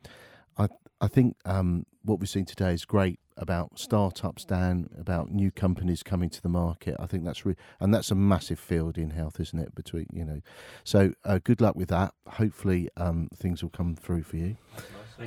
I 0.58 0.68
I 1.00 1.06
think 1.06 1.36
um, 1.44 1.86
what 2.02 2.18
we've 2.18 2.28
seen 2.28 2.46
today 2.46 2.72
is 2.72 2.84
great 2.84 3.20
about 3.36 3.78
startups, 3.78 4.44
Dan, 4.44 4.88
about 4.98 5.30
new 5.30 5.52
companies 5.52 6.02
coming 6.02 6.30
to 6.30 6.42
the 6.42 6.48
market. 6.48 6.96
I 6.98 7.06
think 7.06 7.24
that's 7.24 7.46
re- 7.46 7.54
and 7.78 7.94
that's 7.94 8.10
a 8.10 8.16
massive 8.16 8.58
field 8.58 8.98
in 8.98 9.10
health, 9.10 9.38
isn't 9.38 9.58
it? 9.58 9.72
Between 9.76 10.06
you 10.12 10.24
know, 10.24 10.40
so 10.82 11.12
uh, 11.24 11.38
good 11.44 11.60
luck 11.60 11.76
with 11.76 11.90
that. 11.90 12.12
Hopefully, 12.26 12.88
um, 12.96 13.28
things 13.36 13.62
will 13.62 13.70
come 13.70 13.94
through 13.94 14.24
for 14.24 14.36
you. 14.36 14.56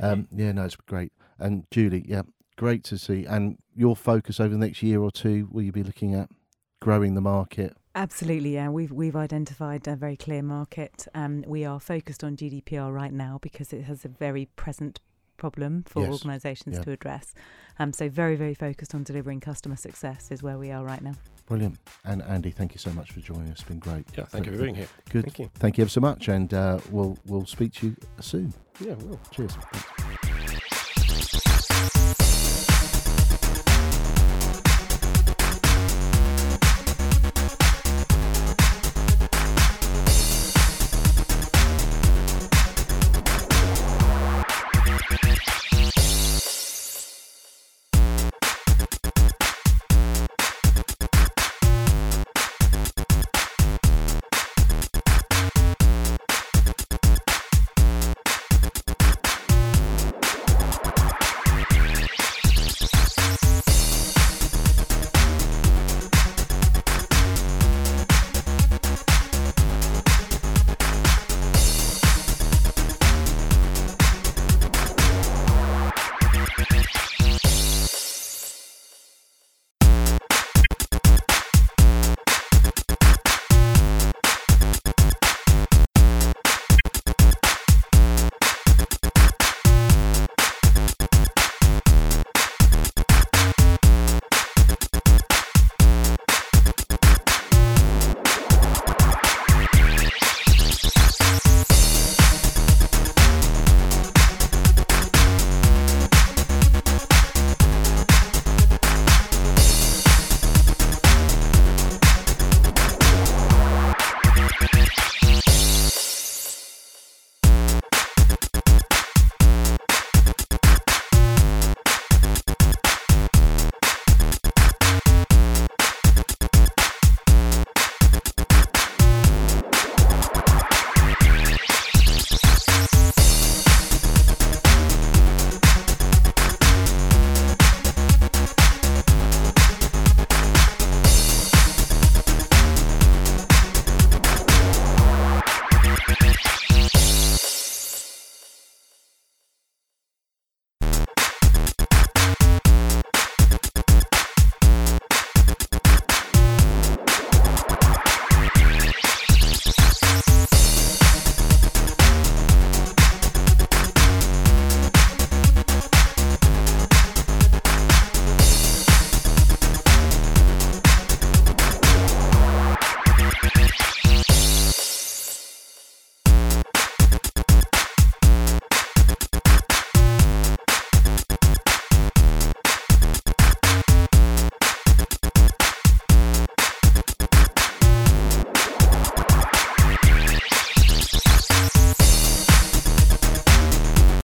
Um, 0.02 0.28
yeah, 0.36 0.52
no, 0.52 0.66
it's 0.66 0.76
great. 0.76 1.14
And 1.39 1.66
Julie, 1.72 2.04
yeah, 2.06 2.24
great 2.60 2.84
to 2.84 2.97
see. 2.97 3.26
And 3.26 3.57
your 3.74 3.95
focus 3.95 4.39
over 4.39 4.49
the 4.49 4.57
next 4.57 4.84
year 4.84 5.01
or 5.01 5.12
two, 5.12 5.47
will 5.49 5.62
you 5.62 5.72
be 5.72 5.82
looking 5.82 6.14
at 6.14 6.30
growing 6.82 7.16
the 7.16 7.22
market? 7.22 7.74
Absolutely, 7.95 8.53
yeah. 8.55 8.70
We've 8.70 8.91
we've 8.91 9.16
identified 9.16 9.88
a 9.88 9.95
very 9.95 10.18
clear 10.18 10.43
market. 10.43 11.07
Um, 11.16 11.43
we 11.47 11.66
are 11.66 11.80
focused 11.80 12.24
on 12.24 12.36
GDPR 12.36 12.93
right 12.93 13.14
now 13.14 13.39
because 13.41 13.74
it 13.74 13.84
has 13.84 14.05
a 14.05 14.10
very 14.10 14.45
present 14.57 14.99
problem 15.38 15.84
for 15.88 16.01
Yes, 16.01 16.12
organisations 16.12 16.76
yeah. 16.76 16.84
to 16.84 16.91
address. 16.91 17.34
Um, 17.80 17.93
so 17.93 18.10
very 18.10 18.36
very 18.36 18.53
focused 18.53 18.93
on 18.93 19.03
delivering 19.03 19.39
customer 19.39 19.78
success 19.78 20.30
is 20.30 20.43
where 20.43 20.57
we 20.57 20.70
are 20.70 20.84
right 20.84 21.01
now. 21.01 21.16
Brilliant. 21.47 21.80
And 22.03 22.22
Andy, 22.24 22.51
thank 22.51 22.74
you 22.74 22.80
so 22.80 22.91
much 22.91 23.12
for 23.12 23.22
joining 23.22 23.47
us. 23.47 23.60
It's 23.60 23.64
been 23.64 23.80
great. 23.80 24.05
Yeah, 24.18 24.26
thank 24.26 24.45
you 24.45 24.51
for 24.51 24.60
being 24.62 24.76
here. 24.76 24.89
Good. 25.10 25.24
Thank 25.24 25.39
you. 25.39 25.49
Thank 25.55 25.78
you 25.78 25.84
ever 25.84 25.89
so 25.89 26.01
much. 26.01 26.28
And 26.28 26.53
uh, 26.53 26.80
we'll 26.91 27.18
we'll 27.26 27.45
speak 27.45 27.74
to 27.76 27.88
you 27.88 27.95
soon. 28.20 28.53
Yeah, 28.82 28.95
well. 29.05 29.20
Cheers. 29.32 29.57
Thanks. 31.32 31.49